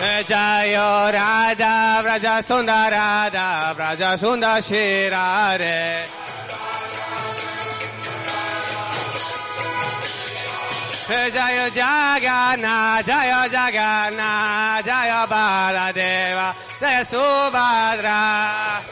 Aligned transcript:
Jayo 0.00 1.12
Radha 1.12 2.02
Vraja 2.02 2.40
Sundar 2.42 2.90
Radha 2.90 3.74
Vraja 3.76 4.16
Sundar 4.16 4.60
Shirare 4.62 6.06
Jayo 11.36 11.66
Jagana 11.70 13.02
Jayo 13.02 13.40
Jagana 13.54 14.80
Jayo 14.82 15.26
Baladeva 15.28 16.54
Jaya 16.80 17.04
Subhadra. 17.04 18.89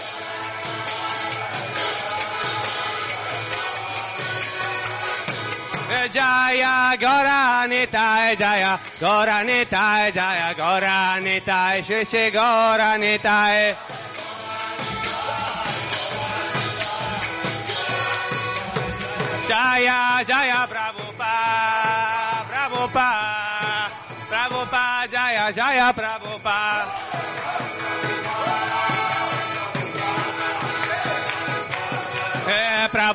Jaya 6.18 6.98
Goranitai 6.98 8.34
Jaya 8.34 8.74
Goranitai 8.98 10.10
Jaya 10.10 10.50
Goranitai 10.58 11.78
Shri 11.86 12.02
Shri 12.10 12.30
Goranitai 12.34 13.76
Jaya 19.46 20.00
Jaya 20.26 20.60
Prabhupada 20.66 22.42
Prabhupada 22.50 23.86
Prabhupada 24.26 25.06
Jaya 25.14 25.44
Jaya 25.54 25.88
Prabhupada 25.94 27.28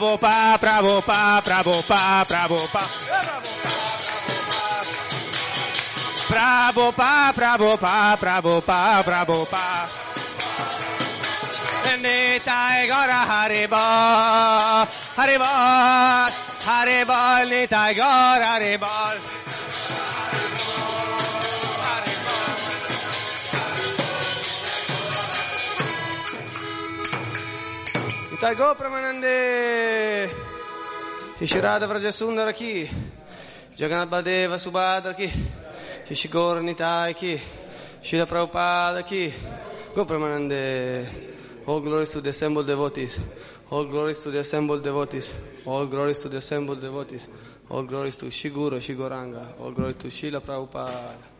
Eh, 0.03 0.17
Prabhupada, 0.19 0.59
Prabhupada, 0.59 1.41
Prabhupada, 1.41 2.25
Prabhupada. 2.27 2.87
Prabhupada, 6.27 7.31
Prabhupada, 7.33 8.17
Prabhupada, 8.19 9.03
Prabhupada. 9.03 9.87
Nitai 12.03 12.87
Gora 12.91 13.23
Haribo, 13.23 13.79
Haribo, 15.15 15.53
Haribo, 16.67 17.21
Nitai 17.47 17.95
Gora 17.95 18.59
Haribo. 18.59 19.62
Nitai 28.43 28.57
Go 28.57 28.75
Pramanande, 28.75 30.29
Shishirada 31.37 31.87
Vrajasundara 31.87 32.53
ki, 32.53 32.89
Jagannath 33.77 34.09
Badeva 34.09 34.57
Subhadra 34.59 35.15
ki, 35.15 35.31
Shishigor 36.05 36.61
Nitai 36.61 37.15
ki, 37.15 37.39
Shila 38.01 38.25
Prabhupada 38.25 39.05
ki, 39.05 39.33
Go 39.95 40.03
Pramanande. 40.03 41.05
All 41.65 41.79
glories 41.79 42.09
to 42.09 42.19
the 42.19 42.31
assembled 42.31 42.67
devotees. 42.67 43.17
All 43.69 43.85
glories 43.85 44.19
to 44.23 44.29
the 44.29 44.39
assembled 44.39 44.83
devotees. 44.83 45.33
All 45.65 45.85
glories 45.85 46.17
to 46.19 46.27
the 46.27 46.35
assembled 46.35 46.81
devotees. 46.81 47.25
All 47.69 47.83
glories 47.83 48.17
to 48.17 48.25
Shiguro, 48.25 48.73
Shigoranga. 48.73 49.57
All 49.61 49.71
glories 49.71 49.95
to 49.95 50.09
Shila 50.09 50.41
Prabhupada. 50.41 51.32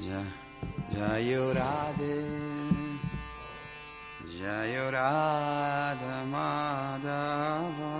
Jayo 0.00 1.52
Radhe, 1.52 2.16
Jayo 4.24 4.90
Radha 4.90 6.24
Madhava, 6.32 7.94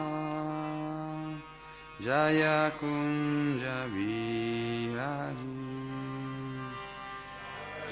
Jaya 2.00 2.72
Kunja 2.80 3.78
Virari, 3.92 5.36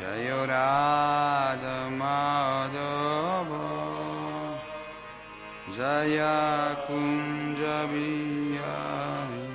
Jayo 0.00 0.41
Radha 0.49 1.79
Madhava, 2.00 3.67
Jaya 5.77 6.37
Kunja 6.87 7.79
Virari, 7.93 9.47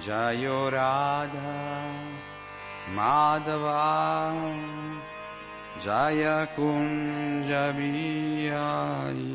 Jayo 0.00 0.58
Radha 0.72 1.47
Madhava 2.98 4.34
Jaya 5.84 6.38
Kunja 6.56 7.64
Bihari 7.76 9.34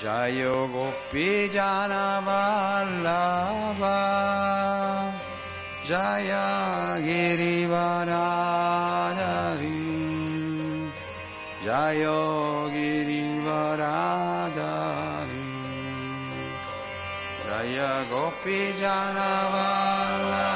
Jaya 0.00 0.54
Gopi 0.74 1.30
Jana 1.52 2.06
Vallabha 2.26 4.00
Jaya 5.84 6.48
Girivaradari 7.06 9.71
Jayo 11.72 12.68
Girivaradari 12.68 15.40
Jaya 17.48 18.04
Gopi 18.12 18.76
Janavala 18.76 20.52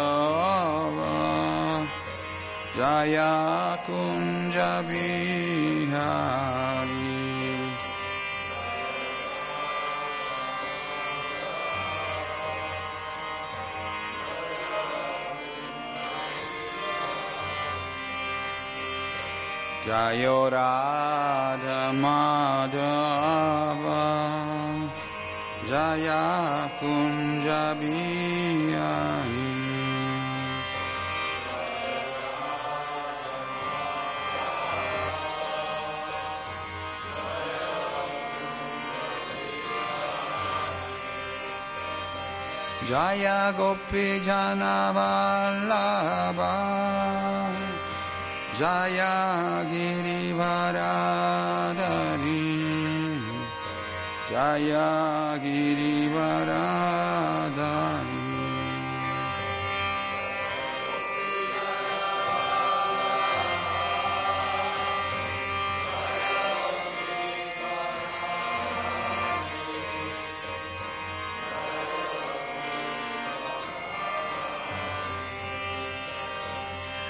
Jaya 2.77 3.33
Kunja 3.87 4.73
Bihari. 4.85 5.97
Jayo 19.83 20.39
Radha 20.51 21.81
Madhava 21.97 23.17
Jaya 25.67 26.71
Kunja 26.79 27.75
Bihari 27.75 29.51
Jaya 42.87 43.51
Gopi 43.51 44.23
Janavallabha 44.23 46.55
Jaya 48.55 49.67
Girivaradari 49.67 52.06
Jaya 54.37 55.33
Girivaradari 55.41 58.21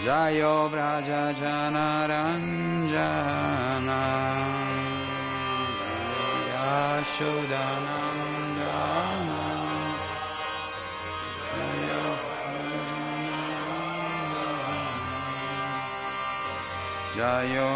Jayo 0.04 0.56
Braja 0.72 1.24
Janaranjana. 1.40 4.02
Yashodanandana 6.50 9.46
Jayo 17.16 17.16
Jayo 17.16 17.72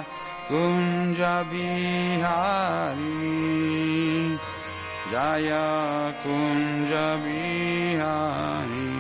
Kunja 0.49 1.37
Bihari 5.11 5.43
Jaya 5.43 6.15
Kunja 6.23 7.19
Bihari 7.19 8.91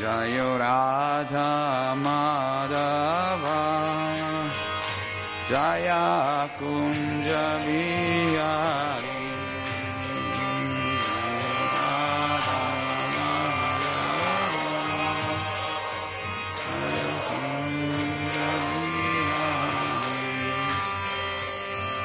Jayo 0.00 0.58
Radha 0.58 1.94
Madhava 1.96 3.60
Jaya 5.48 6.50
Kunja 6.58 7.46
Bihari 7.62 9.14
Radha 11.70 12.62
Madhava 13.14 14.66
Jaya 16.66 17.14
Kunja 17.28 18.50
Bihari 18.66 19.86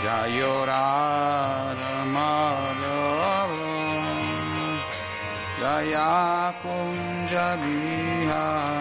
Jayo 0.05 0.55
Radha 0.69 1.95
Madhava 2.13 3.73
Jaya 5.57 6.53
Kunja 6.61 7.47
Bihari 7.57 8.80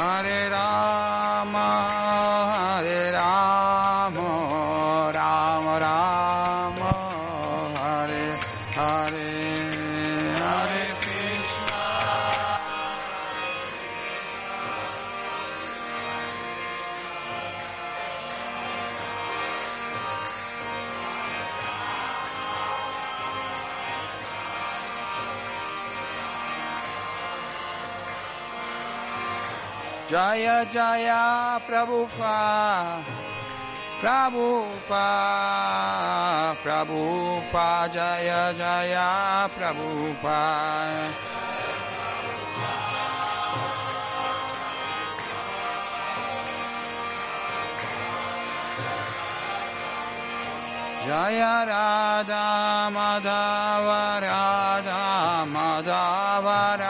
Hare 0.00 0.48
Rama 0.48 0.89
Jaya 30.40 30.64
Jaya 30.72 31.60
Prabhupada 31.68 33.04
Prabhupada 34.00 34.96
Prabhupada 36.64 37.92
Jaya 37.92 38.48
Jaya 38.56 39.44
Prabhupada 39.52 41.12
Jaya 51.04 51.68
Radha 51.68 52.88
Madhava 52.88 54.24
Radha 54.24 55.44
Madhava 55.52 56.80
Radhe 56.80 56.89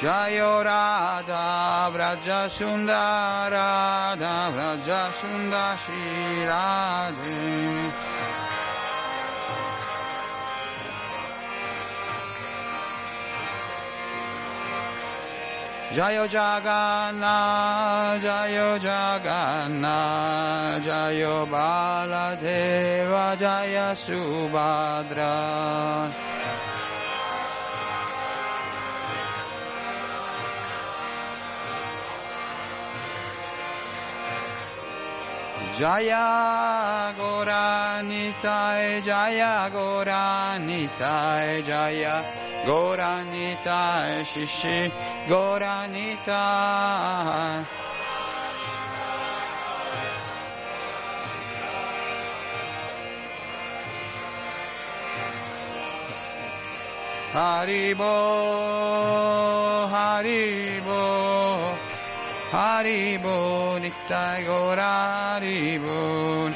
Jayo 0.00 0.64
Radha 0.64 1.92
Vraja 1.92 2.48
Sundara 2.48 4.16
Vraja 4.16 5.12
Sundashi 5.12 6.48
Radhe 6.48 7.92
Jayo 15.92 16.24
Jagannath, 16.30 18.22
Jayo 18.22 18.78
Jagannath, 18.78 20.86
Jayo 20.86 21.42
Baladeva, 21.50 23.34
Jaya 23.36 23.90
Subhadra. 23.92 25.34
Jaya 35.80 37.14
Goranitai, 37.16 39.00
Jaya 39.02 39.70
Goranitai, 39.72 41.64
Jaya 41.64 42.22
Goranitai, 42.66 44.20
Shishi 44.28 44.92
Goranitai. 45.26 46.28
Haribo, 57.32 58.16
Haribo, 59.88 60.79
Haribo, 62.52 63.78
Nittai 63.78 64.44
Gora 64.44 65.38
Haribo. 65.38 66.50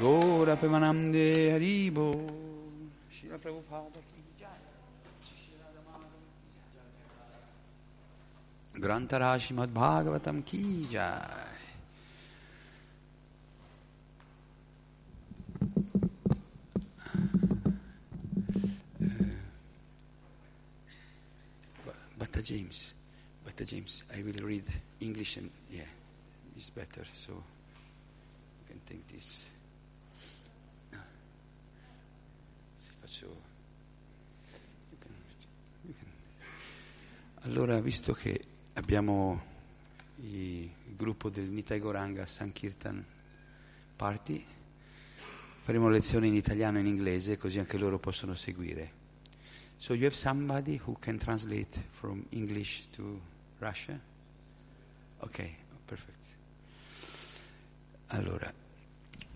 Gora 0.00 0.56
Pemanamde 0.56 1.52
Haribo. 1.52 2.10
Shila 3.12 3.38
Prabhupada 3.38 4.02
ki 4.10 4.22
jai. 4.40 4.48
Grantara 8.74 9.38
Srimad 9.38 9.68
Bhagavatam 9.68 10.44
ki 10.44 10.88
jai. 10.90 11.55
Bhatta 22.36 22.52
James, 22.52 22.94
Bhatta 23.44 23.64
James, 23.64 24.04
I 24.14 24.20
will 24.22 24.44
read 24.44 24.62
English 24.98 25.38
and 25.38 25.48
yeah, 25.70 25.86
it's 26.54 26.68
better. 26.68 27.02
So 27.14 27.32
you 27.32 27.42
can 28.68 28.80
take 28.84 29.02
this. 29.10 29.46
Ah. 30.92 31.02
Se 32.76 32.90
faccio. 33.00 33.24
you 34.90 34.98
can- 34.98 35.14
you 35.86 35.94
can- 35.94 37.50
Allora, 37.50 37.80
visto 37.80 38.12
che 38.12 38.38
abbiamo 38.74 39.42
il 40.16 40.68
gruppo 40.94 41.30
del 41.30 41.44
Nitai 41.48 41.80
Goranga 41.80 42.26
Sankirtan 42.26 43.02
Party, 43.96 44.44
faremo 45.64 45.88
lezioni 45.88 46.28
in 46.28 46.34
italiano 46.34 46.76
e 46.76 46.80
in 46.82 46.86
inglese 46.86 47.38
così 47.38 47.58
anche 47.58 47.78
loro 47.78 47.98
possono 47.98 48.34
seguire. 48.34 49.04
So 49.78 49.94
you 49.94 50.04
have 50.04 50.14
somebody 50.14 50.76
who 50.76 50.96
can 51.00 51.18
translate 51.18 51.78
from 51.92 52.26
English 52.32 52.86
to 52.96 53.20
Russia? 53.60 53.98
Ok, 55.22 55.56
perfect. 55.86 56.36
Allora, 58.08 58.52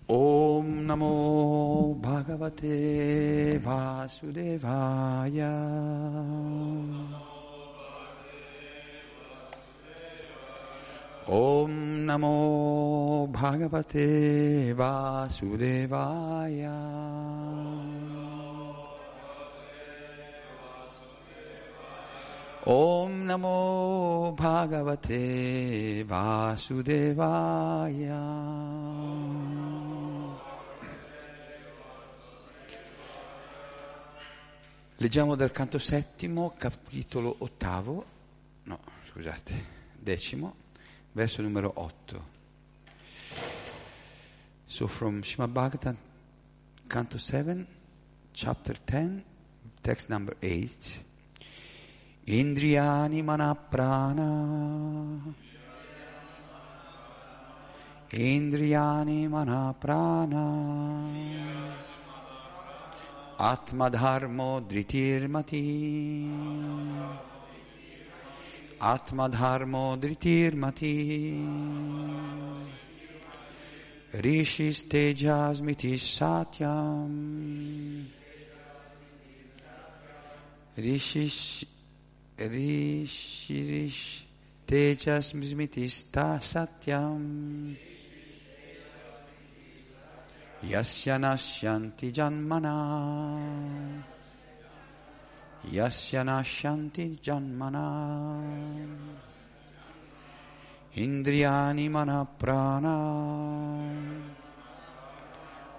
Om 0.07 0.85
Namo 0.85 1.95
Bhagavate 2.01 3.59
Vasudevaya. 3.59 5.51
Om 11.27 12.05
Namo 12.05 13.27
Bhagavate 13.31 14.73
Vasudevaya. 14.73 16.11
Om 22.73 23.25
Namo 23.25 24.31
Bhagavate 24.33 26.05
Vasudevaya. 26.05 27.35
Leggiamo 34.95 35.35
dal 35.35 35.51
canto 35.51 35.79
settimo, 35.79 36.53
capitolo 36.57 37.35
ottavo, 37.39 38.05
no, 38.63 38.79
scusate, 39.03 39.65
decimo, 39.99 40.55
verso 41.11 41.41
numero 41.41 41.73
8. 41.75 42.21
So 44.63 44.87
from 44.87 45.23
Srimad 45.23 45.51
Bhagavatam, 45.51 45.97
Canto 46.87 47.17
7, 47.17 47.67
chapter 48.31 48.79
10, 48.81 49.25
text 49.81 50.07
number 50.07 50.37
8. 50.39 51.09
Indriyani 52.31 53.21
mana 53.25 53.53
prana. 53.71 54.29
Indriyani 58.13 59.27
mana 59.27 59.75
prana. 59.81 60.45
Atmadharmo 63.37 64.61
dhritirmati. 64.69 65.65
Atmadharmo 68.79 69.97
dhritirmati. 70.01 70.95
Rishis 74.23 74.83
tejasmiti 74.87 75.93
satyam. 75.99 77.11
Rishis 80.77 81.65
Rishirish 82.49 84.23
tejasmiti 84.67 85.85
satyam. 85.87 87.75
Yasya 90.63 91.17
nashyanti 91.19 92.11
janmana. 92.11 92.75
Yasya 95.71 96.23
nashyanti 96.23 97.19
janmana. 97.21 97.85
Indriyani 100.95 101.89
mana 101.89 102.25
prana. 102.39 102.97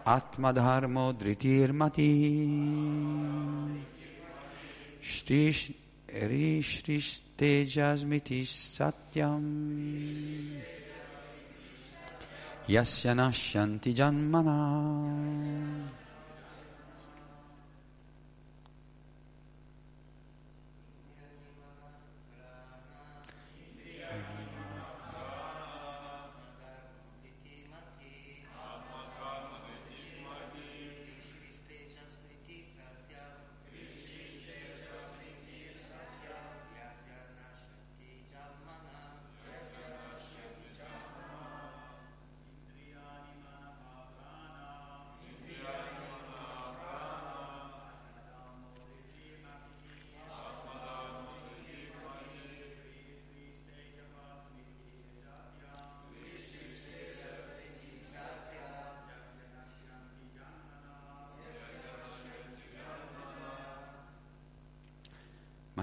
Atmadharmo 0.07 1.13
dhritirmati. 1.13 2.11
Shtish 5.01 5.73
Rishrish 6.13 7.23
tejasmiti 7.39 8.45
satyam. 8.45 9.45
Yasya 12.69 13.17
nashyanti 13.17 13.95
janmana. 13.95 16.02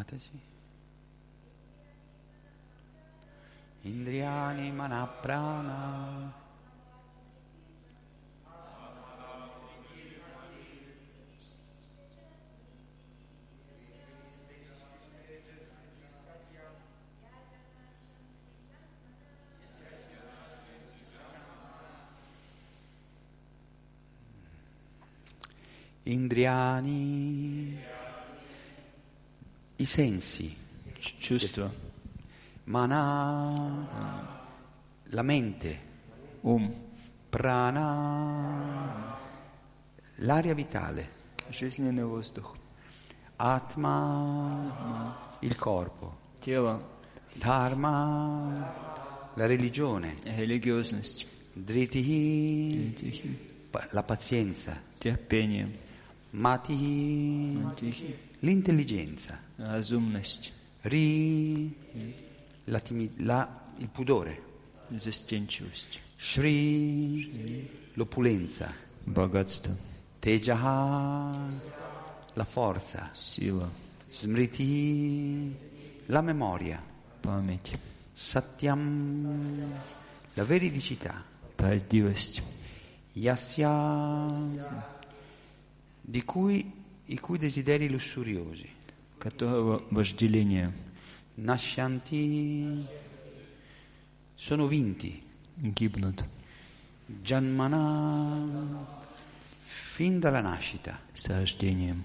Mataji. 0.10 0.42
Indriyani 3.86 4.74
mana 4.74 5.06
prana. 5.22 6.34
Indriani, 26.10 27.09
sensi, 29.89 30.57
Ч- 30.99 31.15
Чувства, 31.19 31.71
mana, 32.65 33.87
la 35.11 35.23
mente, 35.23 35.81
ум, 36.43 36.73
prana, 37.29 39.17
l'aria 40.17 40.55
vitale, 40.55 41.09
жизненный 41.51 42.05
воздух, 42.05 42.55
atma, 43.37 45.37
il 45.41 45.57
corpo, 45.57 46.17
тело, 46.41 46.83
dharma, 47.35 49.31
la 49.35 49.47
religione, 49.47 50.17
религиозность, 50.25 51.27
driti, 51.53 52.95
тихий, 52.97 53.37
pa- 53.71 53.87
la 53.93 54.03
pazienza, 54.03 54.81
терпение, 54.99 55.69
mati, 56.31 57.59
тихий, 57.77 58.15
l'intelligenza, 58.41 59.39
разумность, 59.57 60.53
ri, 60.83 61.75
la 62.65 62.81
timi- 62.81 63.13
la- 63.19 63.63
il 63.79 63.89
pudore, 63.89 64.43
застенчивость, 64.97 65.99
shri, 66.17 67.69
l'opulenza, 67.95 68.73
богатство, 69.05 69.75
tejaha, 70.19 71.51
la 72.35 72.45
forza, 72.45 73.11
сила, 73.13 73.71
smriti, 74.11 75.55
la 76.07 76.21
memoria, 76.21 76.83
память, 77.21 77.79
satyam, 78.13 79.73
la 80.35 80.45
veridicità, 80.45 81.25
правдивость, 81.57 82.43
yasya, 83.13 84.27
di 86.01 86.23
cui 86.25 86.71
i 87.09 87.19
cui 87.19 87.39
desideri 87.39 87.89
lussuriosi, 87.89 88.69
которого 89.19 89.85
вожделение 89.91 90.73
nascianti, 91.37 92.87
sono 94.35 94.67
vinti, 94.67 95.23
гибнут 95.55 96.25
janmana, 97.23 98.87
fin 99.65 100.19
dalla 100.19 100.41
nascita. 100.41 100.99
с 101.13 101.29
рождением. 101.29 102.05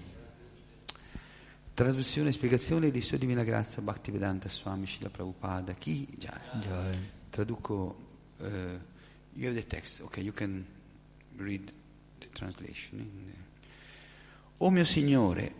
Traduzione 1.74 2.28
e 2.28 2.32
spiegazione 2.32 2.90
di 2.90 3.00
Sua 3.00 3.16
Divina 3.16 3.42
Grazia 3.42 3.80
Bhaktivedanta 3.80 4.50
Swami 4.50 4.86
Shila 4.86 5.08
Prabhupada. 5.08 5.72
Chi 5.74 6.06
già? 6.18 6.38
Джай. 6.60 6.98
Traduco. 7.30 8.08
Uh, 8.38 8.78
you 9.34 9.46
have 9.46 9.54
the 9.54 9.66
text, 9.66 10.00
okay, 10.02 10.22
you 10.22 10.32
can 10.32 10.66
read 11.36 11.72
the 12.18 12.28
translation. 12.32 13.43
o 14.59 14.69
mio 14.69 14.85
Signore, 14.85 15.53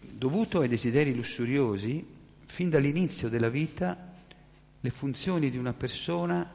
dovuto 0.00 0.60
ai 0.60 0.68
desideri 0.68 1.14
lussuriosi, 1.14 2.04
fin 2.46 2.70
dall'inizio 2.70 3.28
della 3.28 3.50
vita, 3.50 4.14
le 4.80 4.90
funzioni 4.90 5.50
di 5.50 5.58
una 5.58 5.74
persona, 5.74 6.50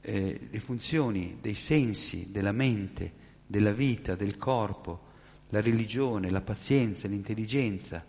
eh, 0.00 0.48
le 0.50 0.60
funzioni 0.60 1.38
dei 1.40 1.54
sensi, 1.54 2.30
della 2.30 2.52
mente, 2.52 3.12
della 3.46 3.72
vita, 3.72 4.14
del 4.14 4.36
corpo, 4.36 5.12
la 5.48 5.60
religione, 5.60 6.30
la 6.30 6.42
pazienza, 6.42 7.08
l'intelligenza, 7.08 8.04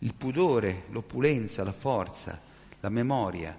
il 0.00 0.14
pudore, 0.14 0.84
l'opulenza, 0.90 1.64
la 1.64 1.72
forza, 1.72 2.40
la 2.80 2.88
memoria 2.88 3.58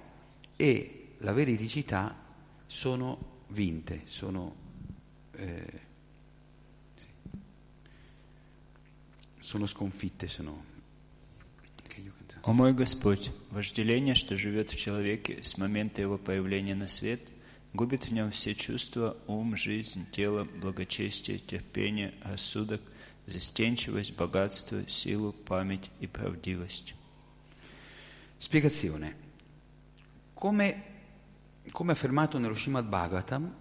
e 0.55 1.15
la 1.19 1.31
veridicità 1.31 2.15
sono 2.67 3.41
vinte, 3.47 4.01
sono, 4.05 4.55
eh, 5.31 5.65
sono 9.52 9.66
sconfitte, 9.66 10.28
sono... 10.28 10.64
Okay, 11.84 12.02
you 12.04 12.12
can 12.12 12.26
translate. 12.26 12.48
О 12.48 12.52
мой 12.52 12.72
Господь, 12.72 13.30
вожделение, 13.50 14.14
что 14.14 14.36
живет 14.36 14.70
в 14.70 14.76
человеке 14.76 15.42
с 15.42 15.56
момента 15.58 16.00
его 16.00 16.18
появления 16.18 16.74
на 16.74 16.88
свет, 16.88 17.20
губит 17.74 18.06
в 18.06 18.12
нем 18.12 18.30
все 18.30 18.54
чувства, 18.54 19.16
ум, 19.26 19.56
жизнь, 19.56 20.06
тело, 20.10 20.44
благочестие, 20.44 21.38
терпение, 21.38 22.14
рассудок, 22.22 22.82
застенчивость, 23.26 24.16
богатство, 24.16 24.88
силу, 24.88 25.32
память 25.32 25.90
и 26.00 26.06
правдивость. 26.06 26.94
Spiegazione. 28.38 29.16
Come, 30.32 30.84
come 31.72 31.92
affermato 31.92 32.38
nello 32.38 32.54
Srimad 32.54 32.86
Bhagavatam, 32.86 33.52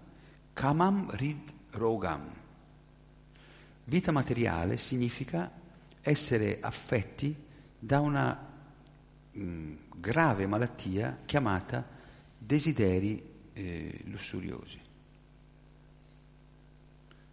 Kamam 0.54 1.10
Rid 1.12 1.54
Rogam. 1.72 2.32
Vita 3.86 4.12
materiale 4.12 4.78
significa 4.78 5.52
essere 6.03 6.59
affetti 6.61 7.35
da 7.79 8.01
una 8.01 8.51
mh, 9.33 9.73
grave 9.97 10.47
malattia 10.47 11.21
chiamata 11.25 11.87
desideri 12.37 13.31
eh, 13.53 14.03
lussuriosi. 14.05 14.81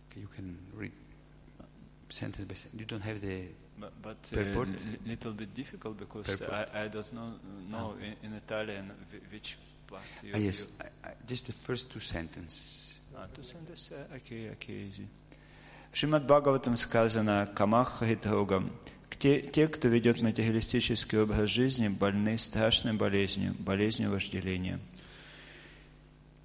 Okay, 0.07 0.21
you 0.21 0.29
can 0.29 0.57
read 0.75 0.91
uh, 1.57 1.63
sentence 2.07 2.45
by 2.45 2.55
sentence. 2.55 2.79
You 2.79 2.85
don't 2.85 3.03
have 3.03 3.19
the 3.19 3.53
but, 3.79 3.93
but 4.01 4.17
uh, 4.35 4.65
little 5.05 5.31
bit 5.31 5.53
difficult 5.53 5.97
because. 5.97 6.41
I, 6.41 6.65
I 6.73 6.87
don't 6.89 7.11
know, 7.13 7.33
know 7.69 7.95
ah. 7.97 8.03
in, 8.03 8.15
in, 8.23 8.33
Italian 8.35 8.91
which 9.31 9.57
part 9.87 10.03
you... 10.21 10.31
Ah, 10.33 10.37
yes, 10.37 10.67
I, 10.81 11.09
I, 11.09 11.13
just 11.25 11.45
the 11.45 11.53
first 11.53 11.89
two 11.89 11.99
sentences. 11.99 12.99
Ah, 13.15 13.27
two 13.33 13.43
sentences, 13.43 13.91
uh, 13.91 14.15
okay, 14.15 14.49
okay, 14.51 14.73
easy. 14.73 15.07
В 15.91 15.97
Шримад 15.97 16.25
Бхагаватам 16.25 16.77
сказано 16.77 17.49
«Камах 17.55 18.03
Хитхогам». 18.03 18.71
Те, 19.17 19.41
те, 19.41 19.67
кто 19.67 19.89
ведет 19.89 20.21
материалистический 20.21 21.19
образ 21.19 21.49
жизни, 21.49 21.89
больны 21.89 22.37
страшной 22.37 22.93
болезнью, 22.93 23.53
болезнью 23.59 24.11
вожделения. 24.11 24.79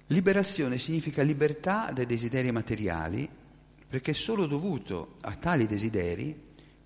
Liberazione 0.09 0.77
significa 0.77 1.23
libertà 1.23 1.91
dai 1.93 2.05
desideri 2.05 2.51
materiali, 2.51 3.29
perché 3.87 4.11
è 4.11 4.13
solo 4.13 4.45
dovuto 4.45 5.15
a 5.21 5.33
tali 5.35 5.67
desideri 5.67 6.37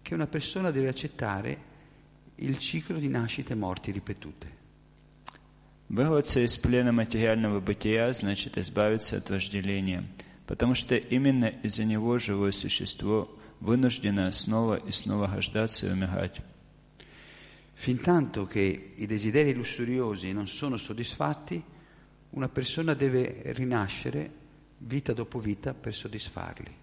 che 0.01 0.13
una 0.13 0.27
persona 0.27 0.69
deve 0.69 0.89
accettare 0.89 1.57
il 2.35 2.59
ciclo 2.59 2.99
di 2.99 3.07
nascite 3.07 3.53
e 3.53 3.55
morti 3.55 3.91
ripetute. 3.91 4.57
Вырваться 5.89 6.39
из 6.41 6.55
плена 6.55 6.91
материального 6.91 7.59
бытия 7.59 8.13
значит 8.13 8.59
избавиться 8.59 9.17
от 9.17 9.29
вожделения, 9.31 10.07
потому 10.49 10.73
что 10.73 10.95
именно 10.95 11.45
из-за 11.45 11.85
него 11.85 12.17
живое 12.17 12.51
существо 12.51 13.29
вынуждено 13.59 14.31
снова 14.31 14.77
и 14.77 14.91
снова 14.91 15.27
рождаться 15.27 15.85
и 15.85 15.91
умирать. 15.91 16.41
Fintanto 17.75 18.47
che 18.47 18.93
i 18.97 19.05
desideri 19.05 19.53
lussuriosi 19.53 20.33
non 20.33 20.47
sono 20.47 20.77
soddisfatti, 20.77 21.63
una 22.31 22.49
persona 22.49 22.95
deve 22.95 23.53
rinascere 23.53 24.31
vita 24.79 25.13
dopo 25.13 25.37
vita 25.39 25.75
per 25.75 25.93
soddisfarli. 25.93 26.75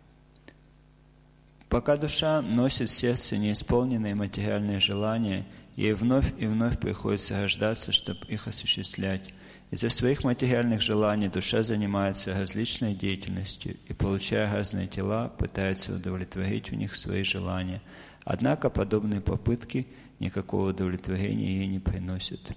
Пока 1.69 1.97
душа 1.97 2.43
носит 2.43 2.89
в 2.89 2.95
сердце 2.95 3.37
неисполненные 3.37 4.15
материальные 4.15 4.79
желания, 4.79 5.45
ей 5.75 5.93
вновь 5.95 6.33
и 6.39 6.47
вновь 6.47 6.79
приходится 6.79 7.43
рождаться, 7.43 7.91
чтобы 7.91 8.25
их 8.29 8.47
осуществлять. 8.47 9.35
Из-за 9.72 9.90
своих 9.90 10.24
материальных 10.24 10.82
желаний 10.82 11.30
душа 11.30 11.64
занимается 11.64 12.34
различной 12.34 12.94
деятельностью 12.94 13.78
и, 13.88 13.94
получая 13.94 14.52
разные 14.52 14.88
тела, 14.88 15.30
пытается 15.30 15.96
удовлетворить 15.96 16.72
в 16.72 16.76
них 16.76 16.94
свои 16.96 17.24
желания. 17.24 17.82
Однако 18.26 18.70
подобные 18.70 19.22
попытки 19.22 19.88
никакого 20.20 20.70
удовлетворения 20.70 21.60
ей 21.60 21.68
не 21.68 21.80
приносят. 21.80 22.52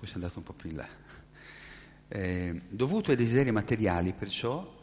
Poi 0.00 0.08
sono 0.08 0.24
andato 0.24 0.38
un 0.38 0.44
po' 0.44 0.54
più 0.54 0.70
in 0.70 0.76
là. 0.76 0.88
Eh, 2.08 2.62
dovuto 2.70 3.10
ai 3.10 3.18
desideri 3.18 3.52
materiali, 3.52 4.14
perciò, 4.14 4.78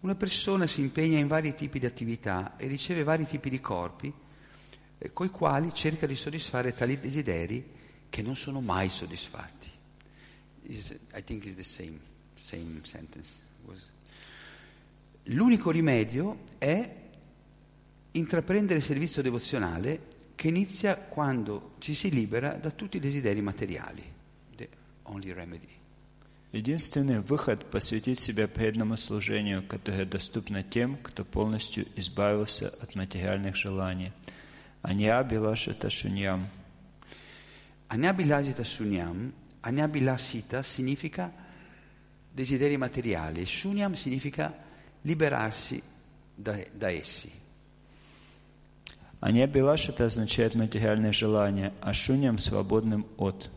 una 0.00 0.14
persona 0.14 0.68
si 0.68 0.80
impegna 0.80 1.18
in 1.18 1.26
vari 1.26 1.54
tipi 1.54 1.80
di 1.80 1.86
attività 1.86 2.56
e 2.56 2.68
riceve 2.68 3.02
vari 3.02 3.26
tipi 3.26 3.50
di 3.50 3.60
corpi, 3.60 4.12
eh, 4.96 5.12
coi 5.12 5.30
quali 5.30 5.74
cerca 5.74 6.06
di 6.06 6.14
soddisfare 6.14 6.72
tali 6.72 7.00
desideri 7.00 7.78
che 8.08 8.22
non 8.22 8.36
sono 8.36 8.60
mai 8.60 8.88
soddisfatti. 8.88 9.70
Is- 10.64 10.96
I 11.14 11.22
think 11.22 11.44
is 11.44 11.54
the 11.54 11.62
same, 11.62 11.98
same 12.34 12.80
sentence. 12.82 13.38
Was- 13.66 13.88
L'unico 15.24 15.70
rimedio 15.70 16.38
è 16.58 16.96
intraprendere 18.12 18.78
il 18.78 18.84
servizio 18.84 19.22
devozionale 19.22 20.00
che 20.34 20.48
inizia 20.48 20.96
quando 20.96 21.74
ci 21.78 21.94
si 21.94 22.10
libera 22.10 22.54
da 22.54 22.70
tutti 22.70 22.96
i 22.96 23.00
desideri 23.00 23.40
materiali. 23.42 24.02
The 24.56 24.68
only 25.04 25.32
remedy. 25.32 25.68
Единственный 26.52 27.20
выход – 27.20 27.70
посвятить 27.70 28.18
себя 28.18 28.48
преданному 28.48 28.96
служению, 28.96 29.62
которое 29.62 30.04
доступно 30.04 30.64
тем, 30.64 30.96
кто 30.96 31.24
полностью 31.24 31.86
избавился 31.94 32.70
от 32.80 32.96
материальных 32.96 33.54
желаний. 33.54 34.10
Анья 34.82 35.22
Билаша 35.22 35.74
Ташуньям. 35.74 36.48
Anyabilasita 37.90 38.62
Sunyam, 38.62 39.32
Anyabilasita 39.64 40.62
significa 40.62 41.32
desideri 42.32 42.76
materiali 42.76 43.42
e 43.42 43.46
Sunyam 43.46 43.94
significa 43.94 44.54
liberarsi 45.02 45.82
da, 46.34 46.58
da 46.72 46.90
essi. 46.90 47.38
Анья 49.22 49.46
Билаш – 49.46 49.90
это 49.90 50.06
означает 50.06 50.54
материальные 50.54 51.12
желания, 51.12 51.74
а 51.82 51.92
Шуньям – 51.92 52.38
свободным 52.38 53.06
от. 53.16 53.50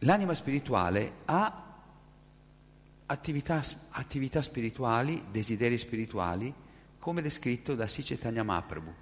L'anima 0.00 0.34
spirituale 0.34 1.12
ha 1.24 1.82
attività, 3.06 3.62
attività 3.90 4.42
spirituali, 4.42 5.24
desideri 5.30 5.78
spirituali, 5.78 6.52
come 6.98 7.22
descritto 7.22 7.74
da 7.74 7.86
Sicetanya 7.86 8.42
Mahaprabhu. 8.42 8.94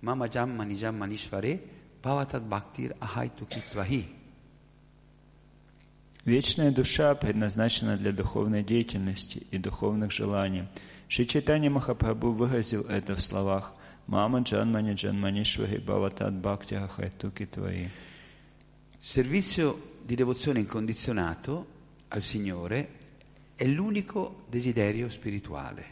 Mama 0.00 0.26
Jam 0.28 0.50
Manijam 0.50 0.96
Manishvare 0.96 1.58
Bhavatad 2.00 2.42
Bhaktir 2.42 2.94
Ahaitu 2.98 3.46
Kitvahi. 3.46 4.14
Вечная 6.25 6.71
душа 6.71 7.15
предназначена 7.15 7.97
для 7.97 8.11
духовной 8.11 8.63
деятельности 8.63 9.47
и 9.49 9.57
духовных 9.57 10.11
желаний. 10.11 10.65
Шри 11.07 11.27
Махапрабху 11.67 12.31
выразил 12.31 12.83
это 12.83 13.15
в 13.15 13.21
словах 13.21 13.73
«Мама 14.05 14.41
Джанмани 14.41 14.93
Джанманишвари 14.93 15.79
Бхаватат 15.79 16.33
Бхакти 16.35 16.75
Хайтуки 16.75 17.47
Твои». 17.47 17.87
Servizio 18.99 19.75
di 20.03 20.15
devozione 20.15 20.59
incondizionato 20.59 21.65
al 22.09 22.21
Signore 22.21 22.87
è 23.55 23.65
l'unico 23.65 24.43
desiderio 24.47 25.09
spirituale. 25.09 25.85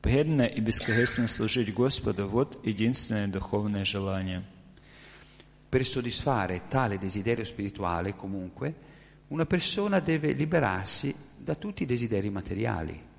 Преданно 0.00 0.42
и 0.42 0.60
бескорыстно 0.60 1.26
служить 1.26 1.74
Господу– 1.74 2.28
вот 2.28 2.64
единственное 2.64 3.26
духовное 3.26 3.84
желание. 3.84 4.44
Per 5.69 5.85
soddisfare 5.85 6.67
tale 6.67 6.97
desiderio 6.97 7.45
spirituale, 7.45 8.15
comunque, 8.15 8.73
una 9.29 9.45
persona 9.45 9.99
deve 9.99 10.33
liberarsi 10.33 11.13
da 11.37 11.55
tutti 11.55 11.83
i 11.83 11.85
desideri 11.85 12.29
materiali. 12.29 13.11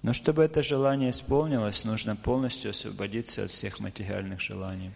Но 0.00 0.12
чтобы 0.12 0.44
это 0.44 0.62
желание 0.62 1.10
исполнилось, 1.10 1.84
нужно 1.84 2.14
полностью 2.16 2.70
освободиться 2.70 3.44
от 3.44 3.50
всех 3.50 3.80
материальных 3.80 4.40
желаний. 4.40 4.92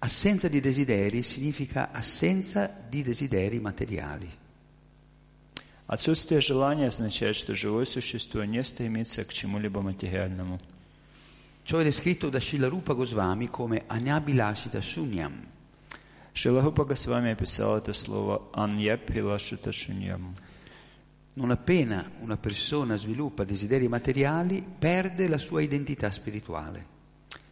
Assenza 0.00 0.48
di 0.48 0.60
desideri 0.60 1.22
significa 1.22 1.92
assenza 1.92 2.68
di 2.88 3.04
desideri 3.04 3.60
materiali. 3.60 4.28
Отсутствие 5.86 6.40
желания 6.40 6.88
означает, 6.88 7.36
что 7.36 7.54
живое 7.54 7.84
существо 7.84 8.42
не 8.42 8.64
стремится 8.64 9.24
к 9.24 9.32
чему-либо 9.32 9.80
материальному. 9.80 10.58
Ciò 11.64 11.78
è 11.78 11.84
descritto 11.84 12.28
da 12.28 12.40
Shilarupa 12.40 12.94
Goswami 12.94 13.48
come 13.48 13.84
Anyabilashita 13.86 14.80
Sunyam. 14.80 15.46
Шилахупа 16.36 16.84
Госвами 16.84 17.32
описал 17.32 17.76
это 17.78 17.92
слово 17.92 18.42
«анья 18.52 18.96
пилашута 18.96 19.72
шуньям». 19.72 20.34
Non 21.34 21.50
appena 21.50 22.10
una 22.20 22.36
persona 22.36 22.96
sviluppa 22.96 23.44
desideri 23.44 23.88
materiali, 23.88 24.62
perde 24.78 25.28
la 25.28 25.38
sua 25.38 25.62
identità 25.62 26.10
spirituale. 26.10 26.86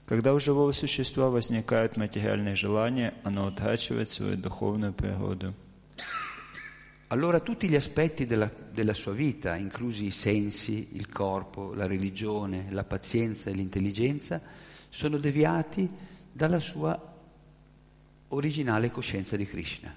Когда 0.04 0.34
у 0.34 0.40
живого 0.40 0.72
существа 0.72 1.30
возникают 1.30 1.96
материальные 1.96 2.56
желания, 2.56 3.14
оно 3.22 3.46
утрачивает 3.46 4.08
свою 4.08 4.36
духовную 4.36 4.92
природу. 4.92 5.54
Allora 7.08 7.40
tutti 7.40 7.68
gli 7.68 7.74
aspetti 7.74 8.26
della, 8.26 8.50
della 8.72 8.92
sua 8.92 9.12
vita, 9.12 9.56
inclusi 9.56 10.06
i 10.06 10.10
sensi, 10.10 10.90
il 10.92 11.08
corpo, 11.08 11.72
la 11.72 11.86
religione, 11.86 12.66
la 12.70 12.84
pazienza 12.84 13.50
e 13.50 13.54
l'intelligenza, 13.54 14.40
sono 14.88 15.16
deviati 15.16 15.88
dalla 16.32 16.60
sua 16.60 17.00
originale 18.34 18.90
coscienza 18.90 19.36
di 19.36 19.46
Krishna. 19.46 19.94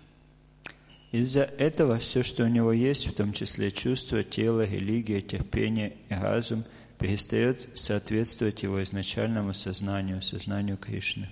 Из-за 1.12 1.44
этого 1.44 2.00
все, 2.00 2.24
что 2.24 2.44
у 2.44 2.48
него 2.48 2.74
есть, 2.74 3.06
в 3.06 3.14
том 3.14 3.34
числе 3.34 3.72
чувство, 3.72 4.24
тело, 4.24 4.66
религия, 4.66 5.22
терпение 5.22 5.98
и 6.10 6.14
разум, 6.16 6.64
перестает 6.98 7.70
соответствовать 7.76 8.64
его 8.64 8.82
изначальному 8.82 9.54
сознанию, 9.54 10.24
сознанию 10.24 10.78
Кришны. 10.78 11.30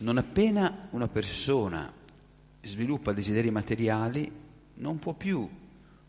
Non 0.00 0.18
appena 0.18 0.88
una 0.90 1.08
persona 1.08 1.90
sviluppa 2.62 3.14
desideri 3.14 3.50
materiali, 3.50 4.30
non 4.74 4.98
può 4.98 5.14
più 5.14 5.48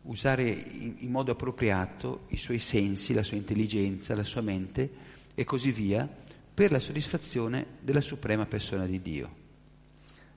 usare 0.04 0.50
in, 0.50 0.96
in 0.98 1.12
modo 1.12 1.32
appropriato 1.32 2.26
i 2.30 2.38
suoi 2.38 2.60
sensi, 2.60 3.14
la 3.14 3.24
sua 3.24 3.38
intelligenza, 3.38 4.16
la 4.16 4.24
sua 4.24 4.42
mente 4.42 4.90
e 5.36 5.44
così 5.46 5.72
via 5.72 6.08
per 6.54 6.72
la 6.72 6.80
soddisfazione 6.80 7.66
della 7.80 8.02
suprema 8.02 8.46
persona 8.46 8.86
di 8.86 9.02
Dio. 9.02 9.43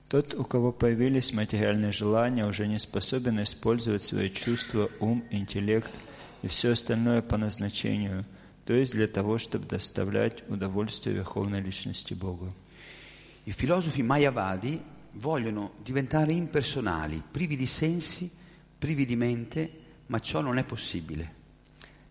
Тот, 0.08 0.32
у 0.32 0.44
кого 0.44 0.72
появились 0.72 1.34
материальные 1.34 1.92
желания, 1.92 2.46
уже 2.46 2.66
не 2.66 2.78
способен 2.78 3.42
использовать 3.42 4.02
свои 4.02 4.30
чувства, 4.30 4.88
ум, 5.00 5.22
интеллект 5.30 5.92
и 6.42 6.48
все 6.48 6.70
остальное 6.70 7.20
по 7.20 7.36
назначению, 7.36 8.24
то 8.64 8.72
есть 8.72 8.92
для 8.92 9.06
того, 9.06 9.36
чтобы 9.36 9.66
доставлять 9.66 10.48
удовольствие 10.48 11.14
Верховной 11.14 11.60
Личности 11.60 12.14
Богу. 12.14 12.50
I 13.44 13.52
filosofi 13.52 14.02
mayavadi 14.02 14.80
vogliono 15.16 15.72
diventare 15.82 16.32
impersonali, 16.32 17.22
privi 17.30 17.56
di 17.56 17.66
sensi, 17.66 18.30
privi 18.78 19.04
di 19.04 19.16
mente, 19.16 19.70
ma 20.06 20.20
ciò 20.20 20.40
non 20.40 20.56
è 20.56 20.64
possibile. 20.64 21.36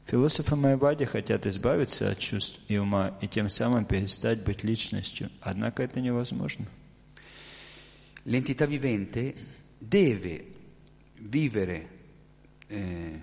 Философы 0.05 0.55
Майавади 0.55 1.03
хотят 1.03 1.45
избавиться 1.47 2.09
от 2.09 2.19
чувств 2.19 2.59
и 2.69 2.77
ума 2.77 3.17
и 3.21 3.27
тем 3.27 3.49
самым 3.49 3.85
перестать 3.85 4.43
быть 4.43 4.63
личностью, 4.63 5.29
однако 5.41 5.83
это 5.83 5.99
невозможно. 5.99 6.65
L'entità 8.26 8.66
vivente 8.66 9.34
deve 9.78 10.46
vivere 11.16 11.88
eh, 12.68 13.20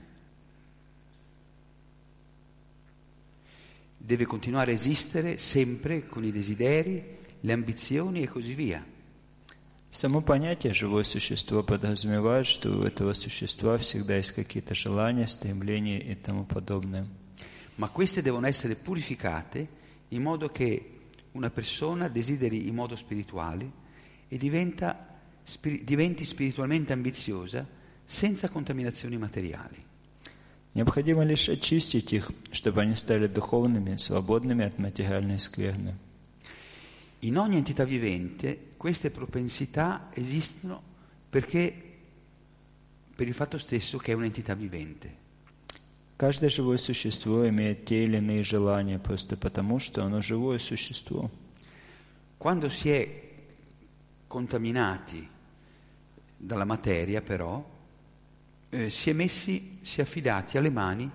deve 3.97 4.25
continuare 4.25 4.71
a 4.71 4.75
esistere 4.75 5.37
sempre 5.37 6.07
con 6.07 6.23
i 6.23 6.31
desideri, 6.31 7.17
le 7.41 7.53
ambizioni 7.53 8.21
e 8.21 8.27
così 8.27 8.53
via. 8.53 8.83
Само 9.91 10.21
понятие 10.21 10.73
«живое 10.73 11.03
существо» 11.03 11.63
подразумевает, 11.63 12.45
что 12.45 12.77
у 12.77 12.83
этого 12.83 13.13
sущества 13.13 13.77
всегда 13.79 14.17
есть 14.17 14.31
какие-то 14.31 14.75
желания, 14.75 15.27
стремления 15.27 15.99
и 15.99 16.13
тому 16.13 16.45
подобное. 16.45 17.07
Ma 17.75 17.89
queste 17.89 18.21
devono 18.21 18.45
essere 18.45 18.75
purificate 18.75 19.67
in 20.09 20.21
modo 20.21 20.49
che 20.49 20.97
una 21.31 21.49
persona 21.49 22.07
desideri 22.07 22.67
in 22.67 22.75
modo 22.75 22.95
spirituale 22.95 23.71
e 24.27 24.37
diventa, 24.37 25.19
spiri- 25.43 25.83
diventi 25.83 26.25
spiritualmente 26.25 26.93
ambiziosa 26.93 27.65
senza 28.05 28.49
contaminazioni 28.49 29.17
materiali. 29.17 29.85
Необходимо 30.73 31.23
лишь 31.23 31.49
очистить 31.49 32.13
их, 32.13 32.31
чтобы 32.51 32.81
они 32.81 32.95
стали 32.95 33.27
духовными, 33.27 33.95
свободными 33.97 34.65
от 34.65 34.77
материальной 34.77 35.39
скверны. 35.39 35.95
In 37.21 37.37
ogni 37.37 37.57
entità 37.57 37.83
vivente 37.83 38.69
queste 38.77 39.09
propensità 39.09 40.09
esistono 40.13 40.81
perché 41.29 41.73
per 43.13 43.27
il 43.27 43.33
fatto 43.33 43.57
stesso 43.57 43.97
che 43.97 44.13
è 44.13 44.15
un'entità 44.15 44.53
vivente. 44.53 45.27
Каждое 46.15 46.49
живое 46.49 46.77
существо 46.77 47.47
имеет 47.47 47.85
те 47.85 48.03
или 48.03 48.17
иные 48.17 48.43
желания, 48.43 48.99
просто 48.99 49.37
потому, 49.37 49.79
что 49.79 50.03
оно 50.03 50.21
живое 50.21 50.57
существо. 50.59 51.29
Quando 52.37 52.69
si 52.69 52.89
è 52.89 53.22
contaminati 54.33 55.27
dalla 56.37 56.65
materia 56.65 57.21
però 57.21 57.77
eh, 58.69 58.89
si 58.89 59.09
è 59.09 59.13
messi, 59.13 59.79
si 59.81 59.99
è 59.99 60.03
affidati 60.03 60.57
alle 60.57 60.69
mani, 60.69 61.09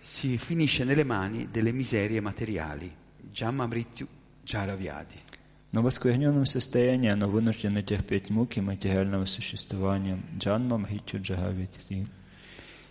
si 0.00 0.38
finisce 0.38 0.84
nelle 0.84 1.04
mani 1.04 1.50
delle 1.50 1.72
miserie 1.72 2.20
materiali, 2.20 2.92
Jamma 3.30 3.66
Mrityu 3.66 4.06
Jaravyadi. 4.44 5.30
Но 5.72 5.80
в 5.80 5.86
оскверненном 5.86 6.44
состоянии 6.44 7.08
оно 7.08 7.30
вынуждено 7.30 7.82
терпеть 7.82 8.28
муки 8.28 8.60
материального 8.60 9.24
существования. 9.24 10.20
Джанма 10.36 10.76
Мхитю 10.76 11.18
Джагавити. 11.18 12.06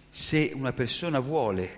Se 0.09 0.51
una 0.55 0.73
persona 0.73 1.19
vuole 1.19 1.69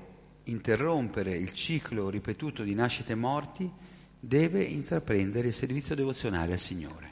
interrompere 0.46 1.36
il 1.36 1.52
ciclo 1.52 2.10
ripetuto 2.10 2.64
di 2.64 2.74
nascite 2.74 3.12
e 3.12 3.16
morti, 3.16 3.70
deve 4.18 4.64
intraprendere 4.64 5.50
il 5.50 5.54
servizio 5.54 5.94
devozionale 5.94 6.54
al 6.54 6.60
Signore. 6.60 7.12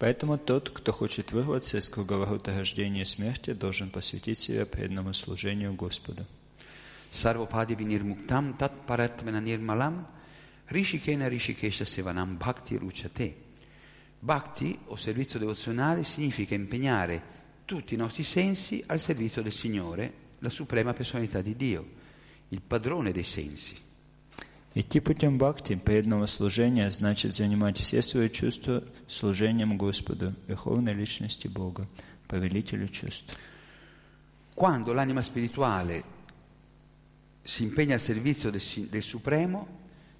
Поэтому 0.00 0.36
тот, 0.36 0.70
кто 0.70 0.92
хочет 0.92 1.32
вырваться 1.32 1.78
из 1.78 1.88
круговорота 1.88 2.56
рождения 2.56 3.02
и 3.02 3.06
смерти, 3.06 3.52
должен 3.52 3.90
посвятить 3.90 4.38
себя 4.38 4.66
преданному 4.66 5.14
служению 5.14 5.74
Господу. 5.74 6.26
Sarvopadi 7.12 7.74
vinirmuktam 7.74 8.58
tat 8.58 8.72
paratmena 8.86 9.40
nirmalam 9.40 10.06
rishikena 10.68 11.28
rishikesha 11.28 11.86
sevanam 11.86 12.36
bhakti 12.36 12.76
ruchate. 12.76 13.34
Bhakti 14.20 14.78
o 14.86 14.96
servizio 14.96 15.38
devozionale 15.38 16.04
significa 16.04 16.54
impegnare 16.54 17.34
tutti 17.64 17.94
i 17.94 17.96
nostri 17.96 18.22
sensi 18.22 18.82
al 18.86 19.00
servizio 19.00 19.40
del 19.40 19.52
Signore, 19.52 20.12
la 20.40 20.50
suprema 20.50 20.92
personalità 20.92 21.40
di 21.40 21.56
Dio, 21.56 21.86
il 22.48 22.60
padrone 22.60 23.12
dei 23.12 23.24
sensi. 23.24 23.74
Идти 24.73 25.01
путем 25.01 25.37
бхакти, 25.37 25.75
преданного 25.75 26.27
служения, 26.27 26.89
значит 26.91 27.33
занимать 27.35 27.77
все 27.77 28.01
свои 28.01 28.29
чувства 28.29 28.83
служением 29.07 29.77
Господу, 29.77 30.33
Верховной 30.47 30.93
Личности 30.93 31.47
Бога, 31.49 31.87
Повелителю 32.27 32.87
чувств. 32.87 33.37
Quando 34.55 34.93
l'anima 34.93 35.21
spirituale 35.21 36.03
si 37.43 37.63
impegna 37.63 37.95
al 37.95 37.99
servizio 37.99 38.49
del, 38.49 38.61
del 38.89 39.03
Supremo, 39.03 39.67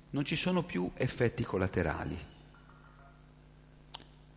non 0.10 0.26
ci 0.26 0.36
sono 0.36 0.64
più 0.64 0.92
effetti 0.96 1.44
collaterali. 1.44 2.18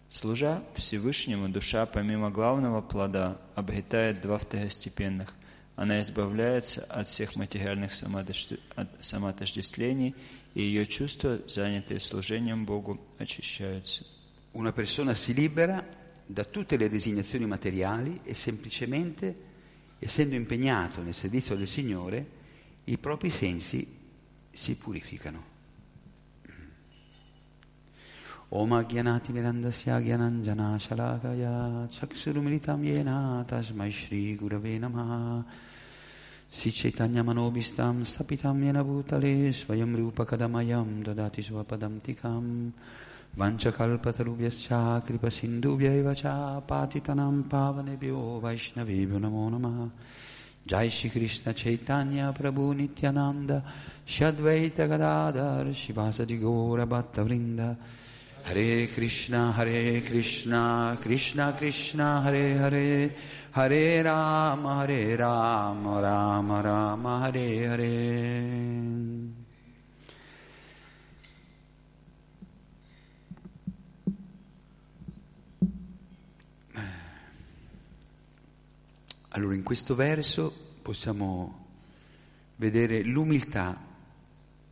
Служа 0.09 0.63
Всевышнему, 0.75 1.49
душа, 1.49 1.87
помимо 1.87 2.31
главного 2.31 2.81
плода, 2.81 3.41
обретает 3.57 4.21
два 4.21 4.39
второстепенных. 4.39 5.35
Она 5.76 6.02
избавляется 6.02 6.84
от 6.84 7.08
всех 7.08 7.36
материальных 7.36 7.94
самодош- 7.94 8.60
от 8.76 8.90
самоотождествлений, 9.00 10.14
и 10.54 10.62
ее 10.62 10.86
чувства, 10.86 11.40
занятые 11.48 12.00
служением 12.00 12.66
Богу, 12.66 13.00
очищаются. 13.18 14.04
Una 14.52 14.74
persona 14.74 15.14
si 15.14 15.34
libera 15.34 15.86
da 16.26 16.44
tutte 16.44 16.76
le 16.76 16.90
designazioni 16.90 17.46
materiali 17.46 18.20
e 18.24 18.34
semplicemente, 18.34 19.36
essendo 20.00 20.36
impegnato 20.36 21.02
nel 21.02 21.14
servizio 21.14 21.56
del 21.56 21.68
Signore, 21.68 22.26
i 22.86 22.98
propri 22.98 23.30
sensi 23.30 23.88
si 24.52 24.76
purificano. 24.76 25.53
Om 28.57 28.71
Agyanati 28.71 29.33
Mirandasya 29.33 30.01
Gyananjana 30.01 30.79
Shalakaya 30.79 31.89
Chaksurumilitam 31.91 32.85
Yena 32.85 33.45
Tasmai 33.45 33.91
Shri 33.91 34.37
Gurave 34.37 34.79
Namaha 34.79 35.45
Si 36.49 36.71
Chaitanya 36.71 37.25
Manobistam 37.25 38.05
Stapitam 38.05 38.63
Yena 38.63 38.85
Bhutale 38.85 39.51
Svayam 39.53 39.97
Rupa 39.97 40.25
Kadamayam 40.25 41.03
Dadati 41.03 41.43
Swapadam 41.43 42.01
Tikam 42.01 42.71
Vanchakalpatarubhyascha 43.37 45.05
Kripa 45.05 45.27
Sindhubhyaiva 45.27 46.15
cha 46.15 46.61
Patitanam 46.61 47.43
Pavanebhyo 47.49 48.41
Vaishnavebhyo 48.41 49.19
Hare 58.47 58.89
Krishna 58.89 59.53
Hare 59.53 60.03
Krishna 60.03 60.99
Krishna 61.01 61.55
Krishna 61.55 62.21
Hare 62.21 62.59
Hare 62.59 63.17
Hare 63.53 64.03
Rama 64.03 64.81
Hare 64.81 65.17
Rama 65.17 66.01
Rama 66.01 66.61
Rama 66.61 67.21
Hare 67.23 67.67
Hare 67.67 68.73
Allora 79.29 79.55
in 79.55 79.63
questo 79.63 79.95
verso 79.95 80.55
possiamo 80.83 81.67
vedere 82.57 83.03
l'umiltà 83.03 83.81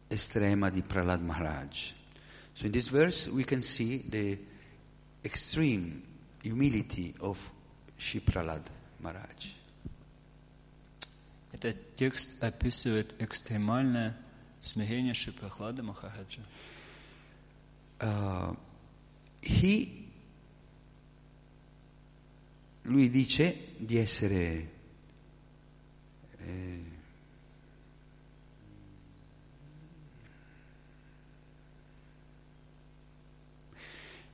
estrema 0.06 0.68
di 0.68 0.82
Prahlad 0.82 1.22
Maharaj. 1.22 2.00
So 2.53 2.65
in 2.65 2.71
this 2.71 2.87
verse 2.87 3.27
we 3.27 3.43
can 3.43 3.61
see 3.61 4.03
the 4.09 4.37
extreme 5.23 6.03
humility 6.41 7.13
of 7.19 7.37
Shri 7.97 8.21
Prahlad 8.21 8.63
Maharaj. 8.99 9.53
Этот 11.51 11.95
текст 11.95 12.41
описывает 12.43 13.15
экстремальное 13.19 14.15
смирение 14.61 15.13
Шипрахлада 15.13 15.81
Махараджа. 15.81 16.41
Uh, 17.99 18.55
he, 19.41 20.07
lui 22.83 23.09
dice 23.09 23.73
di 23.77 23.97
essere 23.97 24.71
eh, 26.37 26.83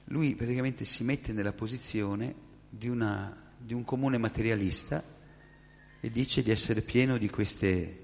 lui 0.07 0.35
praticamente 0.35 0.85
si 0.85 1.03
mette 1.03 1.31
nella 1.31 1.53
posizione 1.53 2.33
di, 2.69 2.89
una, 2.89 3.35
di 3.57 3.73
un 3.73 3.83
comune 3.83 4.17
materialista 4.17 5.03
e 5.99 6.09
dice 6.09 6.43
di 6.43 6.51
essere 6.51 6.81
pieno 6.81 7.17
di 7.17 7.29
queste 7.29 7.99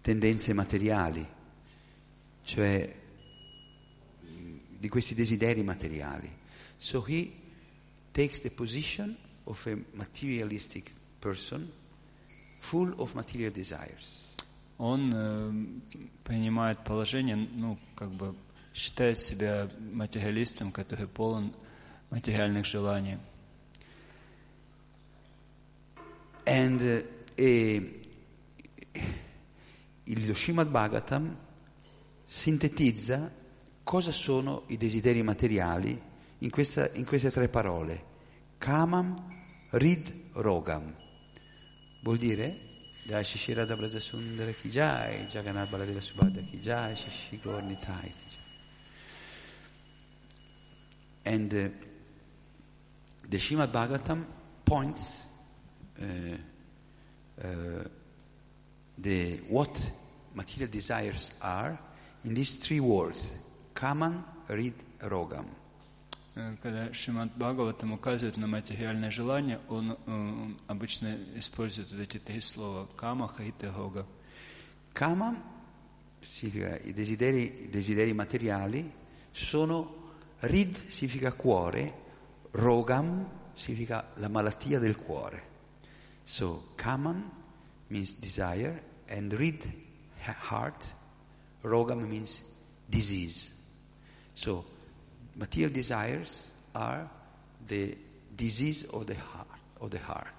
tendenze 0.00 0.54
materiali, 0.54 1.26
cioè 2.44 2.96
di 4.78 4.88
questi 4.88 5.14
desideri 5.14 5.62
materiali. 5.62 6.30
So 6.76 7.04
he 7.06 7.32
takes 8.12 8.40
the 8.40 8.50
position 8.50 9.16
of 9.44 9.66
a 9.66 9.76
materialistic 9.92 10.90
person 11.18 11.70
full 12.58 12.94
of 12.96 13.14
material 13.14 13.50
desires. 13.50 14.34
Он 14.78 15.12
э, 15.12 16.00
принимает 16.22 16.84
положение, 16.84 17.34
ну, 17.34 17.78
как 17.96 18.10
бы 18.12 18.34
считает 18.74 19.20
себя 19.20 19.68
материалистом, 19.92 20.70
который 20.72 21.06
полон 21.06 21.52
материальных 22.10 22.64
желаний. 22.66 23.18
And 26.46 26.80
uh, 26.80 27.04
e, 27.36 28.00
il 30.04 30.34
Srimad 30.34 30.68
Bhagavatam 30.68 31.36
sintetizza 32.26 33.30
cosa 33.84 34.12
sono 34.12 34.62
i 34.68 34.76
desideri 34.76 35.22
materiali 35.22 36.00
in, 36.38 36.50
questa- 36.50 36.90
in 36.94 37.04
queste 37.04 37.30
tre 37.30 37.48
parole. 37.48 38.04
Kamam, 38.58 39.14
Rid, 39.70 40.30
Rogam. 40.32 40.94
Vuol 42.02 42.16
dire 42.16 42.56
Jai 43.06 43.24
Shishi 43.24 43.52
Radha 43.52 43.76
Braja 43.76 44.00
Sundara 44.00 44.52
Ki 44.52 44.70
Jai, 44.70 45.26
Jagannath 45.30 45.68
Baladeva 45.70 46.00
Subhadra 46.00 46.40
Ki 46.42 46.60
Jai, 46.60 46.94
Shishi 46.94 47.38
And 51.24 51.52
uh, 51.52 51.68
the 53.28 53.36
Srimad 53.36 53.68
Bhagavatam 53.68 54.24
points 54.64 55.22
uh, 56.00 56.04
uh, 57.42 57.84
the 58.96 59.36
what 59.48 59.90
material 60.34 60.70
desires 60.70 61.32
are 61.42 61.78
in 62.24 62.34
these 62.34 62.54
three 62.54 62.80
words: 62.80 63.36
kaman, 63.74 64.24
rid, 64.48 64.74
rogam. 65.00 65.46
Э, 66.38 66.54
Когда 66.62 66.92
Шимат 66.92 67.34
Бхагаватам 67.36 67.92
указывает 67.92 68.36
на 68.36 68.46
материальное 68.46 69.10
желание, 69.10 69.58
он 69.68 69.96
э, 70.06 70.54
обычно 70.68 71.16
использует 71.34 71.90
вот 71.90 72.00
эти 72.00 72.18
три 72.18 72.40
слова 72.40 72.88
кама, 72.96 73.26
хаита, 73.28 73.70
гога. 73.70 74.06
Kama 74.94 75.36
significa 76.20 76.78
i 76.84 76.92
desideri, 76.92 77.64
i 77.64 77.68
desideri 77.68 78.12
materiali, 78.12 78.90
sono 79.32 80.01
rid 80.42 80.74
significa 80.76 81.32
cuore, 81.32 81.92
rogam 82.52 83.26
significa 83.54 84.04
la 84.16 84.28
malattia 84.28 84.78
del 84.78 84.96
cuore. 84.96 85.42
So 86.24 86.72
kaman 86.76 87.30
means 87.88 88.14
desire 88.20 88.82
and 89.08 89.32
rid 89.32 89.64
ha- 90.20 90.36
heart, 90.50 90.94
rogam 91.62 92.06
means 92.06 92.42
disease. 92.88 93.52
So 94.34 94.64
material 95.36 95.70
desires 95.72 96.52
are 96.74 97.08
the 97.66 97.96
disease 98.36 98.84
of 98.92 99.06
the 99.06 99.14
heart, 99.16 99.48
of 99.80 99.90
the 99.90 99.98
heart. 99.98 100.34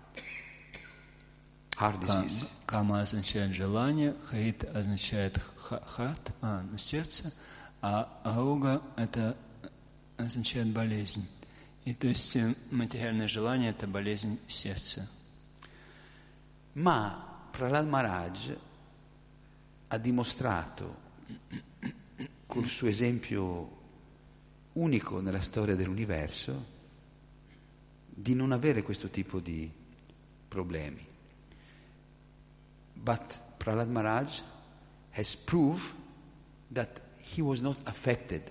Heart 1.78 2.02
Ка- 2.02 2.22
disease. 2.22 2.46
Кама 2.68 3.02
означает 3.02 3.54
желание, 3.54 4.14
хаит 4.30 4.64
означает 4.76 5.40
ха- 5.56 5.82
хат, 5.86 6.34
а, 6.42 6.62
ну, 6.70 6.78
сердце, 6.78 7.34
а 7.82 8.08
гога 8.26 8.82
это 8.98 9.36
означает 10.18 10.68
болезнь. 10.68 11.28
И 11.86 11.94
то 11.94 12.08
есть 12.08 12.36
э, 12.36 12.56
материальное 12.72 13.28
желание 13.28 13.72
это 13.72 13.88
болезнь 13.88 14.40
сердца. 14.48 15.10
Ma 16.76 17.48
Prahlad 17.52 17.88
Maharaj 17.88 18.58
ha 19.88 19.98
dimostrato 19.98 21.08
col 22.46 22.68
suo 22.68 22.88
esempio 22.88 23.78
unico 24.74 25.20
nella 25.20 25.42
storia 25.42 25.76
dell'universo 25.76 26.78
di 28.06 28.34
non 28.34 28.52
avere 28.52 28.84
questo 28.84 29.10
tipo 29.10 29.40
di 29.40 29.70
problemi. 30.48 31.06
But 32.94 33.58
Prahlad 33.58 33.90
Maharaj 33.90 34.42
has 35.12 35.36
proved 35.36 35.94
that 36.72 37.02
he 37.18 37.42
was 37.42 37.62
not 37.62 37.78
affected 37.86 38.50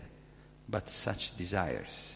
by 0.72 0.81
such 0.87 1.35
desires. 1.37 2.14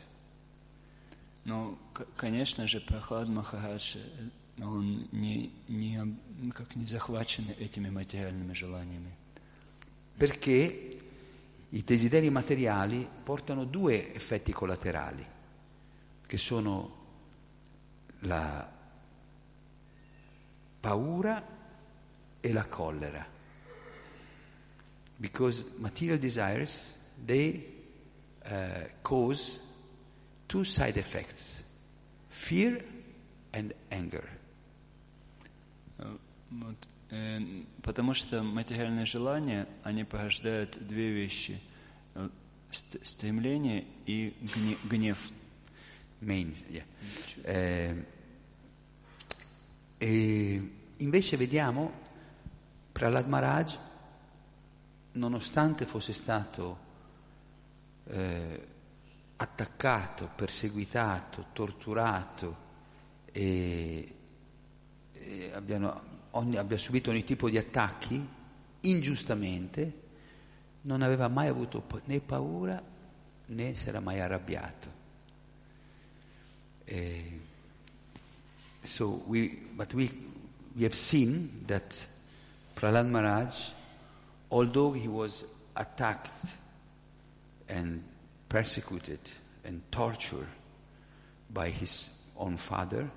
Ну, 1.45 1.77
к- 1.93 2.07
конечно 2.17 2.67
же, 2.69 2.81
Прохлад 2.81 3.29
Махарадж, 3.29 3.97
э, 3.97 4.63
он 4.63 5.09
не, 5.13 5.51
не, 5.69 5.97
об- 5.97 6.53
как 6.53 6.77
не 6.77 6.87
захвачен 6.87 7.45
этими 7.59 7.91
материальными 7.91 8.53
желаниями. 8.55 9.17
Perché 10.17 10.99
i 11.71 11.83
desideri 11.83 12.31
materiali 12.31 13.09
portano 13.25 13.65
due 13.65 14.15
effetti 14.15 14.53
collaterali, 14.53 15.27
che 16.27 16.37
sono 16.37 17.01
la 18.21 18.71
paura 20.81 21.43
e 22.41 22.53
la 22.53 22.67
collera. 22.67 23.27
Because 25.17 25.65
material 25.79 26.19
desires, 26.19 26.95
they 27.25 27.76
uh, 28.47 28.89
cause 29.03 29.61
two 30.49 30.65
side 30.65 30.97
effects, 30.97 31.63
fear 32.31 32.83
and 33.53 33.75
anger. 33.91 34.29
Э, 35.99 36.17
вот, 36.51 36.77
э, 37.11 37.41
потому 37.83 38.15
что 38.15 38.43
материальные 38.43 39.07
желания, 39.07 39.67
они 39.85 40.05
порождают 40.05 40.77
две 40.87 41.11
вещи. 41.11 41.59
Э, 42.15 42.29
ст- 42.71 43.05
стремление 43.07 43.85
и 44.07 44.35
гне- 44.41 44.79
гнев. 44.85 45.19
Main, 46.21 46.55
yeah. 46.71 46.85
Eh, 47.45 48.05
e 49.99 50.71
invece 50.99 51.37
vediamo 51.37 51.91
Prahlad 52.93 53.27
Maharaj, 53.27 53.77
nonostante 55.15 55.85
fosse 55.85 56.13
stato 56.13 56.79
eh, 58.10 58.68
attaccato, 59.38 60.30
perseguitato, 60.36 61.46
torturato 61.54 62.56
e, 63.32 64.16
e 65.14 65.52
abbiano- 65.54 66.02
ogni- 66.32 66.58
abbia 66.58 66.78
subito 66.78 67.10
ogni 67.12 67.24
tipo 67.24 67.50
di 67.50 67.58
attacchi, 67.58 68.26
ingiustamente, 68.82 70.06
non 70.82 71.02
aveva 71.02 71.28
mai 71.28 71.48
avuto 71.48 71.84
né 72.06 72.20
paura 72.22 72.82
né 73.48 73.76
si 73.76 73.90
era 73.90 74.00
mai 74.00 74.20
arrabbiato. 74.20 74.96
Eh, 76.86 77.40
so 78.82 79.24
we, 79.28 79.68
but 79.74 79.94
we, 79.94 80.10
we 80.76 80.84
have 80.86 80.96
seen 80.96 81.64
that 81.66 82.06
Prahlad 82.76 83.08
Maharaj, 83.10 83.54
although 84.50 84.94
he 84.94 85.08
was 85.08 85.44
attacked 85.74 86.56
and 87.70 88.04
persecuted 88.50 89.20
and 89.66 89.82
tortured 89.92 90.48
by 91.54 91.70
his 91.70 92.10
own 92.38 92.58
father 92.58 93.10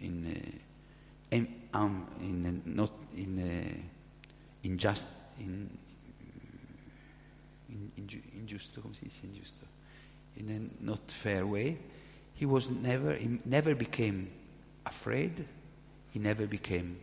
in 0.00 0.26
uh, 0.26 1.36
in, 1.36 1.48
um, 1.72 2.06
in 2.20 2.46
uh, 2.46 2.52
not 2.66 2.90
in 3.16 3.38
uh, 3.38 4.64
in, 4.64 4.78
in, 5.40 5.70
in 7.96 8.22
injusto 8.38 8.82
dice 9.00 9.20
injusto 9.24 9.66
in 10.36 10.50
a 10.50 10.84
not 10.84 11.10
fair 11.10 11.46
way. 11.46 11.78
He 12.34 12.46
was 12.46 12.68
never 12.68 13.14
he 13.14 13.38
never 13.44 13.74
became 13.74 14.30
afraid. 14.86 15.44
He 16.12 16.18
never 16.18 16.46
became 16.46 16.98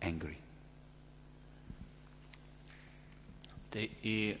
angry. 0.00 0.38
The, 3.72 4.36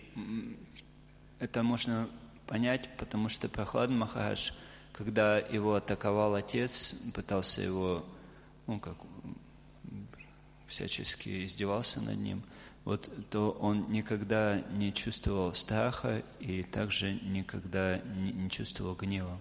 это 1.44 1.62
можно 1.62 2.08
понять, 2.46 2.88
потому 2.96 3.28
что 3.28 3.48
Прохлад 3.48 3.90
Махарадж, 3.90 4.52
когда 4.92 5.38
его 5.38 5.74
атаковал 5.74 6.34
отец, 6.34 6.94
пытался 7.12 7.60
его, 7.60 8.04
ну, 8.66 8.80
как 8.80 8.96
всячески 10.68 11.44
издевался 11.44 12.00
над 12.00 12.16
ним, 12.16 12.42
вот, 12.84 13.10
то 13.30 13.50
он 13.52 13.92
никогда 13.92 14.60
не 14.72 14.92
чувствовал 14.92 15.54
страха 15.54 16.22
и 16.40 16.62
также 16.62 17.14
никогда 17.14 17.98
не, 17.98 18.32
не 18.32 18.50
чувствовал 18.50 18.94
гнева. 18.94 19.38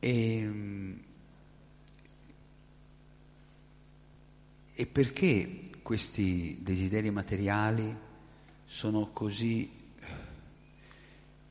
E, 0.00 0.96
e 4.76 4.86
perché 4.86 5.70
questi 5.82 6.58
desideri 6.62 7.10
materiali 7.10 8.07
sono 8.68 9.08
così 9.12 9.70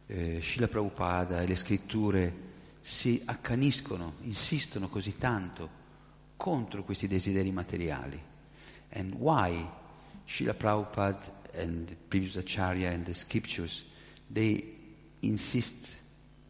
eh, 0.05 0.39
Srila 0.41 0.68
Prabhupada 0.68 1.41
e 1.41 1.47
le 1.47 1.55
scritture 1.55 2.45
si 2.82 3.22
accaniscono, 3.26 4.13
insistono 4.22 4.88
così 4.88 5.18
tanto 5.18 5.86
contro 6.38 6.84
questi 6.84 7.07
desideri 7.07 7.51
materiali? 7.51 8.22
And 8.91 9.13
why 9.15 9.68
Srila 10.26 10.53
Prabhupada 10.53 11.36
and 11.55 11.93
previous 12.07 12.36
Acharya 12.36 12.91
and 12.91 13.03
the 13.03 13.13
scriptures 13.13 13.84
they 14.32 14.76
insist, 15.22 15.95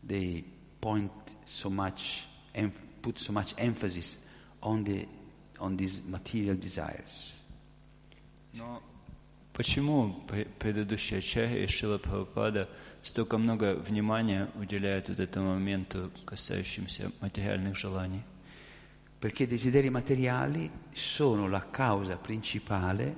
they 0.05 0.43
point 0.79 1.11
so 1.45 1.69
much, 1.69 2.23
em- 2.51 2.73
put 3.01 3.17
so 3.17 3.31
much 3.31 3.53
emphasis 3.57 4.17
on 4.61 4.83
the 4.83 5.07
on 5.59 5.75
these 5.75 6.01
material 6.05 6.55
desires. 6.55 7.33
Но 8.53 8.81
почему 9.56 10.22
пре- 10.28 10.46
предыдущая 10.58 11.18
ачарья 11.18 11.64
и 11.64 11.66
Шила 11.66 11.98
Прабхупада 11.98 12.68
столько 13.02 13.38
много 13.38 13.74
внимания 13.74 14.48
уделяют 14.54 15.08
вот 15.08 15.20
этому 15.20 15.54
моменту, 15.54 16.10
касающимся 16.24 17.10
материальных 17.20 17.76
желаний? 17.76 18.22
Perché 19.18 19.44
i 19.44 19.46
desideri 19.46 19.88
materiali 19.88 20.68
sono 20.92 21.46
la 21.46 21.70
causa 21.70 22.16
principale 22.16 23.14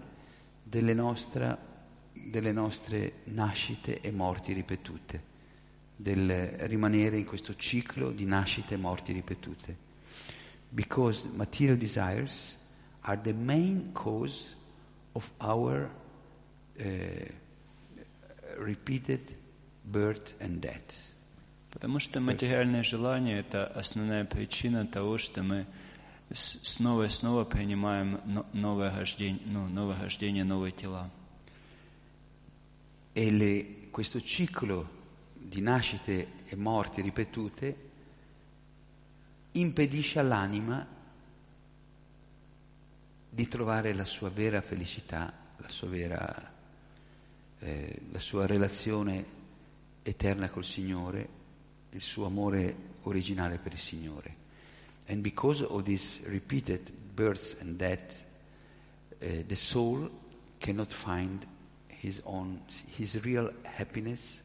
delle, 0.62 0.92
nostra- 0.92 1.58
delle 2.12 2.52
nostre 2.52 3.20
nascite 3.24 4.00
e 4.02 4.10
morti 4.10 4.52
ripetute, 4.52 5.22
del 5.96 6.30
rimanere 6.68 7.16
in 7.16 7.24
questo 7.24 7.56
ciclo 7.56 8.10
di 8.10 8.26
nascite 8.26 8.74
e 8.74 8.76
morti 8.76 9.12
ripetute. 9.12 9.76
Because 10.68 11.26
material 11.26 11.78
desires 11.78 12.58
are 13.02 13.18
the 13.18 13.32
main 13.32 13.92
cause 13.92 14.54
of 15.12 15.30
our 15.38 15.84
eh, 15.84 16.02
repeated 18.58 19.20
birth 19.84 20.34
and 20.40 20.60
death. 20.60 21.10
Потому 21.70 21.98
что 21.98 22.20
материальное 22.20 22.82
желание – 22.82 23.40
это 23.40 23.66
основная 23.66 24.24
причина 24.24 24.86
того, 24.86 25.18
что 25.18 25.42
мы 25.42 25.66
с- 26.32 26.58
снова 26.62 27.06
и 27.06 27.10
снова 27.10 27.44
принимаем 27.44 28.20
но- 28.26 28.46
новое 28.52 28.90
рождение, 28.96 29.40
ну, 29.46 29.68
новое 29.68 30.00
рождение, 30.00 30.44
новые 30.44 30.72
тела. 30.72 31.10
E 33.14 33.30
le- 33.30 33.90
questo 33.90 34.20
ciclo 34.20 34.88
di 35.34 35.60
nascite 35.60 36.28
e 36.46 36.56
morti 36.56 37.02
ripetute 37.02 37.76
impedisce 39.52 40.18
all'anima 40.20 40.86
di 43.30 43.48
trovare 43.48 43.92
la 43.94 44.04
sua 44.04 44.30
vera 44.30 44.60
felicità, 44.60 45.32
la 45.58 45.68
sua 45.68 45.88
vera 45.88 46.52
eh, 47.60 48.00
la 48.10 48.18
sua 48.18 48.46
relazione 48.46 49.24
eterna 50.02 50.50
col 50.50 50.64
Signore, 50.64 51.28
il 51.90 52.00
suo 52.00 52.26
amore 52.26 52.74
originale 53.02 53.58
per 53.58 53.72
il 53.72 53.78
Signore. 53.78 54.36
And 55.06 55.22
because 55.22 55.62
of 55.62 55.82
this 55.84 56.20
repeated 56.24 56.90
births 57.14 57.56
and 57.60 57.76
death, 57.76 58.24
uh, 59.20 59.42
the 59.46 59.54
soul 59.54 60.10
cannot 60.58 60.92
find 60.92 61.46
his 61.88 62.20
own, 62.24 62.60
his 62.96 63.22
real 63.22 63.50
happiness, 63.62 64.42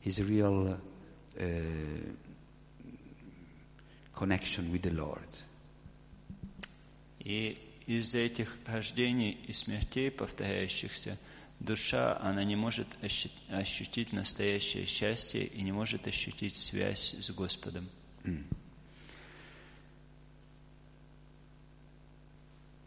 his 0.00 0.20
real 0.20 0.78
uh, 1.38 1.44
connection 4.14 4.70
with 4.70 4.82
the 4.82 4.92
Lord. 4.92 5.28
И 7.20 7.56
из-за 7.86 8.18
этих 8.18 8.56
рождений 8.66 9.38
и 9.46 9.52
смертей, 9.52 10.10
повторяющихся, 10.10 11.18
душа, 11.60 12.18
она 12.20 12.44
не 12.44 12.56
может 12.56 12.86
ощу- 13.02 13.30
ощутить 13.50 14.12
настоящее 14.12 14.86
счастье 14.86 15.44
и 15.44 15.62
не 15.62 15.72
может 15.72 16.06
ощутить 16.06 16.56
связь 16.56 17.14
с 17.20 17.30
Господом. 17.30 17.88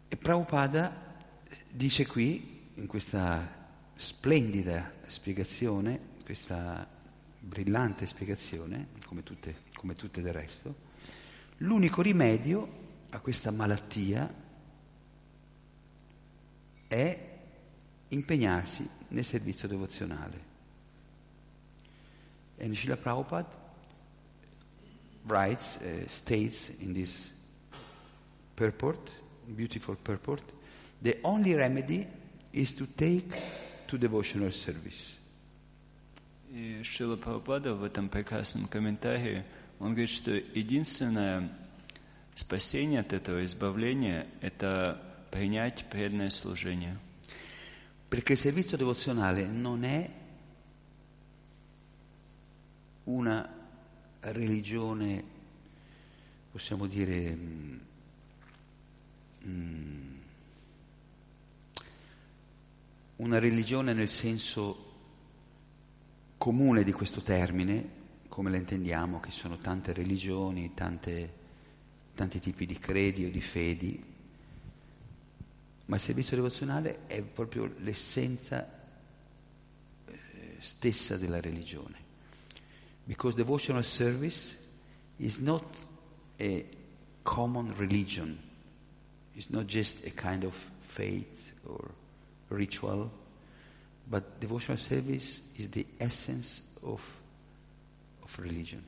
E 0.10 0.16
Prabhupada 0.16 0.94
dice 1.70 2.06
qui, 2.06 2.72
in 2.76 2.88
questa 2.88 3.56
splendida 3.96 4.94
spiegazione, 5.08 6.00
questa 6.24 6.88
brillante 7.40 8.08
spiegazione, 8.08 8.88
come 9.06 9.24
tutte, 9.24 9.64
come 9.76 9.96
tutte 9.96 10.22
del 10.22 10.34
resto, 10.34 10.76
l'unico 11.58 12.02
rimedio 12.02 12.86
a 13.10 13.20
questa 13.20 13.52
malattia 13.52 14.34
è 16.88 17.31
impegnarsi 18.12 18.88
nel 19.10 19.26
servizio 19.26 19.68
devozionale. 19.68 20.46
And 22.60 22.74
Srila 22.74 22.98
Prabhupada 22.98 23.48
writes, 25.26 25.78
uh, 25.78 26.08
states 26.08 26.70
in 26.80 26.94
this 26.94 27.32
purport, 28.56 29.16
beautiful 29.56 29.96
purport, 29.96 30.42
the 31.02 31.18
only 31.24 31.54
remedy 31.54 32.06
is 32.52 32.74
to 32.74 32.88
take 32.96 33.36
to 33.88 33.98
devotional 33.98 34.52
service. 34.52 35.18
И 36.52 36.82
Шила 36.84 37.18
Прабхупада 37.18 37.76
в 37.76 37.84
этом 37.84 38.10
прекрасном 38.10 38.68
комментарии, 38.68 39.44
он 39.80 39.90
говорит, 39.90 40.10
что 40.10 40.32
единственное 40.32 41.50
спасение 42.36 43.02
от 43.02 43.14
этого 43.14 43.46
избавления – 43.46 44.42
это 44.42 45.00
принять 45.30 45.86
преданное 45.90 46.30
служение. 46.30 46.98
Perché 48.13 48.35
il 48.35 48.39
servizio 48.39 48.77
devozionale 48.77 49.47
non 49.47 49.85
è 49.85 50.11
una 53.05 53.51
religione, 54.21 55.25
possiamo 56.51 56.87
dire, 56.87 57.35
mm, 57.35 57.79
mm, 59.47 60.15
una 63.17 63.39
religione 63.39 63.95
nel 63.95 64.11
senso 64.11 64.93
comune 66.37 66.85
di 66.85 66.93
questo 66.93 67.23
termine, 67.23 67.89
come 68.29 68.51
la 68.51 68.59
intendiamo, 68.59 69.21
che 69.21 69.31
sono 69.31 69.57
tante 69.57 69.95
religioni, 69.95 70.75
tante- 70.75 71.33
tanti 72.15 72.41
tipi 72.41 72.67
di 72.67 72.79
credi 72.79 73.25
o 73.25 73.31
di 73.31 73.41
fedi, 73.41 74.12
ma 75.92 75.96
il 75.96 76.02
servizio 76.02 76.36
devozionale 76.36 77.08
è 77.08 77.22
proprio 77.22 77.74
l'essenza 77.80 78.68
eh, 80.06 80.20
stessa 80.60 81.18
della 81.18 81.40
religione. 81.40 82.06
Because 83.06 83.38
devotional 83.38 83.86
service 83.86 84.54
is 85.18 85.38
not 85.38 85.64
a 86.40 86.66
common 87.24 87.74
religion, 87.78 88.38
it's 89.34 89.50
not 89.50 89.66
just 89.66 90.06
a 90.06 90.12
kind 90.12 90.44
of 90.44 90.54
faith 90.82 91.54
or 91.66 91.90
ritual, 92.50 93.10
but 94.10 94.24
devotional 94.40 94.78
service 94.78 95.42
is 95.56 95.70
the 95.70 95.86
essence 96.00 96.64
of, 96.82 97.02
of 98.24 98.40
religion. 98.40 98.84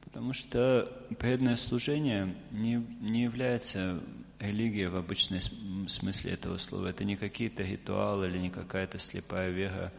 Потому 0.00 0.32
что 0.32 0.90
преданное 1.18 1.56
служение 1.56 2.34
не, 2.50 2.76
не 3.02 3.24
является 3.24 4.00
религией 4.41 4.87
в 4.87 4.95
обычном 4.95 5.41
смысле 5.87 6.31
этого 6.31 6.57
слова. 6.57 6.87
Это 6.87 7.03
не 7.03 7.15
какие-то 7.15 7.63
ритуалы 7.63 8.27
или 8.27 8.39
не 8.39 8.49
какая-то 8.49 8.99
слепая 8.99 9.51
вера. 9.51 9.93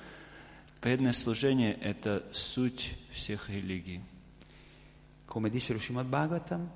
Преданное 0.80 1.12
служение– 1.12 1.78
это 1.80 2.24
суть 2.32 2.96
всех 3.12 3.48
религий. 3.48 4.00
Come 5.26 5.48
dice 5.48 5.72
lo 5.72 5.78
Srimad 5.78 6.06
Bhagavatam, 6.06 6.68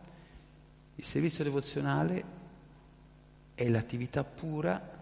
il 0.95 1.05
servizio 1.05 1.45
devozionale 1.45 2.25
è 3.55 3.69
l'attività 3.69 4.25
pura 4.25 4.95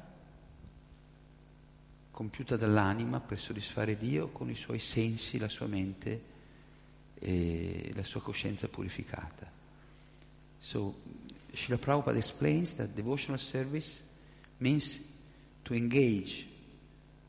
compiuta 2.11 2.57
dall'anima 2.57 3.21
per 3.21 3.39
soddisfare 3.39 3.97
Dio 3.97 4.29
con 4.29 4.49
i 4.51 4.55
suoi 4.55 4.79
sensi, 4.79 5.39
la 5.39 5.49
sua 5.49 5.67
mente 5.67 6.23
e 7.19 7.93
la 7.95 8.03
sua 8.03 8.21
coscienza 8.21 8.69
purificata. 8.69 9.51
So, 10.59 10.95
Srila 11.54 11.78
Prabhupada 11.80 12.18
explains 12.18 12.74
that 12.76 12.96
devotional 12.96 13.38
service 13.38 14.02
means 14.60 15.00
to 15.66 15.74
engage 15.74 16.46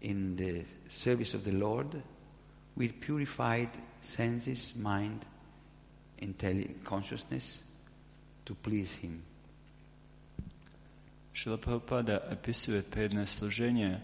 in 0.02 0.36
the 0.36 0.64
service 0.88 1.34
of 1.34 1.44
the 1.44 1.52
Lord 1.52 2.02
with 2.76 3.00
purified 3.00 3.70
senses, 4.02 4.74
mind, 4.76 5.24
intelli- 6.22 6.82
consciousness 6.84 7.62
to 8.44 8.54
please 8.54 8.92
Him. 8.94 9.22
Шила 11.32 11.56
Прабхупада 11.56 12.18
описывает 12.18 12.86
преданное 12.88 13.26
служение 13.26 14.02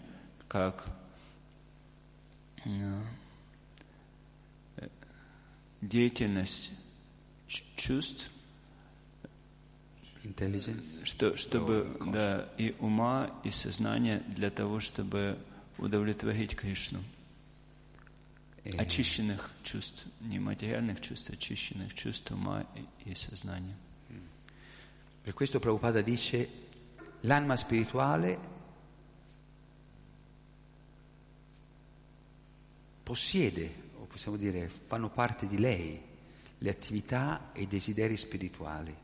как 0.48 0.86
э, 2.64 3.00
э, 4.78 4.88
деятельность 5.82 6.70
ч- 7.48 7.64
чувств, 7.76 8.26
Intelligence. 8.26 8.30
что, 11.04 11.36
чтобы, 11.36 11.96
да, 12.12 12.48
и 12.58 12.74
ума, 12.80 13.30
и 13.44 13.50
сознания 13.50 14.22
для 14.28 14.50
того, 14.50 14.80
чтобы 14.80 15.38
удовлетворить 15.78 16.56
Кришну. 16.56 17.00
Eh, 18.64 18.76
Очищенных 18.78 19.50
чувств, 19.62 20.06
не 20.20 20.40
материальных 20.40 21.00
чувств, 21.00 21.30
очищенных 21.30 21.94
чувств 21.94 22.32
ума 22.32 22.66
и, 23.04 23.10
и 23.10 23.14
сознания. 23.14 23.76
Per 25.22 25.34
questo 25.34 25.60
Prabhupada 25.60 26.02
dice 26.02 26.48
l'anima 27.20 27.56
spirituale 27.56 28.38
possiede, 33.02 33.72
o 33.98 34.06
possiamo 34.06 34.36
dire 34.36 34.68
fanno 34.68 35.10
parte 35.10 35.46
di 35.46 35.58
lei, 35.58 36.00
le 36.58 36.70
attività 36.70 37.52
e 37.52 37.62
i 37.62 37.66
desideri 37.66 38.16
spirituali. 38.16 38.99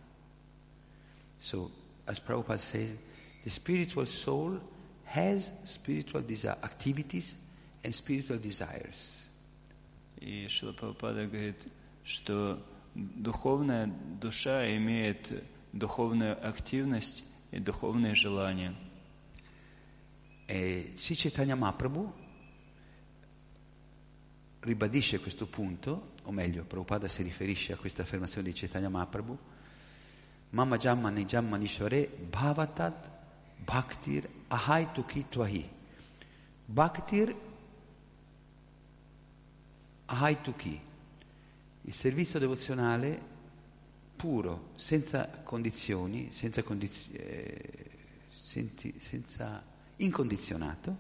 So, 1.39 1.71
as 2.07 2.21
Prabhupada 2.21 2.59
says, 2.59 2.97
the 3.45 3.51
spiritual 3.51 4.07
soul 4.07 4.61
has 5.05 5.51
spiritual 5.65 6.23
desi- 6.23 6.47
activities 6.63 7.35
and 7.85 7.95
spiritual 7.95 8.39
desires. 8.39 9.29
И 10.21 10.47
Шила 10.49 10.73
Прабхупада 10.73 11.27
говорит, 11.27 11.67
что 12.05 12.65
духовная 12.95 13.87
душа 14.21 14.65
имеет 14.77 15.45
духовную 15.73 16.39
активность 16.47 17.25
и 17.51 17.59
духовные 17.59 18.15
желания. 18.15 18.75
E 20.47 20.93
Sri 20.97 21.17
Chaitanya 21.17 21.57
Mahaprabhu 21.57 22.13
ribadisce 24.61 25.19
questo 25.19 25.47
punto, 25.47 26.13
o 26.25 26.31
meglio, 26.31 26.65
Prabhupada 26.65 27.09
si 27.09 27.23
riferisce 27.23 27.73
a 27.73 27.77
questa 27.77 28.03
affermazione 28.03 28.49
di 28.49 28.55
Chaitanya 28.55 28.89
Mahaprabhu, 28.89 29.37
Jamma 30.50 31.10
Nijamma 31.10 31.58
Nishware 31.58 32.08
Bhavatad 32.08 32.94
Bhaktir 33.64 34.28
Ahai 34.50 34.92
Tuki 34.94 35.26
Twahi. 35.30 35.70
Bhaktir 36.66 37.36
Ahai 40.06 40.42
Tuki. 40.42 40.80
Il 41.82 41.94
servizio 41.94 42.40
devozionale 42.40 43.36
puro, 44.16 44.72
senza 44.76 45.28
condizioni, 45.44 46.32
senza, 46.32 46.64
condiz- 46.64 47.14
eh, 47.14 47.90
senti- 48.30 48.96
senza 49.00 49.64
incondizionato, 49.98 50.98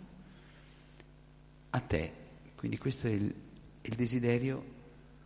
a 1.72 1.80
te. 1.80 2.14
Quindi 2.56 2.78
questo 2.78 3.08
è 3.08 3.12
il, 3.12 3.34
il 3.82 3.95
desiderio, 3.95 4.64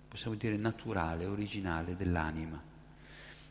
possiamo 0.08 0.36
dire, 0.36 0.58
naturale, 0.58 1.26
originale 1.26 1.96
dell'anima. 1.96 2.62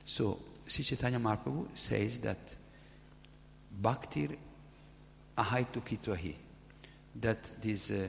So, 0.03 0.50
Sri 0.71 0.85
Chaitanya 0.85 1.19
Mahaprabhu 1.19 1.67
says 1.75 2.21
that 2.21 2.55
Bhaktir 3.83 4.37
ahaitu 5.37 5.83
kitvahi, 5.83 6.33
that 7.17 7.61
this 7.61 7.91
uh, 7.91 8.07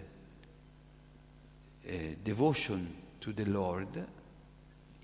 uh, 1.87 1.91
devotion 2.23 2.87
to 3.19 3.33
the 3.33 3.45
Lord, 3.45 3.87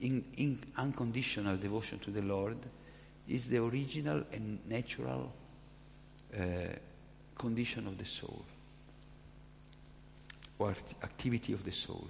in, 0.02 0.24
in 0.38 0.60
unconditional 0.78 1.58
devotion 1.58 1.98
to 1.98 2.12
the 2.12 2.22
Lord, 2.22 2.58
is 3.28 3.50
the 3.50 3.58
original 3.58 4.24
and 4.32 4.60
natural 4.70 5.32
uh, 6.36 6.44
condition 7.36 7.88
of 7.88 7.98
the 7.98 8.06
soul, 8.06 8.46
or 10.60 10.76
activity 11.02 11.54
of 11.54 11.64
the 11.64 11.72
soul. 11.72 12.08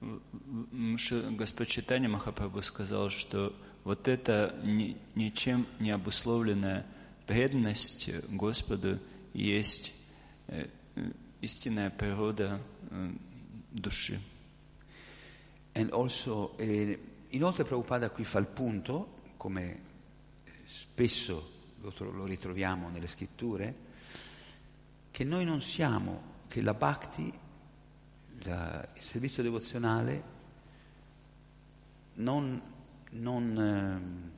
М, 0.00 0.96
Ши- 0.98 1.30
Господь 1.36 1.68
Читания 1.68 2.08
Махапрабху 2.08 2.62
сказал, 2.62 3.10
что 3.10 3.54
вот 3.84 4.08
эта 4.08 4.58
ни- 4.62 4.96
ничем 5.14 5.66
не 5.80 5.90
обусловленная 5.90 6.86
преданность 7.26 8.10
Господу 8.28 8.98
есть 9.32 9.94
э, 10.48 10.66
э, 10.96 11.10
истинная 11.40 11.90
природа 11.90 12.60
э, 12.90 13.10
души. 13.72 14.20
And 15.74 15.90
also, 15.92 16.56
eh, 16.58 16.98
inoltre 17.30 17.64
Prabhupada 17.64 18.10
qui 18.10 18.24
fa 18.24 18.38
il 18.38 18.46
punto, 18.46 19.20
come 19.36 19.80
spesso 20.66 21.52
lo, 21.80 21.92
tro- 21.92 22.10
lo 22.12 22.24
ritroviamo 22.24 22.88
nelle 22.88 23.06
scritture, 23.06 23.74
che 25.10 25.24
noi 25.24 25.44
non 25.44 25.60
siamo, 25.60 26.34
che 26.48 26.62
la 26.62 26.74
bhakti, 26.74 27.32
la- 28.43 28.87
il 28.95 29.01
servizio 29.01 29.43
devozionale, 29.43 30.23
non, 32.15 32.61
non, 33.11 33.57
ehm, 33.57 34.31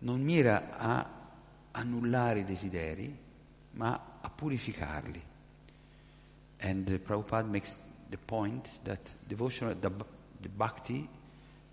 non 0.00 0.20
mira 0.22 0.76
a 0.78 1.18
annullare 1.72 2.40
i 2.40 2.44
desideri, 2.44 3.16
ma 3.72 4.18
a 4.20 4.30
purificarli. 4.30 5.22
And 6.62 6.88
uh, 6.88 6.98
Prabhupada 6.98 7.48
makes 7.48 7.80
the 8.10 8.18
point 8.18 8.80
that 8.84 9.14
devotional, 9.26 9.74
the, 9.78 9.90
the 10.40 10.48
bhakti, 10.48 11.08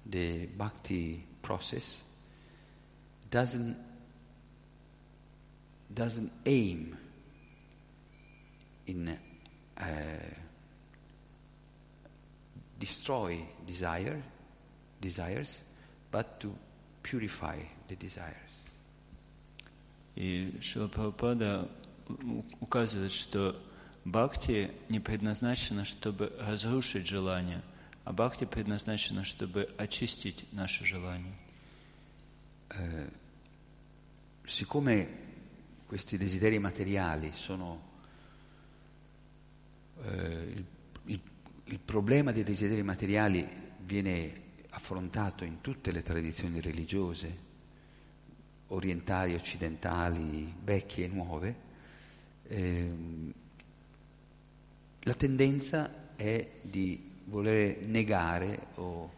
the 0.05 0.47
bhakti 0.55 1.25
process, 1.41 2.03
doesn't 3.29 3.75
doesn't 5.89 6.31
aim 6.45 6.97
in 8.85 9.17
uh, 9.77 9.83
destroy 12.79 13.39
desire, 13.65 14.21
desires, 15.01 15.61
but 16.11 16.39
to 16.39 16.53
purify 17.03 17.57
the 17.87 17.95
desires. 17.95 18.35
И 20.15 20.57
Шила 20.61 20.87
Прабхупада 20.87 21.69
указывает, 22.59 23.13
что 23.13 23.55
бхакти 24.03 24.71
не 24.89 24.99
предназначено, 24.99 25.85
чтобы 25.85 26.33
разрушить 26.39 27.05
желание, 27.05 27.61
а 28.03 28.13
бхакти 28.13 28.45
предназначено, 28.45 29.23
чтобы 29.23 29.69
очистить 29.77 30.45
наши 30.53 30.85
желания. 30.85 31.35
siccome 34.47 35.25
questi 35.85 36.17
desideri 36.17 36.57
materiali 36.57 37.31
sono 37.33 37.86
il, 40.05 40.65
il- 41.05 41.21
il 41.69 41.79
problema 41.79 42.31
dei 42.31 42.43
desideri 42.43 42.81
materiali 42.81 43.45
viene 43.79 44.45
affrontato 44.69 45.43
in 45.43 45.59
tutte 45.59 45.91
le 45.91 46.01
tradizioni 46.01 46.61
religiose, 46.61 47.45
orientali, 48.67 49.33
occidentali, 49.33 50.53
vecchie 50.63 51.05
e 51.05 51.07
nuove, 51.09 51.55
ehm, 52.47 53.33
la 55.01 55.13
tendenza 55.13 56.15
è 56.15 56.49
di 56.61 57.11
voler 57.25 57.85
negare 57.85 58.67
o 58.75 59.11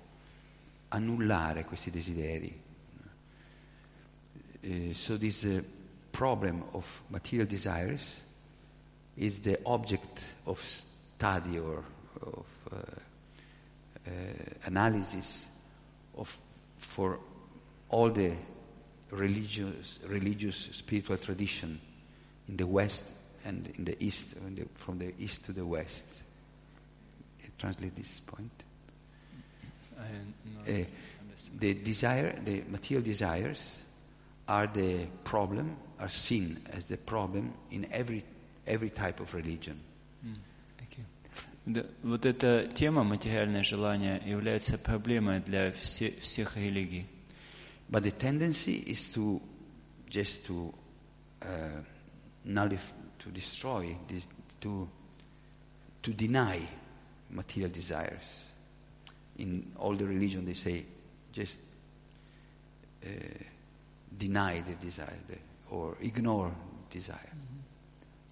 annullare 0.90 1.66
questi 1.66 1.92
desideri. 1.92 2.62
Uh, 4.62 4.92
so 4.94 5.18
this 5.18 5.44
uh, 5.44 5.64
problem 6.12 6.64
of 6.72 7.02
material 7.08 7.48
desires 7.48 8.22
is 9.20 9.40
the 9.40 9.60
object 9.66 10.24
of 10.48 10.60
study 10.64 11.60
or 11.60 11.84
of 12.22 12.46
uh, 12.72 12.76
uh, 14.08 14.12
analysis 14.66 15.46
of 16.18 16.36
for 16.78 17.20
all 17.90 18.10
the 18.10 18.32
religious 19.12 20.00
religious 20.08 20.70
spiritual 20.72 21.18
tradition 21.18 21.80
in 22.48 22.56
the 22.56 22.66
west 22.66 23.04
and 23.46 23.68
in 23.78 23.84
the 23.84 24.04
east 24.04 24.36
in 24.48 24.56
the, 24.56 24.66
from 24.76 24.98
the 24.98 25.14
east 25.20 25.46
to 25.46 25.52
the 25.52 25.66
west. 25.66 26.06
Translate 27.58 27.94
this 27.94 28.22
point? 28.22 28.64
Uh, 30.00 30.72
the 31.60 31.74
desire, 31.74 32.34
the 32.46 32.64
material 32.70 33.04
desires, 33.04 33.82
are 34.48 34.68
the 34.68 35.06
problem, 35.26 35.76
are 36.00 36.08
seen 36.08 36.62
as 36.72 36.86
the 36.86 36.96
problem 36.96 37.54
in 37.72 37.86
every 37.92 38.24
every 38.67 38.91
type 38.91 39.21
of 39.21 39.33
religion. 39.35 39.77
Да, 41.67 41.83
вот 42.03 42.27
эта 42.27 42.67
тема 42.75 43.05
материальное 43.05 43.63
желание 43.63 44.21
является 44.27 44.77
проблемой 44.77 45.41
для 45.41 45.73
все- 45.73 46.13
всех 46.21 46.57
религий. 46.59 47.07
But 47.89 48.03
the 48.03 48.11
tendency 48.11 48.83
is 48.87 49.13
to 49.15 49.41
just 50.11 50.47
to 50.47 50.75
uh, 51.41 51.83
nullify, 52.45 52.93
to 53.19 53.31
destroy, 53.31 53.97
this, 54.09 54.27
to 54.61 54.87
to 56.03 56.13
deny 56.13 56.61
material 57.31 57.71
desires. 57.71 58.51
In 59.39 59.73
all 59.79 59.97
the 59.97 60.07
religion, 60.07 60.45
they 60.45 60.55
say 60.55 60.85
just 61.33 61.59
uh, 63.05 63.09
deny 64.17 64.61
the 64.61 64.75
desire 64.75 65.19
the, 65.29 65.37
or 65.71 65.97
ignore 66.03 66.53
desire. 66.91 67.33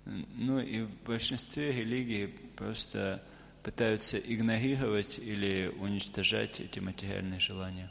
Ну 0.06 0.58
и 0.58 0.82
в 0.82 0.90
большинстве 1.04 1.72
религий 1.72 2.26
просто 2.26 3.22
пытаются 3.62 4.18
игнорировать 4.18 5.18
или 5.18 5.72
уничтожать 5.78 6.60
эти 6.60 6.80
материальные 6.80 7.38
желания. 7.38 7.90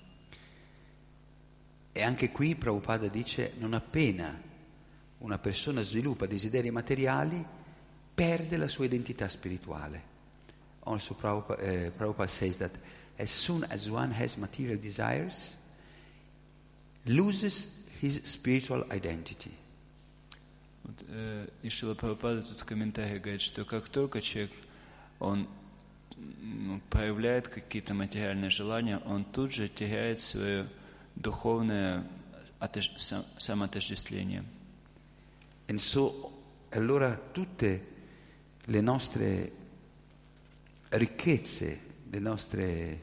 E 1.93 2.03
anche 2.03 2.31
qui 2.31 2.55
Prabhupada 2.55 3.07
dice 3.07 3.53
non 3.57 3.73
appena 3.73 4.41
una 5.19 5.37
persona 5.39 5.81
sviluppa 5.81 6.25
desideri 6.25 6.71
materiali 6.71 7.45
perde 8.13 8.57
la 8.57 8.67
sua 8.67 8.85
identità 8.85 9.27
spirituale. 9.27 10.09
Also 10.83 11.13
Prabhupada, 11.13 11.61
eh, 11.61 11.91
Prabhupada 11.91 12.29
says 12.29 12.57
that 12.57 12.77
as 13.17 13.29
soon 13.29 13.65
as 13.69 13.87
one 13.87 14.13
has 14.13 14.35
material 14.35 14.77
desires, 14.77 15.57
loses 17.03 17.85
his 17.99 18.21
spiritual 18.23 18.85
identity. 18.91 19.51
Вот, 20.86 21.04
э, 21.08 21.48
и 21.62 21.68
Шила 21.68 21.94
Прабхупада 21.94 22.42
тут 22.42 22.60
в 22.60 22.64
комментарии 22.64 23.18
говорит, 23.18 23.42
что 23.42 23.64
как 23.64 23.88
только 23.88 24.22
человек 24.22 24.52
он 25.18 25.48
м, 26.16 26.80
проявляет 26.90 27.48
какие-то 27.48 27.92
материальные 27.92 28.50
желания, 28.50 28.98
он 28.98 29.24
тут 29.24 29.52
же 29.52 29.68
теряет 29.68 30.20
свое 30.20 30.68
духовное 31.16 32.06
отож- 32.60 32.96
сам- 32.98 33.24
самоотождествление. 33.36 34.44
And 35.66 35.78
so, 35.78 36.30
allora 36.70 37.16
tutte 37.32 37.80
le 38.66 38.80
nostre 38.80 39.52
ricchezze, 40.90 41.80
le 42.08 42.20
nostre 42.20 43.00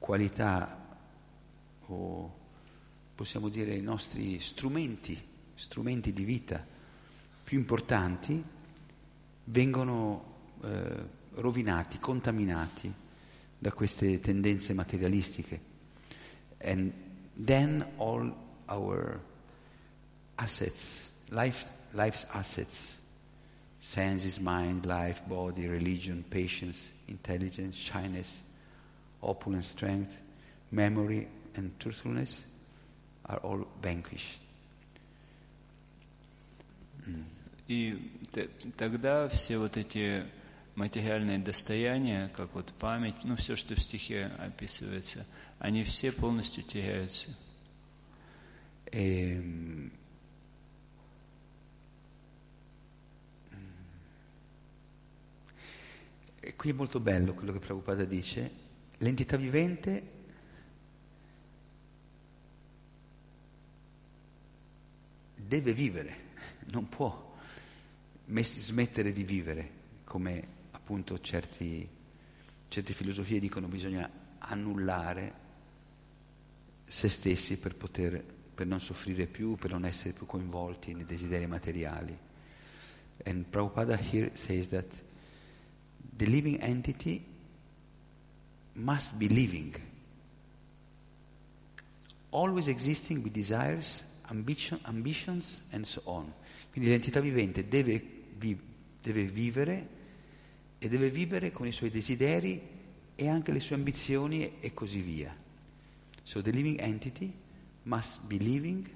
qualità 0.00 0.76
o 1.88 2.34
possiamo 3.14 3.48
dire 3.48 3.74
i 3.76 3.80
nostri 3.82 4.40
strumenti, 4.40 5.16
strumenti 5.56 6.12
di 6.12 6.24
vita 6.24 6.64
più 7.42 7.58
importanti 7.58 8.42
vengono 9.44 10.34
eh, 10.62 11.04
rovinati, 11.34 11.98
contaminati 11.98 12.92
da 13.58 13.72
queste 13.72 14.20
tendenze 14.20 14.72
materialistiche. 14.74 15.60
And 16.58 16.92
then 17.44 17.84
all 17.96 18.34
our 18.68 19.20
assets, 20.36 21.10
life, 21.28 21.64
life's 21.92 22.26
assets, 22.30 22.98
senses, 23.78 24.38
mind, 24.38 24.84
life, 24.84 25.22
body, 25.26 25.66
religion, 25.66 26.24
patience, 26.28 26.90
intelligence, 27.06 27.76
shyness, 27.76 28.42
opulence, 29.20 29.68
strength, 29.68 30.18
memory, 30.70 31.28
and 31.54 31.78
truthfulness 31.78 32.44
are 33.26 33.38
all 33.38 33.66
vanquished. 33.80 34.45
И 37.67 38.11
т- 38.31 38.49
тогда 38.77 39.27
все 39.29 39.57
вот 39.57 39.77
эти 39.77 40.25
материальные 40.75 41.39
достояния, 41.39 42.29
как 42.35 42.53
вот 42.53 42.73
память, 42.79 43.23
ну 43.23 43.35
все, 43.35 43.55
что 43.55 43.75
в 43.75 43.81
стихе 43.81 44.31
описывается, 44.39 45.25
они 45.59 45.83
все 45.83 46.11
полностью 46.11 46.63
теряются. 46.63 47.29
Ehm, 48.91 49.91
E 56.43 56.55
qui 56.55 56.71
è 56.71 56.73
molto 56.73 56.99
bello 56.99 57.35
quello 57.35 57.53
che 57.53 57.59
Prabhupada 57.59 58.03
dice, 58.03 58.51
l'entità 58.97 59.37
vivente 59.37 60.03
deve 65.35 65.73
vivere, 65.73 66.15
non 66.66 66.88
può 66.88 67.34
smettere 68.26 69.12
di 69.12 69.22
vivere, 69.22 69.70
come 70.04 70.54
appunto 70.72 71.20
certi, 71.20 71.88
certe 72.68 72.92
filosofie 72.92 73.40
dicono 73.40 73.68
bisogna 73.68 74.08
annullare 74.38 75.44
se 76.86 77.08
stessi 77.08 77.58
per, 77.58 77.74
poter, 77.74 78.22
per 78.54 78.66
non 78.66 78.80
soffrire 78.80 79.26
più, 79.26 79.56
per 79.56 79.70
non 79.70 79.84
essere 79.84 80.12
più 80.12 80.26
coinvolti 80.26 80.94
nei 80.94 81.04
desideri 81.04 81.46
materiali. 81.46 82.16
And 83.24 83.46
Prabhupada 83.50 83.96
here 83.96 84.30
says 84.34 84.68
that 84.68 84.86
the 86.16 86.26
living 86.26 86.60
entity 86.60 87.24
must 88.74 89.14
be 89.14 89.28
living, 89.28 89.74
always 92.30 92.68
existing 92.68 93.22
with 93.22 93.32
desires, 93.32 94.04
ambition, 94.30 94.78
ambitions 94.86 95.62
and 95.72 95.84
so 95.84 96.02
on. 96.04 96.32
Quindi 96.75 96.89
l'entità 96.89 97.19
vivente 97.19 97.67
deve, 97.67 98.01
vi- 98.37 98.59
deve 99.01 99.23
vivere 99.25 99.87
e 100.79 100.87
deve 100.89 101.09
vivere 101.09 101.51
con 101.51 101.67
i 101.67 101.71
suoi 101.71 101.89
desideri 101.89 102.61
e 103.15 103.27
anche 103.27 103.51
le 103.51 103.59
sue 103.59 103.75
ambizioni 103.75 104.41
e- 104.43 104.53
e 104.61 104.73
così 104.73 105.01
via. 105.01 105.35
So 106.23 106.41
the 106.41 106.51
living 106.51 106.79
entity 106.79 107.31
must 107.83 108.21
be 108.21 108.37
living, 108.37 108.89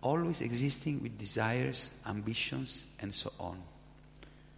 always 0.00 0.40
existing 0.40 1.00
with 1.00 1.16
desires, 1.16 1.90
ambitions 2.02 2.86
and 2.98 3.10
so 3.12 3.32
on. 3.38 3.56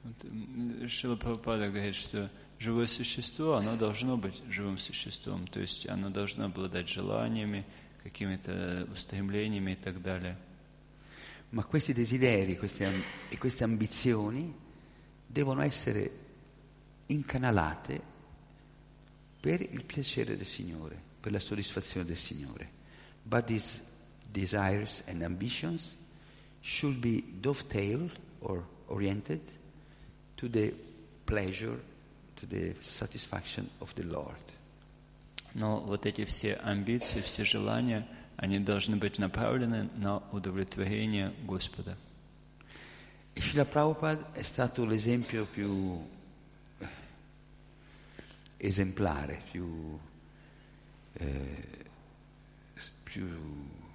Вот, 0.02 0.24
м, 0.30 0.88
Шрила 0.88 1.16
Прабхупада 1.16 1.68
говорит, 1.70 1.94
что 1.94 2.30
живое 2.58 2.86
существо, 2.86 3.54
оно 3.54 3.76
должно 3.76 4.16
быть 4.16 4.40
живым 4.50 4.78
существом, 4.78 5.46
то 5.46 5.60
есть 5.60 5.88
оно 5.88 6.10
должно 6.10 6.44
обладать 6.46 6.88
желаниями, 6.88 7.64
какими-то 8.02 8.88
устремлениями 8.92 9.72
и 9.72 9.76
так 9.76 10.00
далее. 10.02 10.36
Ma 11.54 11.64
questi 11.64 11.92
desideri 11.92 12.56
queste 12.56 12.84
am- 12.84 13.02
e 13.28 13.38
queste 13.38 13.64
ambizioni 13.64 14.54
devono 15.26 15.62
essere 15.62 16.10
incanalate 17.06 18.00
per 19.40 19.60
il 19.60 19.84
piacere 19.84 20.36
del 20.36 20.46
Signore, 20.46 21.00
per 21.20 21.32
la 21.32 21.40
soddisfazione 21.40 22.06
del 22.06 22.16
Signore. 22.16 22.70
But 23.22 23.46
these 23.46 23.82
desires 24.30 25.02
and 25.06 25.22
ambitions 25.22 25.96
should 26.60 26.98
be 26.98 27.22
dovetailed 27.40 28.18
or 28.40 28.66
oriented 28.86 29.40
to 30.36 30.48
the 30.48 30.72
pleasure, 31.24 31.78
to 32.34 32.46
the 32.46 32.74
satisfaction 32.80 33.68
of 33.78 33.92
the 33.94 34.04
Lord. 34.04 34.38
Но 35.54 35.80
вот 35.80 36.06
эти 36.06 36.24
все 36.24 36.54
амбиции, 36.54 37.20
все 37.22 37.44
желания, 37.44 38.06
они 38.36 38.58
должны 38.58 38.96
быть 38.96 39.18
направлены 39.18 39.88
на 39.96 40.18
удовлетворение 40.32 41.32
Господа. 41.44 41.96
E 43.34 43.40
Srila 43.40 43.64
Prabhupada 43.64 44.32
è 44.32 44.42
stato 44.42 44.84
l'esempio 44.84 45.44
più 45.46 46.00
eh, 46.78 46.86
esemplare, 48.56 49.42
più, 49.50 49.98
eh, 51.14 51.66
s- 52.76 52.92
più 53.04 53.28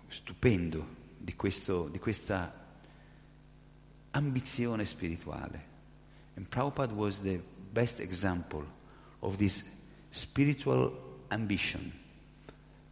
stupendo 0.08 0.88
di, 1.18 1.36
questo- 1.36 1.90
di 1.90 2.00
questa 2.00 2.54
ambizione 4.12 4.86
spirituale. 4.86 5.74
And 6.38 6.48
Prabhupada 6.48 6.94
was 6.94 7.20
the 7.22 7.42
best 7.72 8.00
example 8.00 8.66
of 9.20 9.38
this 9.38 9.64
spiritual 10.12 10.94
ambition. 11.30 11.92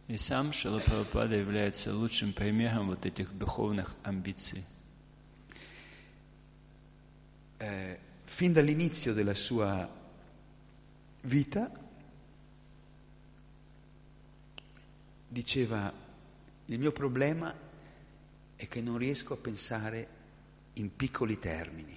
И 0.08 0.18
сам 0.18 0.52
Шила 0.52 0.80
Прабхупада 0.80 1.36
является 1.36 1.94
лучшим 1.94 2.32
примером 2.32 2.88
вот 2.88 3.06
этих 3.06 3.32
духовных 3.36 3.94
амбиций. 4.02 4.64
Eh, 7.58 7.98
fin 8.26 8.52
dall'inizio 8.52 9.14
della 9.14 9.32
sua 9.32 9.88
vita 11.22 11.72
diceva 15.28 15.92
il 16.66 16.78
mio 16.78 16.92
problema 16.92 17.54
è 18.56 18.68
che 18.68 18.80
non 18.80 18.98
riesco 18.98 19.34
a 19.34 19.36
pensare 19.36 20.08
in 20.74 20.94
piccoli 20.94 21.38
termini, 21.38 21.96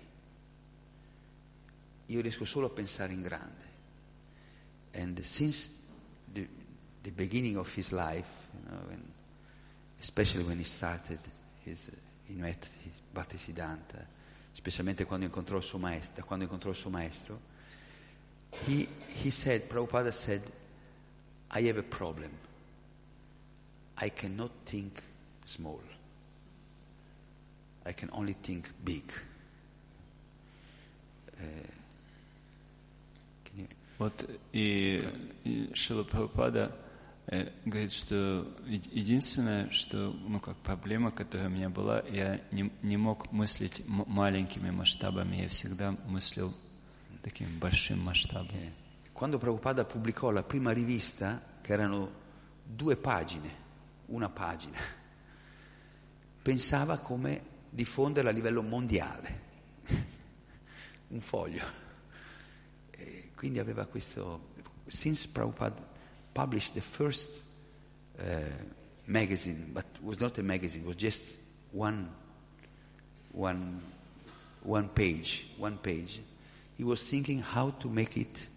io 2.07 2.21
riesco 2.21 2.45
solo 2.45 2.67
a 2.67 2.69
pensare 2.69 3.13
in 3.13 3.21
grande. 3.21 3.65
And 4.93 5.19
since 5.21 5.69
the, 5.69 5.80
the 7.03 7.11
beginning 7.11 7.57
of 7.57 7.73
his 7.73 7.91
life, 7.91 8.49
you 8.53 8.69
know, 8.69 8.78
when, 8.88 9.01
especially 9.99 10.43
when 10.43 10.57
he 10.57 10.63
started 10.63 11.19
his, 11.63 11.91
he 12.28 12.34
met 12.34 12.65
his 12.84 13.01
Bhaktisiddhanta, 13.13 14.05
specialmente 14.51 15.05
quando 15.05 15.25
incontrò 15.25 15.57
il 15.57 15.63
suo 15.63 15.78
maestro, 15.78 16.13
da 16.15 16.23
quando 16.23 16.45
incontrò 16.45 16.71
il 16.71 16.75
suo 16.75 16.89
maestro, 16.89 17.39
he, 18.65 18.88
he 19.23 19.30
said, 19.30 19.67
Prabhupada 19.67 20.11
said, 20.11 20.41
I 21.51 21.61
have 21.67 21.78
a 21.78 21.84
problem. 21.84 22.32
I 23.97 24.09
cannot 24.09 24.51
think 24.65 25.01
small. 25.45 25.82
I 27.86 27.93
can 27.93 28.09
only 28.11 28.34
think 28.34 28.69
big. 28.84 29.03
Uh, 31.39 31.43
can 33.45 33.59
you, 33.59 33.67
Вот 33.97 34.30
и, 34.53 35.03
и 35.43 35.73
Шила 35.73 36.03
Прабхупада 36.03 36.71
э, 36.71 36.80
говорит, 37.26 37.92
что 37.92 38.46
единственное, 38.66 39.70
что, 39.70 40.12
ну, 40.12 40.40
как 40.40 40.56
проблема, 40.58 41.10
которая 41.10 41.48
у 41.48 41.50
меня 41.50 41.70
была, 41.70 42.02
я 42.10 42.40
не, 42.50 42.72
не 42.82 42.96
мог 42.96 43.30
мыслить 43.32 43.82
маленькими 43.86 44.70
масштабами, 44.70 45.36
я 45.36 45.48
всегда 45.48 45.92
мыслил 46.06 46.54
таким 47.22 47.58
большим 47.58 48.00
масштабом. 48.00 48.54
Eh, 48.54 48.72
Quando 49.12 49.38
Prabhupada 49.38 49.84
pubblicò 49.84 50.30
la 50.30 50.42
prima 50.42 50.72
rivista, 50.72 51.40
che 51.60 51.72
erano 51.72 52.10
due 52.64 52.96
pagine, 52.96 53.60
una 54.06 54.28
pagina, 54.28 54.78
pensava 56.42 56.98
come 56.98 57.40
diffonderla 57.70 58.30
a 58.30 58.32
livello 58.32 58.62
mondiale, 58.62 59.40
un 61.08 61.20
foglio. 61.20 61.62
E 62.90 63.30
quindi 63.36 63.60
aveva 63.60 63.86
questo, 63.86 64.54
since 64.86 65.28
Prabhupada 65.28 65.91
published 66.34 66.73
the 66.75 66.82
first 66.82 67.30
uh, 68.19 68.23
magazine, 69.07 69.71
but 69.73 69.86
it 69.95 70.03
was 70.03 70.19
not 70.19 70.38
a 70.38 70.43
magazine, 70.43 70.82
it 70.82 70.88
was 70.88 70.95
just 70.97 71.21
one, 71.71 72.09
one, 73.34 73.82
one 74.63 74.89
page, 74.89 75.47
one 75.57 75.78
page. 75.78 76.19
he 76.78 76.84
was 76.84 77.01
thinking 77.01 77.41
how 77.41 77.71
to 77.80 77.89
make 77.89 78.17
it, 78.17 78.47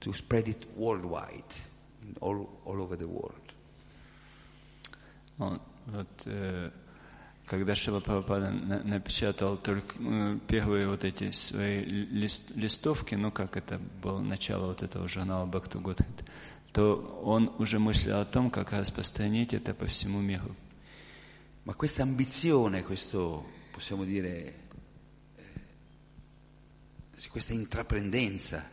to 0.00 0.12
spread 0.12 0.48
it 0.48 0.66
worldwide, 0.76 1.54
in 2.02 2.14
all, 2.20 2.48
all 2.66 2.82
over 2.82 2.96
the 2.96 3.06
world. 3.08 3.34
Он, 5.38 5.60
вот, 5.86 6.08
э, 6.26 6.70
когда 7.46 7.74
Шила 7.74 8.00
Прабхупада 8.00 8.50
на- 8.50 8.82
напечатал 8.82 9.56
только 9.56 9.94
э, 10.00 10.38
первые 10.48 10.88
вот 10.88 11.04
эти 11.04 11.30
свои 11.30 11.82
лист- 11.84 12.50
листовки, 12.56 13.14
ну 13.14 13.30
как 13.30 13.56
это 13.56 13.78
было 14.02 14.20
начало 14.20 14.66
вот 14.66 14.82
этого 14.82 15.08
журнала 15.08 15.46
Back 15.46 15.70
to 15.70 15.80
Godhead, 15.80 16.24
то 16.72 17.20
он 17.24 17.52
уже 17.58 17.78
мыслил 17.78 18.18
о 18.18 18.24
том, 18.24 18.50
как 18.50 18.72
распространить 18.72 19.54
это 19.54 19.74
по 19.74 19.86
всему 19.86 20.20
миру. 20.20 20.54
Ma 21.64 21.74
questa 21.74 22.02
ambizione, 22.02 22.82
questo, 22.82 23.44
possiamo 23.72 24.04
dire, 24.04 24.54
eh, 25.36 25.42
sì, 27.14 27.28
questa 27.28 27.52
intraprendenza 27.52 28.68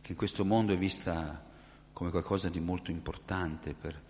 che 0.00 0.12
in 0.12 0.18
questo 0.18 0.44
mondo 0.44 0.72
è 0.72 0.78
vista 0.78 1.44
come 1.92 2.10
qualcosa 2.10 2.48
di 2.48 2.60
molto 2.60 2.90
importante 2.90 3.74
per 3.74 4.00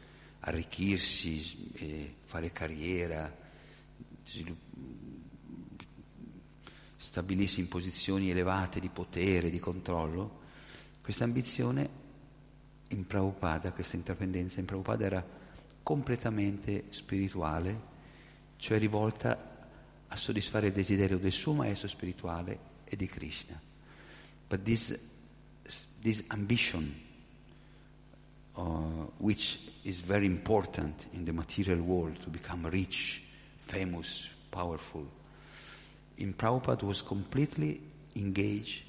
arricchirsi 0.41 1.43
s- 1.43 1.57
e 1.75 2.15
fare 2.25 2.53
carriera, 2.53 3.35
svilupp- 4.25 4.65
stabilirsi 6.97 7.61
in 7.61 7.69
posizioni 7.69 8.31
elevate 8.31 8.81
di 8.81 8.89
potere, 8.89 9.51
di 9.51 9.59
controllo, 9.61 10.41
questa 11.01 11.25
ambizione 11.25 12.00
in 12.92 13.08
Prabhupada, 13.08 13.72
questa 13.72 13.96
intraprendenza 13.96 14.60
in 14.60 14.66
Prabhupada 14.66 15.06
era 15.06 15.26
completamente 15.84 16.86
spirituale, 16.90 17.90
cioè 18.58 18.78
rivolta 18.78 19.50
a 20.08 20.16
soddisfare 20.16 20.68
il 20.68 20.74
desiderio 20.74 21.18
del 21.18 21.32
suo 21.32 21.54
maestro 21.54 21.88
spirituale 21.88 22.60
e 22.84 22.96
di 22.96 23.08
Krishna. 23.08 23.60
But 24.48 24.64
this, 24.64 24.98
this 26.02 26.24
ambition, 26.28 26.94
uh, 28.54 28.62
which 29.18 29.60
is 29.84 30.02
very 30.02 30.26
important 30.26 31.08
in 31.12 31.24
the 31.24 31.32
material 31.32 31.80
world 31.80 32.20
to 32.20 32.30
become 32.30 32.68
rich, 32.68 33.24
famous, 33.56 34.30
powerful, 34.50 35.10
in 36.18 36.34
Prabhupada 36.34 36.86
was 36.86 37.02
completely 37.02 37.82
engaged 38.16 38.84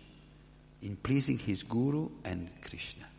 in 0.80 0.96
pleasing 0.96 1.38
his 1.38 1.62
guru 1.62 2.10
and 2.24 2.48
Krishna. 2.60 3.11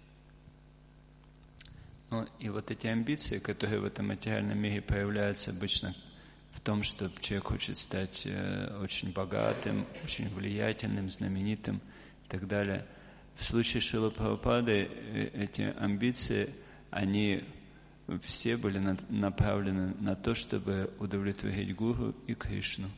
Ну, 2.13 2.27
и 2.37 2.47
вот 2.49 2.69
эти 2.69 2.85
амбиции, 2.85 3.39
которые 3.39 3.79
в 3.79 3.85
этом 3.85 4.09
материальном 4.09 4.59
мире 4.59 4.83
появляются 4.83 5.49
обычно 5.49 5.95
в 6.51 6.59
том, 6.59 6.83
что 6.83 7.09
человек 7.21 7.47
хочет 7.47 7.75
стать 7.75 8.27
э, 8.27 8.77
очень 8.83 9.11
богатым, 9.11 9.87
очень 10.03 10.29
влиятельным, 10.29 11.09
знаменитым 11.09 11.77
и 12.25 12.27
так 12.27 12.47
далее. 12.47 12.85
В 13.33 13.43
случае 13.43 13.81
Шила 13.81 14.11
Прабхупады 14.11 14.91
э, 14.91 15.29
эти 15.33 15.73
амбиции, 15.75 16.53
они 16.91 17.45
все 18.21 18.57
были 18.57 18.77
на- 18.77 18.99
направлены 19.09 19.95
на 19.99 20.15
то, 20.15 20.35
чтобы 20.35 20.93
удовлетворить 20.99 21.75
Гуру 21.75 22.13
и 22.27 22.35
Кришну. 22.35 22.91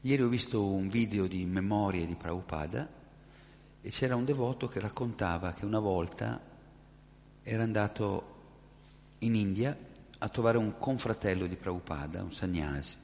Ieri 0.00 0.22
ho 0.22 0.28
visto 0.28 0.64
un 0.64 0.88
video 0.88 1.26
di 1.26 1.44
memorie 1.44 2.06
di 2.06 2.14
Prabhupada 2.14 2.88
e 3.82 3.90
c'era 3.90 4.16
un 4.16 4.24
devoto 4.24 4.66
che 4.66 4.80
raccontava 4.80 5.52
che 5.52 5.66
una 5.66 5.78
volta 5.78 6.40
era 7.42 7.62
andato 7.62 8.29
in 9.19 9.35
India 9.35 9.75
a 10.19 10.29
trovare 10.29 10.57
un 10.57 10.77
confratello 10.79 11.45
di 11.47 11.55
Prabhupada, 11.55 12.21
un 12.21 12.31
sannyasi. 12.31 12.95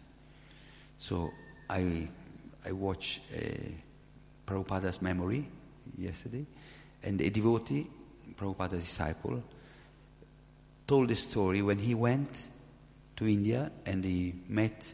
So 0.96 1.32
I, 1.70 2.08
I 2.66 2.72
watched 2.72 3.22
uh, 3.34 3.70
Prabhupada's 4.46 5.00
memory 5.02 5.48
yesterday 5.98 6.46
and 7.04 7.20
a 7.22 7.30
devotee, 7.30 7.88
Prabhupada's 8.36 8.84
disciple, 8.84 9.42
told 10.86 11.08
the 11.10 11.16
story 11.16 11.62
when 11.62 11.80
he 11.80 11.94
went 11.94 12.50
to 13.16 13.26
India 13.28 13.72
and 13.86 14.04
he 14.04 14.34
met, 14.48 14.86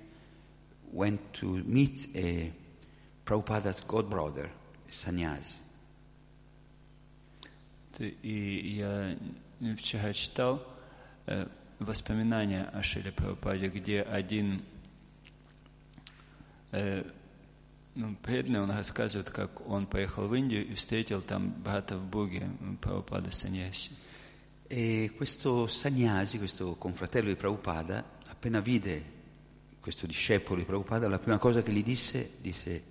went 0.92 1.34
to 1.34 1.64
meet 1.66 2.08
a 2.16 2.52
Prabhupada's 3.26 3.82
godbrother, 3.82 4.50
a 4.88 4.92
sannyasi. 4.92 5.60
Ты- 7.98 8.16
И 8.24 8.76
я 8.78 9.18
вчера 9.76 10.14
читал 10.14 10.58
э, 10.58 10.71
воспоминания 11.80 12.64
о 12.74 12.82
Шиле 12.82 13.12
Прабхупаде, 13.12 13.68
где 13.68 14.02
один 14.02 14.64
э, 16.72 17.04
ну, 17.96 18.16
преданный, 18.22 18.62
он 18.62 18.72
рассказывает, 18.72 19.30
как 19.30 19.68
он 19.68 19.86
поехал 19.86 20.28
в 20.28 20.36
Индию 20.36 20.68
и 20.68 20.74
встретил 20.74 21.22
там 21.22 21.50
брата 21.50 21.98
в 21.98 22.06
Боге, 22.06 22.50
Прабхупада 22.82 23.32
Саньяси. 23.32 23.92
E 24.70 25.12
questo 25.16 25.66
Sagnasi, 25.68 26.38
questo 26.38 26.76
confratello 26.76 27.30
di 27.30 27.36
Prabhupada, 27.36 28.04
appena 28.28 28.60
vide 28.60 29.16
questo 29.80 30.06
discepolo 30.06 30.60
di 30.60 30.66
Prabhupada, 30.66 31.08
la 31.08 31.20
prima 31.20 31.38
cosa 31.38 31.64
che 31.64 31.72
gli 31.72 31.84
disse, 31.84 32.32
disse, 32.42 32.84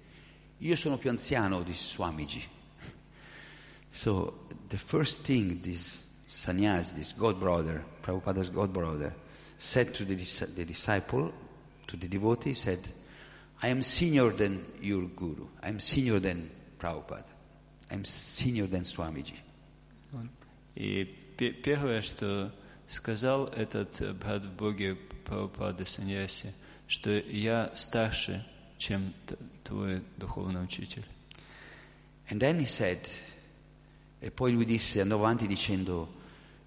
io 0.57 0.77
sono 0.77 0.97
più 0.97 1.11
anziano 1.11 1.63
di 1.63 1.75
Swamiji. 1.75 2.43
So 3.89 4.47
the 4.69 4.79
first 4.79 5.23
thing 5.23 5.61
this 5.61 6.05
Sannyasi, 6.31 6.97
this 6.97 7.13
God 7.13 7.39
brother, 7.41 7.83
Prabhupada's 8.03 8.49
God 8.51 8.73
brother, 8.73 9.15
said 9.59 9.95
to 9.95 10.05
the, 10.05 10.15
dis- 10.17 10.41
the 10.55 10.65
disciple, 10.65 11.33
to 11.87 11.97
the 11.97 12.09
devotee, 12.09 12.55
said, 12.55 12.81
I 13.63 13.69
am 13.69 13.83
senior 13.83 14.31
than 14.31 14.65
your 14.83 15.05
guru. 15.07 15.47
I 15.63 15.69
am 15.69 15.81
senior 15.81 16.19
than 16.19 16.51
Prabhupada. 16.79 17.25
I 17.91 17.95
am 17.95 18.05
senior 18.05 18.67
than 18.67 18.83
Swamiji. 18.83 19.37
И 20.75 21.05
пе- 21.37 21.53
первое, 21.53 22.03
что 22.03 22.53
сказал 22.87 23.47
этот 23.47 24.01
э, 24.03 24.13
брат 24.13 24.45
в 24.45 24.53
Боге 24.57 24.97
Прабхупада 25.25 25.87
Саньяси, 25.87 26.53
что 26.87 27.11
я 27.11 27.73
старше, 27.75 28.45
чем 28.79 29.15
т- 29.27 29.37
твой 29.65 30.03
духовный 30.19 30.63
учитель. 30.63 31.05
And 32.29 32.41
then 32.41 32.59
he 32.59 32.67
said, 32.67 33.09
e 34.21 34.31
poi 34.31 34.53
lui 34.53 34.65
disse, 34.65 35.01
andò 35.01 35.17
avanti 35.17 35.47
dicendo, 35.47 36.09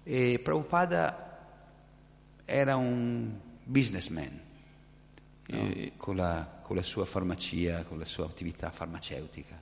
e 0.04 0.38
Prabhupada 0.38 1.28
era 2.46 2.76
un 2.76 3.38
businessman, 3.64 4.40
no? 5.48 5.58
E- 5.58 5.92
con, 5.96 6.16
la, 6.16 6.60
con 6.62 6.76
la 6.76 6.82
sua 6.82 7.04
farmacia, 7.04 7.84
con 7.84 7.98
la 7.98 8.04
sua 8.04 8.26
attività 8.26 8.70
farmaceutica. 8.70 9.60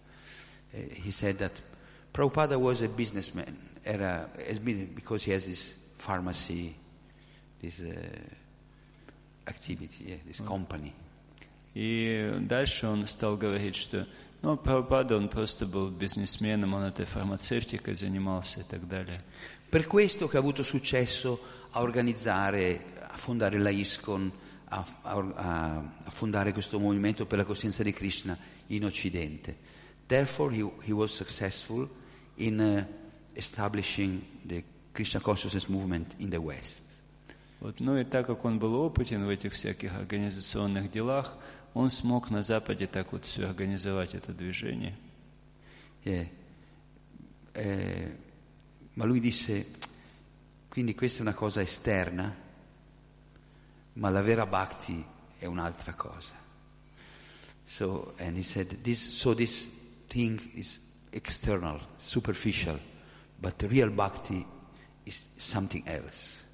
Eh, 0.71 1.01
he 1.05 1.11
said 1.11 1.37
that 1.37 1.61
Prabhupada 2.13 2.59
was 2.59 2.81
a 2.83 2.89
businessman, 2.89 3.57
era, 3.83 4.31
has 4.49 4.59
been, 4.59 4.93
because 4.95 5.25
he 5.25 5.33
has 5.33 5.45
this 5.45 5.77
pharmacy, 5.97 6.75
this 7.61 7.81
uh, 7.81 7.95
activity, 9.47 10.05
yeah, 10.09 10.17
this 10.27 10.41
company. 10.41 10.93
И 11.75 12.33
дальше 12.41 12.87
он 12.87 13.07
стал 13.07 13.37
говорить, 13.37 13.77
что 13.77 14.07
ну, 14.43 14.57
Прабхупада, 14.57 15.17
он 15.17 15.29
просто 15.29 15.67
был 15.67 15.91
бизнесменом, 15.91 16.75
он 16.75 16.85
этой 16.85 17.05
фармацевтикой 17.05 17.97
занимался 17.97 18.61
и 18.61 18.63
так 18.63 18.87
далее. 18.89 19.23
Per 19.73 19.87
questo 19.87 20.29
che 20.29 20.37
ha 20.37 20.41
avuto 20.41 20.63
successo 20.63 21.41
a 21.71 21.81
organizzare, 21.81 22.85
a 23.01 23.17
fondare 23.17 23.59
la 23.59 23.71
ISKCON, 23.71 24.33
a, 24.71 24.87
a- 25.03 25.77
a 26.05 26.11
fondare 26.11 26.53
questo 26.53 26.79
movimento 26.79 27.27
per 27.27 27.39
la 27.39 27.45
coscienza 27.45 27.83
di 27.83 27.93
Krishna 27.93 28.37
in 28.69 28.85
Occidente. 28.85 29.57
Therefore 30.07 30.55
he, 30.55 30.67
he 30.85 30.93
was 30.93 31.13
successful 31.13 31.89
in 32.37 32.59
uh, 32.61 32.85
establishing 33.35 34.23
the 34.47 34.65
Krishna 34.93 35.21
consciousness 35.21 35.67
movement 35.67 36.15
in 36.19 36.31
the 36.31 36.39
West. 36.39 36.83
Вот, 37.61 37.81
ну 37.81 37.99
и 37.99 38.05
так 38.05 38.27
как 38.27 38.45
он 38.45 38.59
был 38.59 38.75
опытен 38.75 39.27
в 39.27 39.29
этих 39.29 39.53
всяких 39.53 39.93
организационных 39.95 40.91
делах, 40.93 41.35
он 41.75 41.91
смог 41.91 42.31
на 42.31 42.43
Западе 42.43 42.87
так 42.87 43.13
вот 43.13 43.25
все 43.25 43.47
организовать, 43.49 44.15
это 44.15 44.33
движение. 44.33 44.97
Yeah. 46.05 46.29
Eh, 47.55 48.17
ma 48.95 49.05
lui 49.05 49.21
disse, 49.21 49.67
quindi 50.69 50.95
questa 50.95 51.19
è 51.19 51.23
una 51.23 51.35
cosa 51.35 51.61
esterna, 51.61 52.35
ma 53.95 54.11
la 54.11 54.23
vera 54.23 54.47
bhakti 54.47 55.05
è 55.39 55.47
un'altra 55.47 55.95
cosa. 55.95 56.35
So, 57.65 58.15
and 58.19 58.37
he 58.37 58.43
said, 58.43 58.83
this, 58.83 58.99
so 58.99 59.35
this 59.35 59.69
thing 60.09 60.41
is 60.55 60.81
external, 61.13 61.81
superficial, 61.99 62.79
but 63.39 63.59
the 63.59 63.69
real 63.69 63.91
bhakti 63.91 64.45
is 65.05 65.29
something 65.37 65.87
else. 65.87 66.45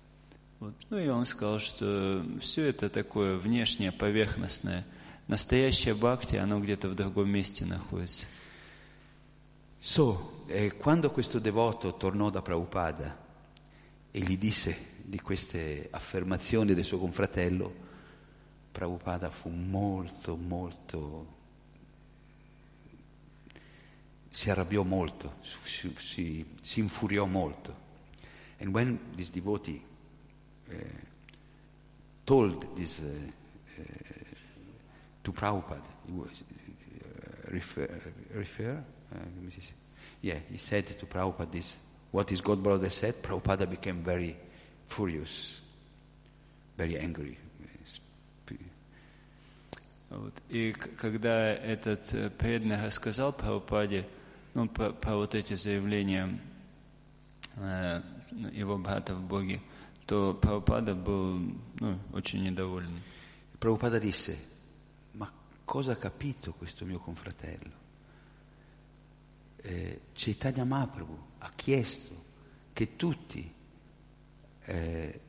Вот. 0.58 0.74
Ну 0.90 0.98
и 0.98 1.08
он 1.08 1.26
сказал, 1.26 1.60
что 1.60 2.24
все 2.40 2.66
это 2.66 2.88
такое 2.88 3.36
внешнее, 3.36 3.92
поверхностное. 3.92 4.84
Настоящее 5.28 5.94
бхакти, 5.94 6.36
оно 6.36 6.60
где-то 6.60 6.88
в 6.88 6.94
другом 6.94 7.30
месте 7.30 7.64
находится. 7.64 8.26
So, 9.81 10.43
eh, 10.47 10.75
quando 10.75 11.09
questo 11.09 11.39
devoto 11.39 11.95
tornò 11.95 12.29
da 12.29 12.41
Prabhupada 12.41 13.17
e 14.11 14.19
gli 14.19 14.37
disse 14.37 14.97
di 15.03 15.21
queste 15.21 15.87
affermazioni 15.89 16.73
del 16.73 16.83
suo 16.83 16.99
confratello, 16.99 17.73
Prabhupada 18.73 19.29
fu 19.31 19.47
molto, 19.47 20.35
molto 20.35 21.37
si 24.29 24.49
arrabbiò 24.49 24.83
molto, 24.83 25.35
si, 25.63 25.95
si, 25.97 26.45
si 26.61 26.79
infuriò 26.81 27.25
molto. 27.25 27.87
And 28.57 28.73
when 28.73 28.99
this 29.15 29.31
devotee 29.31 29.81
uh, 30.67 30.73
told 32.25 32.75
this 32.75 32.99
uh, 32.99 33.81
uh, 33.81 33.83
to 35.21 35.31
Prabhupada, 35.31 35.87
he 36.05 36.11
was 36.11 36.43
refer, 37.45 38.13
refer 38.33 38.83
uh, 39.13 39.61
yeah, 40.21 40.35
he 40.49 40.57
said 40.57 40.87
to 40.87 41.05
Prabhupada 41.05 41.51
this, 41.51 41.77
what 42.11 42.29
his 42.29 42.41
God 42.41 42.61
brother 42.63 42.89
said, 42.89 43.21
Prabhupada 43.21 43.69
became 43.69 44.03
very 44.03 44.35
furious, 44.87 45.61
very 46.77 46.97
angry. 46.97 47.37
Вот. 50.09 50.33
И 50.49 50.71
когда 50.71 51.53
этот 51.53 52.13
э, 52.13 52.31
преданный 52.31 52.83
рассказал 52.83 53.31
Прабхупаде 53.31 54.07
ну, 54.55 54.67
про, 54.67 54.91
про 54.91 55.15
вот 55.15 55.35
эти 55.35 55.53
заявления 55.53 56.39
э, 57.57 58.01
его 58.51 58.79
брата 58.79 59.13
в 59.13 59.21
Боге, 59.21 59.61
то 60.07 60.33
Прабхупада 60.33 60.95
был 60.95 61.39
ну, 61.79 61.99
очень 62.11 62.43
недоволен. 62.43 63.01
Prabhupada 63.59 63.99
disse, 63.99 64.37
ma 65.13 65.29
cosa 65.65 65.91
ha 65.91 65.95
capito 65.95 66.53
questo 66.53 66.85
mio 66.85 66.99
confratello? 66.99 67.78
Eh, 69.69 70.01
Chaitanya 70.13 70.63
Mahaprabhu 70.63 71.15
ha 71.37 71.51
chiesto 71.55 72.25
che 72.73 72.95
tutti 72.95 73.53
eh, 74.65 75.19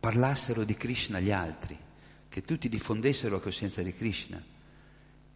parlassero 0.00 0.64
di 0.64 0.74
Krishna 0.74 1.18
agli 1.18 1.30
altri, 1.30 1.78
che 2.28 2.42
tutti 2.42 2.68
diffondessero 2.68 3.36
la 3.36 3.40
coscienza 3.40 3.80
di 3.80 3.94
Krishna. 3.94 4.42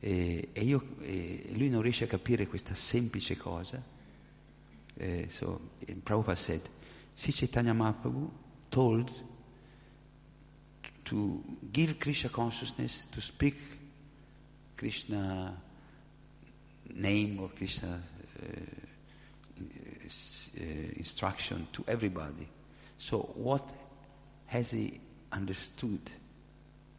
E, 0.01 0.49
e 0.53 0.61
io, 0.63 0.97
e 1.01 1.51
lui 1.53 1.69
non 1.69 1.81
riesce 1.81 2.05
a 2.05 2.09
capire 2.09 2.49
questa 2.49 2.75
semplice 2.75 3.37
cosa. 3.37 3.81
Eh, 4.95 5.29
so, 5.29 5.61
Prabhupada 6.03 6.37
said, 6.37 6.69
see 7.15 7.33
Chaitanya 7.33 7.73
Mahaprabhu 7.73 8.29
told 8.69 9.13
to 11.05 11.41
give 11.71 11.99
Krishna 11.99 12.31
consciousness, 12.31 13.07
to 13.11 13.21
speak 13.21 13.55
Krishna 14.75 15.67
name 16.96 17.40
or 17.40 17.50
Krishna 17.50 18.00
uh, 18.42 18.46
s- 20.06 20.52
uh, 20.60 20.64
instruction 20.98 21.68
to 21.74 21.84
everybody. 21.88 22.48
So 22.98 23.20
what 23.36 23.68
has 24.48 24.72
he 24.72 25.00
understood 25.32 26.00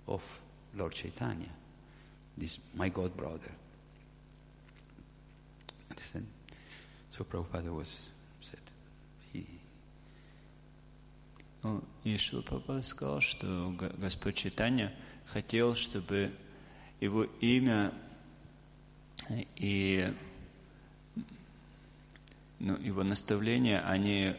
of 0.06 0.22
Lord 0.76 0.92
Chaitanya, 0.92 1.48
this 2.36 2.58
my 2.74 2.88
God 2.88 3.16
brother? 3.16 3.52
Understand? 5.90 6.26
So 7.10 7.24
Prabhupada 7.24 7.72
was 7.72 8.08
said 8.40 8.58
he 9.32 9.46
Ну, 11.62 11.82
и 12.04 12.16
Шила 12.18 12.42
Прабхупада 12.42 12.82
сказал, 12.82 13.20
что 13.22 13.70
Г- 13.78 13.94
Господь 13.96 14.34
Читания 14.36 14.92
хотел, 15.32 15.74
чтобы 15.74 16.30
его 17.00 17.24
имя 17.40 17.92
и 19.56 20.12
ну, 22.58 22.76
его 22.78 23.02
наставления, 23.02 23.80
они 23.86 24.34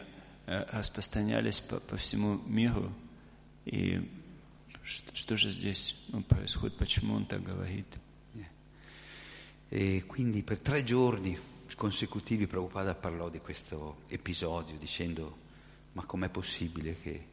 э, 0.46 0.64
распространялись 0.70 1.60
по, 1.60 1.80
по 1.80 1.96
всему 1.96 2.40
миру. 2.46 2.92
И 3.64 4.08
что, 4.82 5.16
что 5.16 5.36
же 5.36 5.50
здесь 5.50 5.96
ну, 6.08 6.22
происходит, 6.22 6.76
почему 6.76 7.14
он 7.14 7.26
так 7.26 7.42
говорит? 7.42 7.86
E 9.68 10.04
quindi 10.06 10.42
per 10.42 10.60
tre 10.60 10.84
giorni 10.84 11.36
consecutivi 11.74 12.46
Prabhupada 12.46 12.94
parlò 12.94 13.28
di 13.28 13.40
questo 13.40 14.02
episodio 14.08 14.76
dicendo 14.78 15.44
ma 15.92 16.04
com'è 16.04 16.28
possibile 16.28 16.96
che 17.00 17.26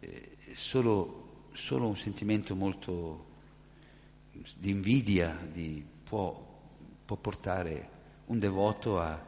eh, 0.00 0.36
solo, 0.54 1.48
solo 1.52 1.86
un 1.86 1.96
sentimento 1.96 2.54
molto 2.56 3.26
di 4.32 4.70
invidia 4.70 5.38
di- 5.52 5.84
può, 6.02 6.51
può 7.05 7.15
portare 7.17 7.89
un 8.27 8.39
devoto 8.39 8.99
a, 8.99 9.19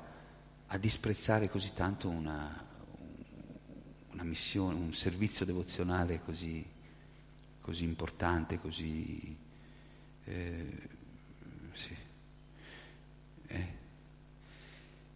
a 0.67 0.78
disprezzare 0.78 1.49
così 1.49 1.73
tanto 1.73 2.09
una, 2.09 2.65
una 4.11 4.23
missione, 4.23 4.76
un 4.76 4.93
servizio 4.93 5.45
devozionale 5.45 6.21
così, 6.23 6.65
così 7.61 7.84
importante, 7.84 8.59
così... 8.59 9.38
eh, 10.26 10.93
sì. 11.73 11.95
Eh. 13.47 13.84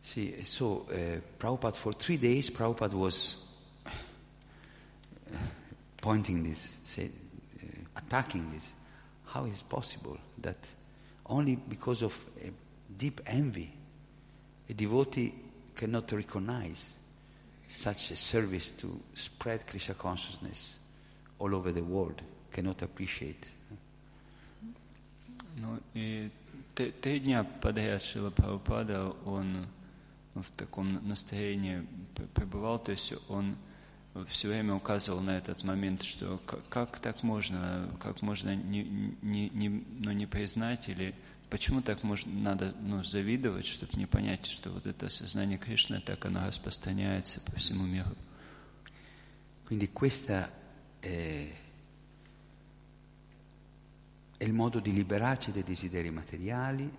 See, 0.02 0.44
so 0.44 0.88
uh, 0.90 1.22
Prabhupada 1.38 1.76
for 1.76 1.94
three 1.96 2.18
days, 2.18 2.50
Prabhupada 2.50 2.94
was 2.94 3.38
uh, 3.86 3.90
pointing 6.02 6.44
this, 6.44 6.68
say, 6.82 7.12
uh, 7.62 7.66
attacking 7.96 8.52
this. 8.52 8.74
How 9.26 9.46
is 9.46 9.62
possible 9.62 10.18
that 10.42 10.58
only 11.29 11.57
because 11.57 12.03
of 12.03 12.15
a 12.45 12.51
deep 12.97 13.21
envy, 13.27 13.71
a 14.69 14.75
devotee 14.75 15.33
cannot 15.75 16.11
recognize 16.13 16.91
such 17.67 18.11
a 18.13 18.17
service 18.17 18.71
to 18.73 19.01
spread 19.15 19.67
Krishna 19.67 19.95
consciousness 19.95 20.79
all 21.39 21.55
over 21.55 21.73
the 21.73 21.83
world, 21.83 22.21
cannot 22.53 22.83
appreciate? 22.83 23.51
Ну 25.57 25.79
и 25.95 26.31
т- 26.75 26.91
три 27.01 27.21
дня 27.21 27.45
подряд 27.45 28.03
Шила 28.03 28.31
Прабхупада, 28.31 29.11
он 29.25 29.67
ну, 30.35 30.43
в 30.43 30.51
таком 30.51 31.07
настроении 31.09 31.87
п- 32.15 32.25
пребывал, 32.35 32.79
то 32.79 32.91
есть 32.93 33.15
он 33.29 33.57
все 34.26 34.48
время 34.48 34.76
указывал 34.76 35.22
на 35.22 35.38
этот 35.38 35.64
момент, 35.64 36.04
что 36.04 36.42
как 36.70 37.00
так 37.00 37.24
можно, 37.24 37.90
как 38.00 38.22
можно 38.22 38.56
не, 38.56 38.84
не, 39.22 39.50
не, 39.50 39.70
ну, 39.70 40.12
не 40.12 40.26
признать 40.26 40.90
или 40.90 41.14
почему 41.50 41.82
так 41.82 42.04
можно, 42.04 42.32
надо 42.32 42.76
ну, 42.82 43.04
завидовать, 43.04 43.66
чтобы 43.66 43.94
не 43.98 44.06
понять, 44.06 44.46
что 44.46 44.70
вот 44.72 44.86
это 44.86 45.10
сознание 45.10 45.58
Кришны, 45.58 46.02
так 46.02 46.26
оно 46.26 46.48
распространяется 46.48 47.42
по 47.42 47.56
всему 47.56 47.86
миру. 47.86 48.16
Quindi 49.66 49.90
questa 49.90 50.52
è, 51.00 51.48
è 54.38 54.44
il 54.44 54.54
modo 54.54 54.80
di 54.80 54.94
liberarci 54.94 55.52
dai 55.52 55.64
desideri 55.64 56.10
materiali, 56.10 56.92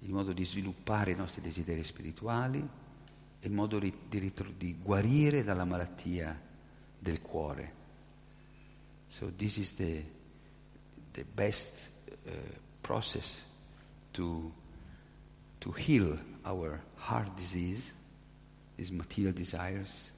il 0.00 0.12
modo 0.12 0.32
di 0.32 0.44
sviluppare 0.44 1.12
i 1.12 1.16
nostri 1.16 1.40
desideri 1.40 1.82
spirituali, 1.82 2.64
il 3.40 3.52
modo 3.52 3.78
di, 3.78 3.92
di 4.08 4.32
di 4.56 4.76
guarire 4.80 5.42
dalla 5.42 5.64
malattia 5.64 6.45
del 7.06 7.20
cuore. 7.20 7.70
So 9.08 9.30
this 9.38 9.58
is 9.58 9.72
the, 9.72 10.02
the 11.14 11.24
best 11.24 11.70
uh, 12.26 12.30
process 12.82 13.46
to, 14.14 14.52
to 15.60 15.72
heal 15.72 16.18
our 16.44 16.80
heart 16.96 17.36
disease, 17.36 17.92
these 18.76 18.92
material 18.92 19.32
desires, 19.32 20.10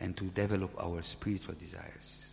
and 0.00 0.16
to 0.16 0.24
develop 0.24 0.74
our 0.78 1.02
spiritual 1.02 1.54
desires. 1.54 2.30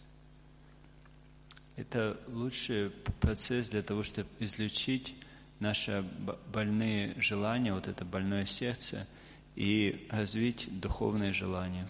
Это 1.78 2.20
лучший 2.28 2.92
процесс 3.22 3.70
для 3.70 3.82
того, 3.82 4.04
чтобы 4.04 4.28
излечить 4.40 5.16
наши 5.60 6.04
больные 6.52 7.16
желания, 7.22 7.74
вот 7.74 7.88
это 7.88 8.04
больное 8.04 8.46
сердце, 8.46 9.08
и 9.56 10.08
развить 10.10 10.68
духовные 10.80 11.34
желания. 11.34 11.88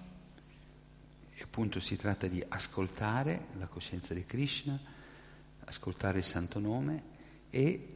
E 1.41 1.43
appunto 1.43 1.79
si 1.79 1.95
tratta 1.95 2.27
di 2.27 2.43
ascoltare 2.47 3.47
la 3.57 3.65
coscienza 3.65 4.13
di 4.13 4.27
Krishna, 4.27 4.79
ascoltare 5.65 6.19
il 6.19 6.23
santo 6.23 6.59
nome 6.59 7.03
e 7.49 7.95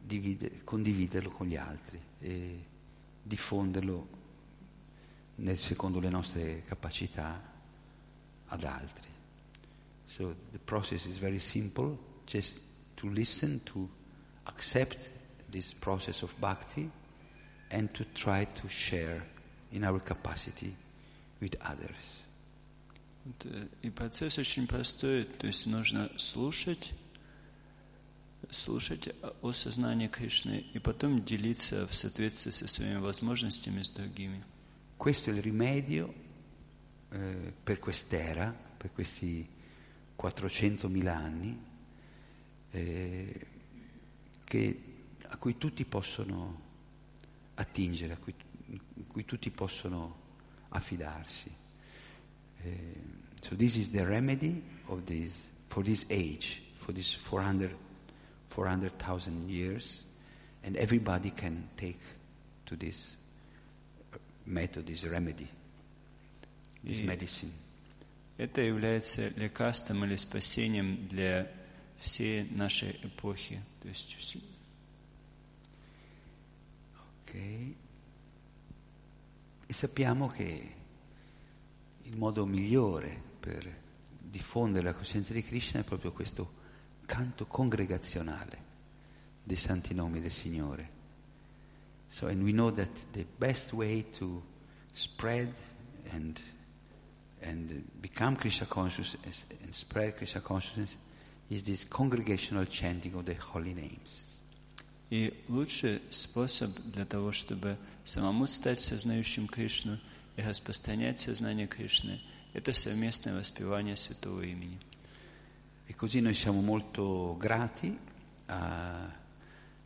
divide- 0.00 0.62
condividerlo 0.62 1.30
con 1.30 1.48
gli 1.48 1.56
altri 1.56 2.00
e 2.20 2.64
diffonderlo 3.20 4.08
nel- 5.36 5.58
secondo 5.58 5.98
le 5.98 6.08
nostre 6.08 6.62
capacità 6.62 7.42
ad 8.46 8.62
altri. 8.62 9.08
So 10.06 10.32
the 10.52 10.58
process 10.58 11.06
is 11.06 11.18
very 11.18 11.40
simple, 11.40 11.98
just 12.26 12.60
to 12.94 13.08
listen, 13.08 13.60
to 13.64 13.90
accept 14.44 15.10
this 15.50 15.74
process 15.74 16.22
of 16.22 16.32
bhakti 16.38 16.88
and 17.70 17.90
to 17.90 18.04
try 18.12 18.46
to 18.52 18.68
share 18.68 19.26
in 19.70 19.82
our 19.82 20.00
capacity 20.00 20.72
with 21.40 21.56
others. 21.62 22.30
Вот, 23.25 23.45
э, 23.45 23.67
И 23.83 23.89
процесс 23.89 24.37
очень 24.37 24.67
простой, 24.67 25.25
то 25.25 25.47
есть 25.47 25.65
нужно 25.65 26.09
слушать, 26.17 26.93
слушать 28.49 29.07
о- 29.21 29.35
о 29.41 29.51
сознании 29.53 30.07
Кришны 30.07 30.63
и 30.73 30.79
потом 30.79 31.23
делиться 31.23 31.85
в 31.87 31.93
соответствии 31.93 32.51
со 32.51 32.67
своими 32.67 32.97
возможностями 32.99 33.81
с 33.81 33.89
другими. 33.89 34.43
Questo 34.97 35.29
è 35.29 35.33
il 35.33 35.41
rimedio 35.41 36.13
eh, 37.11 37.53
per 37.63 37.79
quest'era, 37.79 38.53
per 38.77 38.91
questi 38.91 39.47
400.000 40.17 41.15
anni, 41.15 41.57
eh, 42.71 43.47
che- 44.43 44.81
a 45.29 45.37
cui 45.37 45.57
tutti 45.57 45.85
possono 45.85 46.61
attingere, 47.55 48.13
a 48.13 48.17
cui, 48.17 48.33
in 48.67 49.07
cui 49.07 49.23
tutti 49.25 49.49
possono 49.51 50.15
affidarsi. 50.69 51.49
Eh, 52.65 52.69
so 53.41 53.55
this 53.55 53.77
is 53.77 53.89
the 53.89 54.05
remedy 54.05 54.61
of 54.89 55.05
this, 55.05 55.31
for 55.69 55.83
this 55.83 56.05
age, 56.09 56.61
for 56.79 56.91
this 56.93 57.13
400 57.13 57.71
400,000 58.49 59.49
years, 59.49 60.05
and 60.63 60.75
everybody 60.77 61.31
can 61.31 61.69
take 61.77 61.99
to 62.65 62.75
this 62.75 63.15
method, 64.45 64.85
this 64.87 65.03
remedy, 65.05 65.47
this 66.83 66.99
И 66.99 67.05
medicine. 67.05 67.51
Это 68.37 68.61
является 68.61 69.29
лекарством 69.37 70.05
или 70.05 70.15
спасением 70.15 71.07
для 71.07 71.51
всей 71.99 72.43
нашей 72.51 72.91
эпохи. 73.03 73.61
То 73.81 73.89
есть 73.89 74.15
вс- 74.17 74.41
Ok? 77.25 77.35
E 79.67 79.73
sappiamo 79.73 80.27
che 80.29 80.73
il 82.03 82.17
modo 82.17 82.45
migliore 82.45 83.21
per 83.39 83.85
diffondere 84.19 84.85
la 84.85 84.93
coscienza 84.93 85.33
di 85.33 85.43
Krishna 85.43 85.81
è 85.81 85.83
proprio 85.83 86.11
questo 86.11 86.65
canto 87.05 87.45
congregazionale 87.45 88.65
dei 89.43 89.55
santi 89.55 89.93
nomi 89.93 90.19
del 90.19 90.31
Signore. 90.31 90.95
So, 92.09 92.27
and 92.27 92.43
we 92.43 92.51
know 92.51 92.71
that 92.71 92.89
the 93.11 93.25
best 93.37 93.73
way 93.73 94.05
to 94.17 94.41
spread 94.93 95.53
and, 96.11 96.39
and 97.41 97.83
become 97.99 98.35
Krishna 98.35 98.65
conscious 98.67 99.17
as- 99.25 99.45
and 99.61 99.73
spread 99.73 100.15
Krishna 100.15 100.41
consciousness 100.41 100.97
is 101.49 101.63
this 101.63 101.85
congregational 101.85 102.65
chanting 102.65 103.13
of 103.15 103.25
the 103.25 103.35
holy 103.35 103.73
names. 103.73 104.23
И 105.09 105.33
лучший 105.47 106.01
способ 106.11 106.71
для 106.91 107.05
того, 107.05 107.31
чтобы 107.31 107.77
самому 108.03 108.47
стать 108.47 108.81
сознающим 108.81 109.47
Кришну 109.47 109.97
и 110.35 110.41
распространять 110.41 111.19
сознание 111.19 111.67
Кришны, 111.67 112.21
это 112.53 112.73
совместное 112.73 113.35
воспевание 113.35 113.95
святого 113.95 114.41
имени. 114.41 114.77
E 115.87 115.95
così 115.95 116.21
noi 116.21 116.33
siamo 116.33 116.61
molto 116.61 117.35
grati 117.37 117.97
a- 118.47 119.09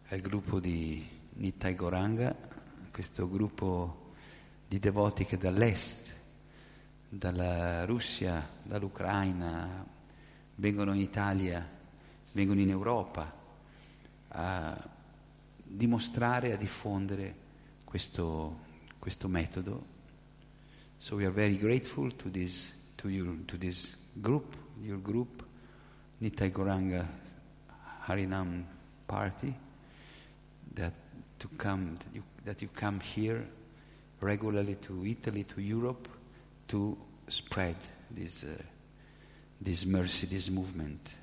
al 0.09 0.19
gruppo 0.19 0.59
di 0.59 1.07
Nitai 1.33 1.75
Goranga, 1.75 2.35
questo 2.91 3.29
gruppo 3.29 4.13
di 4.67 4.79
devoti 4.79 5.25
che 5.25 5.37
dall'est, 5.37 6.15
dalla 7.07 7.85
Russia, 7.85 8.47
dall'Ucraina, 8.63 9.85
vengono 10.55 10.93
in 10.93 11.01
Italia, 11.01 11.67
vengono 12.31 12.59
in 12.61 12.69
Europa 12.69 13.33
a 14.29 14.89
dimostrare, 15.63 16.53
a 16.53 16.57
diffondere 16.57 17.35
questo, 17.83 18.59
questo 18.99 19.27
metodo. 19.27 19.85
So 20.99 21.15
we 21.15 21.25
are 21.25 21.31
very 21.31 21.57
grateful 21.57 22.11
to 22.11 22.29
this, 22.29 22.73
to 22.97 23.09
your, 23.09 23.35
to 23.47 23.57
this 23.57 23.95
group, 24.21 24.55
your 24.83 24.97
group, 24.97 25.43
Nitai 26.21 26.51
Goranga 26.51 27.07
Harinam 28.05 28.63
Party, 29.07 29.53
that 30.75 30.93
to 31.39 31.47
come, 31.57 31.97
that 31.97 32.15
you, 32.15 32.23
that 32.45 32.61
you 32.61 32.67
come 32.67 32.99
here 32.99 33.47
regularly 34.19 34.75
to 34.75 35.05
Italy, 35.05 35.43
to 35.43 35.61
Europe, 35.61 36.07
to 36.67 36.95
spread 37.27 37.75
this, 38.11 38.43
uh, 38.43 38.61
this 39.59 39.85
mercy, 39.85 40.27
this 40.27 40.49
movement. 40.49 41.15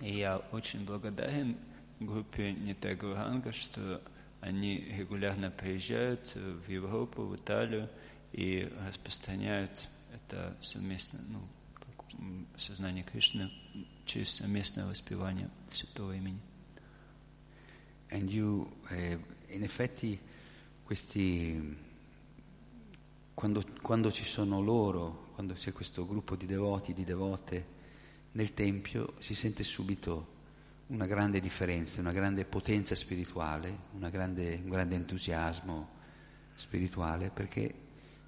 И 0.00 0.18
я 0.18 0.36
очень 0.52 0.84
благодарен 0.84 1.56
группе 2.00 2.52
Нитай 2.52 2.94
Гуранга, 2.94 3.52
что 3.52 4.00
они 4.40 4.78
регулярно 4.96 5.50
приезжают 5.50 6.34
в 6.34 6.68
Европу, 6.68 7.22
в 7.24 7.34
Италию 7.36 7.88
и 8.32 8.70
распространяют 8.86 9.88
это 10.12 10.56
совместно, 10.60 11.20
ну, 11.28 11.40
как, 11.74 12.18
м, 12.18 12.46
сознание 12.56 13.04
Кришны 13.04 13.50
через 14.04 14.30
совместное 14.30 14.86
воспевание 14.86 15.48
святого 15.68 16.12
имени. 16.12 16.40
And 18.10 18.28
you, 18.30 18.70
eh, 18.90 19.18
in 19.48 19.62
effetti, 19.62 20.18
questi, 20.84 21.76
quando, 23.34 23.64
quando 23.82 24.12
ci 24.12 24.24
sono 24.24 24.60
loro, 24.60 25.30
quando 25.34 25.54
c'è 25.54 25.72
questo 25.72 26.06
gruppo 26.06 26.36
di 26.36 26.46
devoti, 26.46 26.92
di 26.92 27.04
devote 27.04 27.74
nel 28.32 28.54
Tempio, 28.54 29.14
si 29.18 29.34
sente 29.34 29.64
subito 29.64 30.34
una 30.88 31.06
grande 31.06 31.40
differenza, 31.40 32.00
una 32.00 32.12
grande 32.12 32.44
potenza 32.44 32.94
spirituale, 32.94 33.76
una 33.92 34.08
grande- 34.08 34.60
un 34.62 34.70
grande 34.70 34.94
entusiasmo 34.94 35.88
spirituale, 36.54 37.30
perché 37.30 37.74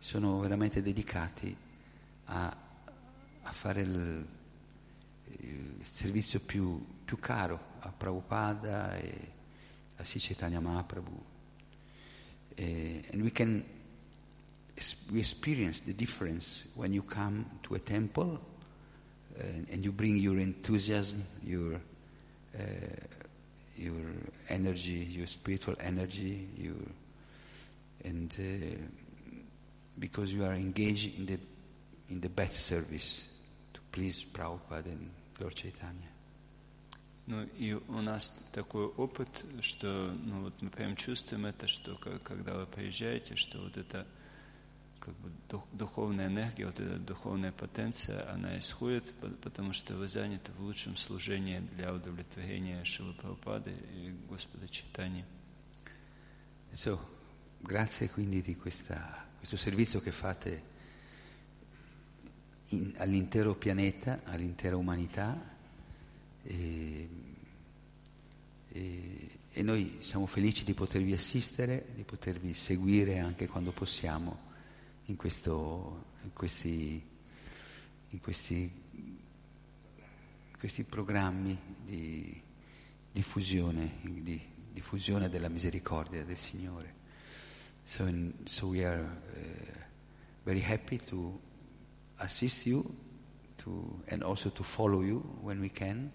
sono 0.04 0.42
veramente 0.42 0.82
dedicati 0.82 1.56
a, 2.26 2.58
a 3.42 3.52
fare 3.54 3.82
il, 3.82 4.28
il 5.40 5.76
servizio 5.82 6.42
più, 6.42 6.86
più 7.06 7.18
caro 7.20 7.58
a 7.80 7.90
Prabhupada 7.90 8.98
e 8.98 9.32
a 9.96 10.04
Sri 10.04 10.36
Mahaprabhu. 10.60 11.24
Eh, 12.56 13.06
and 13.14 13.22
we 13.22 13.32
can 13.32 13.64
we 15.10 15.20
experience 15.20 15.82
the 15.84 15.94
difference 15.94 16.68
when 16.76 16.92
you 16.92 17.04
come 17.06 17.46
to 17.62 17.76
a 17.76 17.80
temple 17.80 18.42
uh, 19.40 19.72
and 19.72 19.86
you 19.86 19.94
bring 19.94 20.18
your 20.18 20.38
enthusiasm, 20.38 21.24
your 21.42 21.80
uh, 22.56 22.62
your 23.78 24.04
energy, 24.50 25.08
your 25.12 25.28
spiritual 25.28 25.76
energy, 25.80 26.50
your 26.58 26.76
and 28.04 28.32
uh, 28.38 29.03
because 29.98 30.34
you 30.34 30.44
are 30.44 30.56
engaged 30.56 31.18
in 31.18 31.26
the 31.26 31.40
in 32.10 32.20
the 32.22 32.30
best 32.30 32.54
service 32.66 33.28
to 33.74 33.80
please 33.92 34.24
Prabhupada 34.24 34.88
and 34.92 35.10
Lord 35.40 35.54
Chaitanya. 35.56 36.10
Ну 37.26 37.44
и 37.58 37.74
у 37.74 38.02
нас 38.02 38.32
такой 38.52 38.86
опыт, 38.86 39.30
что 39.62 40.14
ну 40.26 40.42
вот 40.44 40.62
мы 40.62 40.70
прям 40.70 40.96
чувствуем 40.98 41.46
это, 41.46 41.68
что 41.68 41.96
когда 42.24 42.54
вы 42.56 42.66
приезжаете, 42.66 43.36
что 43.38 43.60
вот 43.62 43.78
эта 43.78 44.06
как 45.00 45.14
бы 45.16 45.30
дух- 45.50 45.68
духовная 45.74 46.28
энергия, 46.28 46.66
вот 46.66 46.80
эта 46.80 46.98
духовная 46.98 47.52
потенция, 47.54 48.30
она 48.34 48.58
исходит, 48.60 49.14
по- 49.22 49.28
потому 49.28 49.72
что 49.74 49.96
вы 49.96 50.08
заняты 50.10 50.52
в 50.54 50.62
лучшем 50.62 50.98
служении 50.98 51.60
для 51.78 51.94
удовлетворения 51.94 52.84
Шилы 52.84 53.14
Прабхупады 53.14 53.72
и 53.94 54.12
Господа 54.30 54.68
Читания. 54.68 55.26
So, 56.74 57.00
grazie 57.62 58.10
quindi 58.10 58.42
di 58.42 58.56
questa- 58.56 59.24
questo 59.44 59.58
servizio 59.58 60.00
che 60.00 60.14
fate 60.14 60.64
in- 62.70 62.94
all'intero 62.96 63.56
pianeta, 63.56 64.22
all'intera 64.24 64.78
umanità 64.78 65.38
e, 66.44 67.10
e- 68.70 69.30
e 69.52 69.62
noi 69.62 69.98
siamo 70.00 70.28
felici 70.28 70.64
di 70.64 70.74
potervi 70.74 71.12
assistere, 71.12 71.88
di 71.94 72.04
potervi 72.04 72.54
seguire 72.54 73.20
anche 73.20 73.50
quando 73.50 73.72
possiamo 73.74 74.40
in, 75.08 75.18
questo- 75.18 76.06
in 76.24 76.32
questi, 76.32 77.04
in 78.12 78.20
questi- 78.22 78.72
questi 80.58 80.84
programmi 80.86 81.60
di 81.86 82.42
diffusione, 83.12 83.98
di 84.04 84.40
diffusione 84.72 85.28
della 85.28 85.50
misericordia 85.50 86.24
del 86.24 86.38
Signore. 86.38 87.02
So, 87.85 88.05
in- 88.05 88.35
so 88.47 88.67
we 88.69 88.85
are 88.85 89.01
uh, 89.01 89.39
very 90.45 90.61
happy 90.61 90.99
to 91.11 91.33
assist 92.21 92.67
you 92.67 92.85
to, 93.59 94.03
and 94.09 94.23
also 94.23 94.51
to 94.51 94.63
follow 94.63 95.01
you 95.03 95.19
when 95.43 95.61
we 95.61 95.69
can 95.69 96.13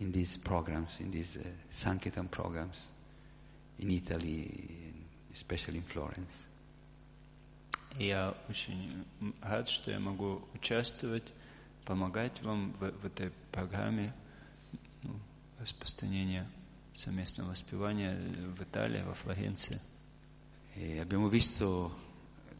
in 0.00 0.12
these 0.12 0.36
programs, 0.36 1.00
in 1.00 1.10
these 1.10 1.36
uh, 1.38 1.42
Sankirtan 1.70 2.28
programs 2.28 2.86
in 3.78 3.90
Italy, 3.90 4.50
and 4.86 5.04
especially 5.32 5.78
in 5.78 5.84
Florence. 5.84 6.46
И 7.98 8.08
я 8.08 8.34
очень 8.50 9.04
м, 9.22 9.34
рад, 9.40 9.68
что 9.68 9.90
я 9.90 9.98
могу 9.98 10.42
участвовать, 10.54 11.24
помогать 11.86 12.42
вам 12.42 12.72
в, 12.78 12.90
в 12.90 13.06
этой 13.06 13.30
программе 13.52 14.12
ну, 15.02 15.18
распространения 15.60 16.46
совместного 16.94 17.50
воспевания 17.50 18.18
в 18.56 18.62
Италии, 18.62 19.02
во 19.02 19.14
Флоренции. 19.14 19.80
E 20.73 20.99
abbiamo 20.99 21.27
visto 21.27 21.97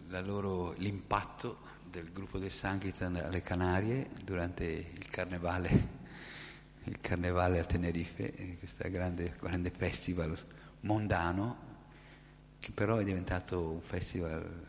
loro- 0.10 0.74
l'impatto 0.74 1.70
del 1.90 2.12
gruppo 2.12 2.40
del 2.40 2.52
Sankirtan 2.52 3.16
alle 3.16 3.42
Canarie 3.42 4.10
durante 4.24 4.64
il 4.66 5.10
carnevale, 5.10 5.88
il 6.86 7.00
carnevale 7.00 7.60
a 7.60 7.66
Tenerife, 7.66 8.34
eh, 8.34 8.58
questo 8.58 8.90
grande, 8.90 9.36
grande 9.40 9.70
festival 9.72 10.38
mondano, 10.82 11.70
che 12.60 12.72
però 12.72 12.98
è 12.98 13.04
diventato 13.04 13.72
un 13.72 13.82
festival, 13.82 14.68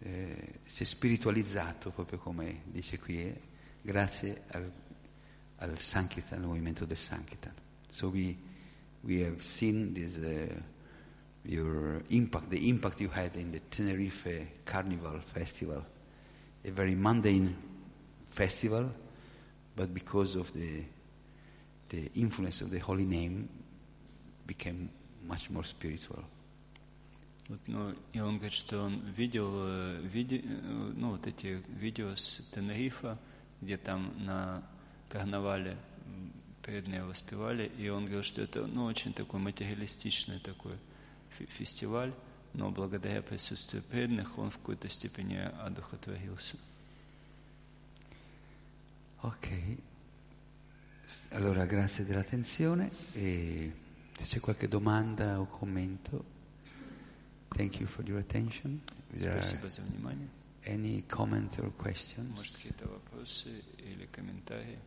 eh, 0.00 0.58
si 0.64 0.82
è 0.82 0.86
spiritualizzato 0.86 1.90
proprio 1.90 2.18
come 2.18 2.62
dice 2.66 2.98
qui, 2.98 3.18
eh, 3.22 3.40
grazie 3.82 4.44
al, 4.48 4.70
al 5.56 5.78
Sankirtan, 5.78 6.40
al 6.40 6.46
movimento 6.46 6.84
del 6.84 6.96
Sankirtan. 6.96 7.54
So 7.88 8.08
we, 8.08 8.36
we 9.02 9.24
have 9.24 9.40
seen 9.42 9.92
this, 9.92 10.16
uh, 10.16 10.60
your 11.45 12.01
impact, 12.09 12.49
the 12.49 12.69
impact 12.69 12.99
you 13.01 13.09
had 13.09 13.35
in 13.35 13.51
the 13.51 13.59
Tenerife 13.71 14.27
Carnival 14.65 15.19
Festival, 15.33 15.85
a 16.65 16.71
very 16.71 16.95
mundane 16.95 17.55
festival, 18.29 18.91
but 19.75 19.93
because 19.93 20.35
of 20.35 20.51
the, 20.53 20.83
the 21.89 22.09
influence 22.15 22.61
of 22.61 22.69
the 22.71 22.79
holy 22.79 23.05
name, 23.05 23.47
became 24.45 24.89
much 25.27 25.49
more 25.49 25.63
spiritual. 25.63 26.23
Вот, 27.47 27.59
ну, 27.65 27.95
и 28.13 28.19
он 28.19 28.35
говорит, 28.35 28.53
что 28.53 28.83
он 28.83 28.99
видел 29.17 29.49
э, 29.55 30.01
виде- 30.13 30.43
э, 30.43 30.93
ну, 30.95 31.11
вот 31.11 31.25
эти 31.25 31.63
видео 31.79 32.15
с 32.15 32.47
Тенерифа, 32.53 33.17
где 33.61 33.75
там 33.77 34.13
на 34.23 34.63
карнавале 35.09 35.71
м, 36.05 36.31
преданные 36.61 37.03
воспевали, 37.03 37.71
и 37.79 37.89
он 37.89 38.03
говорил, 38.03 38.21
что 38.21 38.41
это 38.41 38.67
ну, 38.67 38.85
очень 38.85 39.13
такой 39.13 39.39
материалистичный 39.39 40.39
такой 40.39 40.73
фе- 40.73 40.77
фестиваль, 41.49 42.13
но 42.53 42.71
благодаря 42.71 43.21
присутствию 43.21 43.83
преданных 43.83 44.37
он 44.37 44.49
в 44.51 44.57
какой-то 44.57 44.89
степени 44.89 45.37
одухотворился. 45.37 46.57
Ok, 49.21 49.49
allora 51.31 51.65
grazie 51.65 52.05
dell'attenzione 52.05 52.89
e 53.13 53.71
se 54.15 54.23
c'è 54.25 54.39
qualche 54.39 54.67
domanda 54.69 55.39
o 55.41 55.45
commento, 55.47 56.23
thank 57.49 57.79
you 57.79 57.87
for 57.87 58.05
your 58.07 58.19
attention. 58.19 58.81
If 59.11 59.21
there 59.21 59.41
Спасибо 59.41 59.65
are 59.65 59.71
за 59.71 59.81
внимание. 59.81 60.29
any 60.65 61.03
comments 61.07 61.57
or 61.59 61.71
questions? 61.75 62.29
Может, 62.35 62.55
какие-то 62.55 62.87
вопросы 62.87 63.61
или 63.77 64.05
комментарии? 64.11 64.79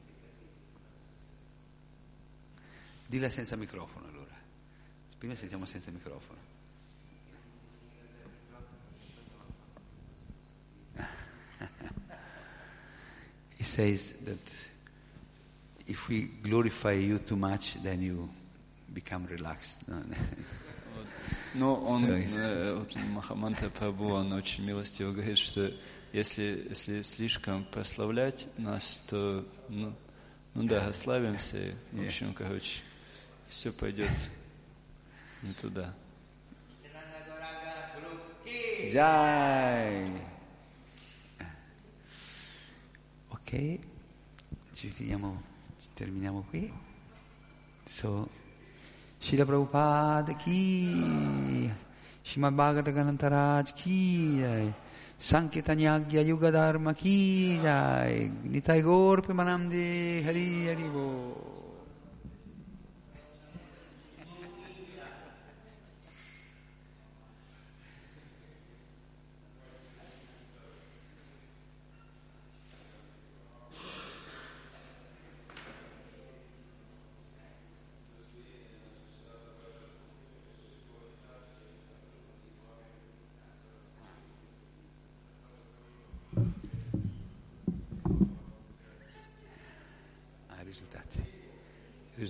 Dilla 3.09 3.29
senza 3.29 3.57
microfono 3.57 4.07
allora. 4.09 4.35
Prima 5.18 5.36
sentiamo 5.36 5.66
senza 5.66 5.92
microfono. 5.92 6.40
He 13.58 13.64
says 13.64 14.14
that 14.26 14.38
if 15.88 16.08
we 16.08 16.30
glorify 16.42 16.94
you 16.94 17.18
too 17.20 17.36
much, 17.36 17.76
then 17.82 18.02
you 18.02 18.30
become 18.94 19.26
relaxed. 19.28 19.80
Но 21.56 21.76
он, 21.76 22.04
Sorry. 22.04 22.28
э, 22.36 22.76
вот 22.76 22.96
Махамантра 22.96 23.70
Прабhu, 23.70 24.14
он 24.14 24.32
очень 24.34 24.64
милостиво 24.64 25.12
говорит, 25.12 25.40
что 25.40 25.72
если, 26.14 26.68
если 26.70 27.02
слишком 27.02 27.66
прославлять 27.66 28.48
нас, 28.58 29.02
то, 29.10 29.46
ну, 29.70 29.94
ну 30.54 30.64
да, 30.64 30.86
расслабимся, 30.86 31.58
и, 31.58 31.74
в 31.92 32.06
общем, 32.06 32.34
короче, 32.34 32.82
все 33.50 33.72
пойдет 33.72 34.12
into 35.44 35.70
the 35.70 36.06
Jai. 38.92 40.12
Ok, 43.28 43.80
ci 44.72 44.88
finiamo, 44.88 45.42
ci 45.80 45.88
terminiamo 45.94 46.46
qui. 46.50 46.72
So, 47.84 48.30
Srila 49.20 49.46
Prabhupada 49.46 50.34
ki, 50.36 51.70
Srimad 52.22 52.54
Bhagata 52.54 52.92
Ganantaraj 52.92 53.74
ki, 53.74 54.40
Jai. 54.40 54.74
Sankirtanyagya 55.18 56.22
Yuga 56.22 56.52
Dharma 56.52 56.94
ki, 56.94 57.60
Jai. 57.60 58.32
Nitai 58.44 58.82
Gorpe 58.82 59.34
Manamde 59.34 60.24
Hari 60.24 60.68
Hari 60.68 60.90
Bo. 60.90 61.57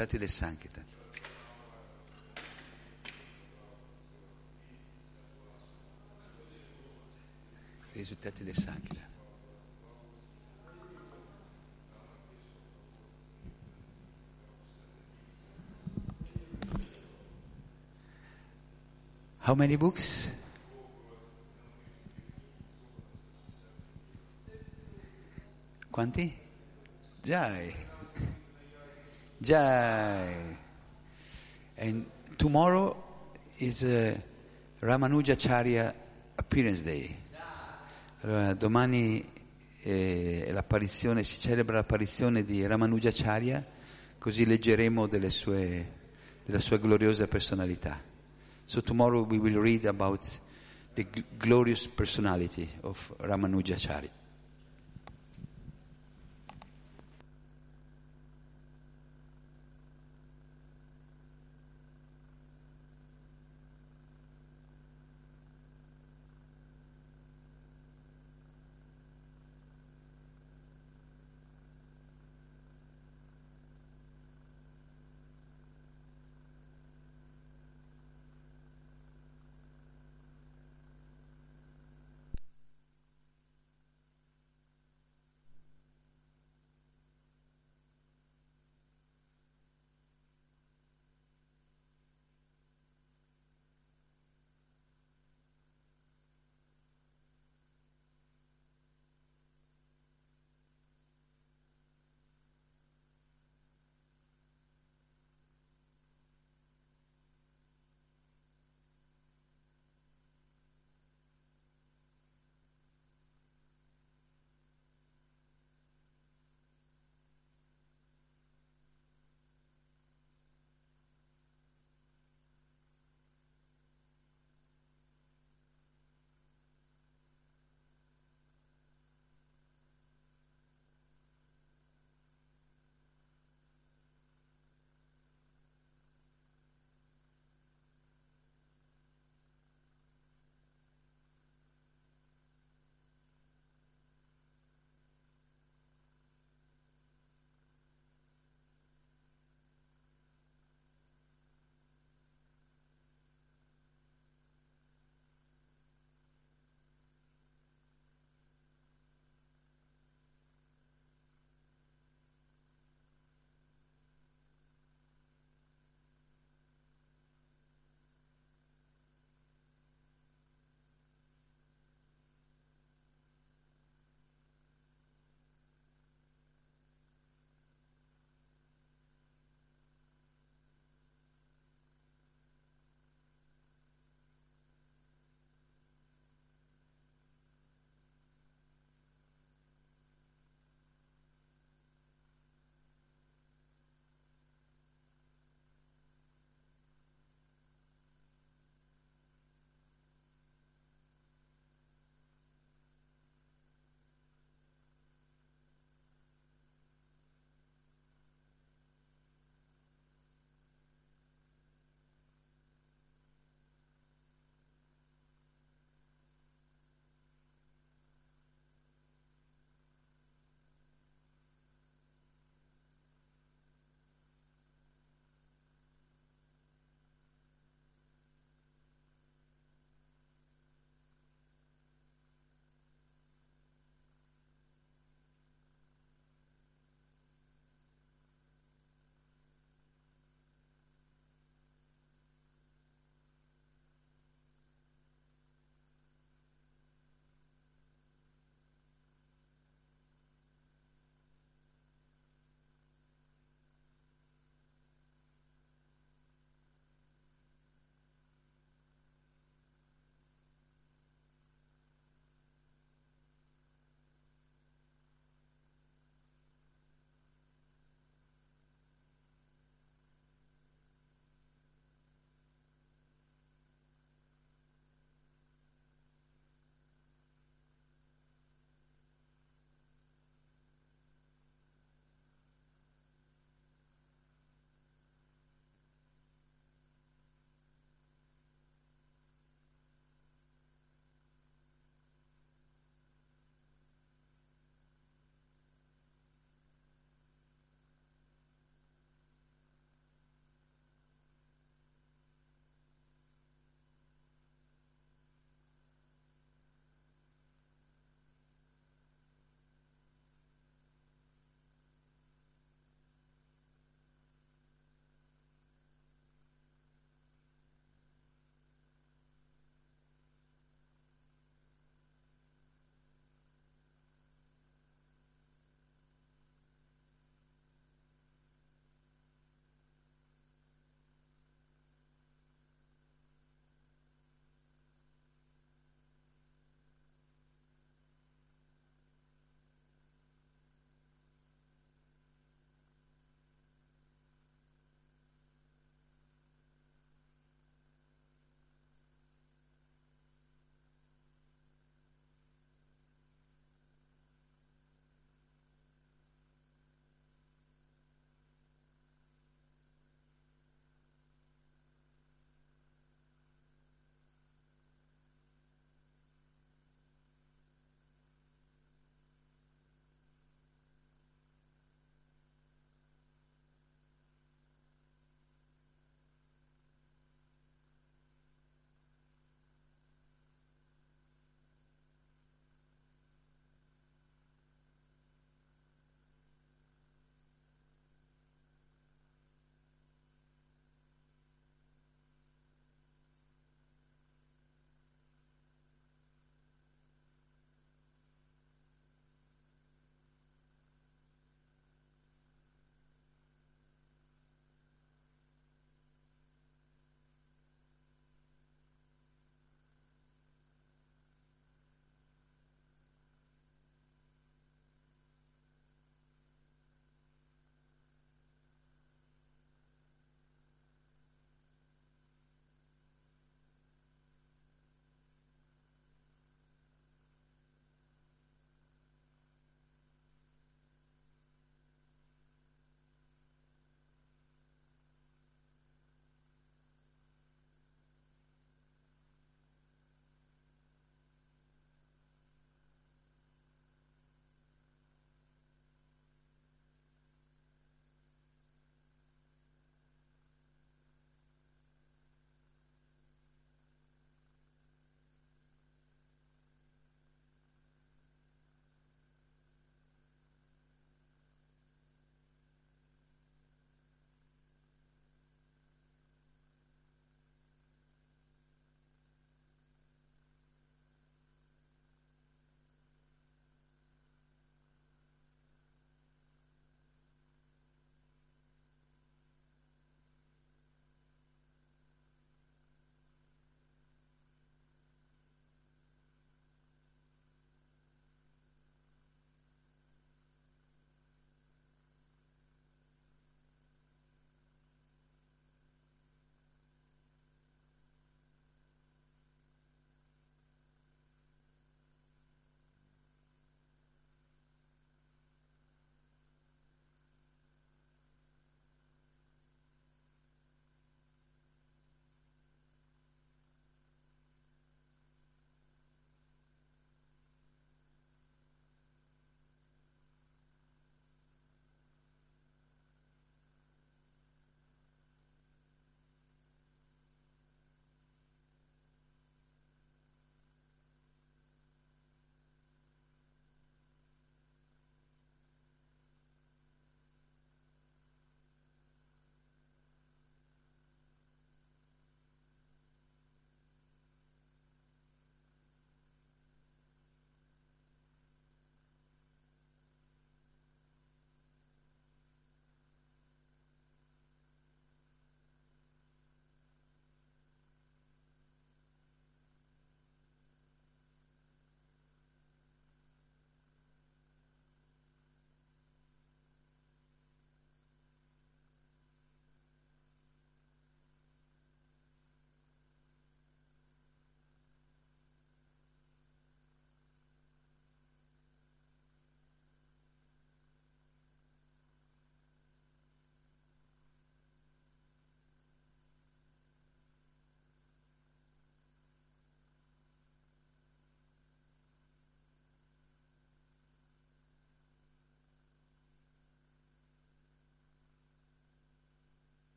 I 0.00 0.02
risultati 0.02 0.18
del 0.18 0.30
Sankirtan. 0.30 0.84
I 7.92 7.98
risultati 7.98 8.44
del 8.44 8.54
Sankirtan. 8.54 9.08
How 19.40 19.54
many 19.54 19.76
books? 19.76 20.32
Quanti? 25.90 26.34
Jai. 27.20 27.88
Jai. 29.42 30.58
And 31.76 32.04
tomorrow 32.36 32.94
is 33.56 33.82
uh, 33.82 34.14
Ramanujacharya 34.80 35.94
Appearance 36.36 36.82
Day. 36.82 37.16
Allora, 38.20 38.52
domani 38.52 39.24
eh, 39.82 40.50
l'apparizione, 40.52 41.24
si 41.24 41.40
celebra 41.40 41.76
l'apparizione 41.76 42.44
di 42.44 42.66
Ramanujacharya, 42.66 43.64
così 44.18 44.44
leggeremo 44.44 45.06
delle 45.06 45.30
sue, 45.30 45.90
della 46.44 46.58
sua 46.58 46.76
gloriosa 46.76 47.26
personalità. 47.26 47.98
So 48.66 48.82
tomorrow 48.82 49.24
we 49.26 49.38
will 49.38 49.58
read 49.58 49.86
about 49.86 50.22
the 50.92 51.06
glorious 51.38 51.86
personality 51.88 52.68
of 52.82 53.10
Ramanujacharya. 53.16 54.19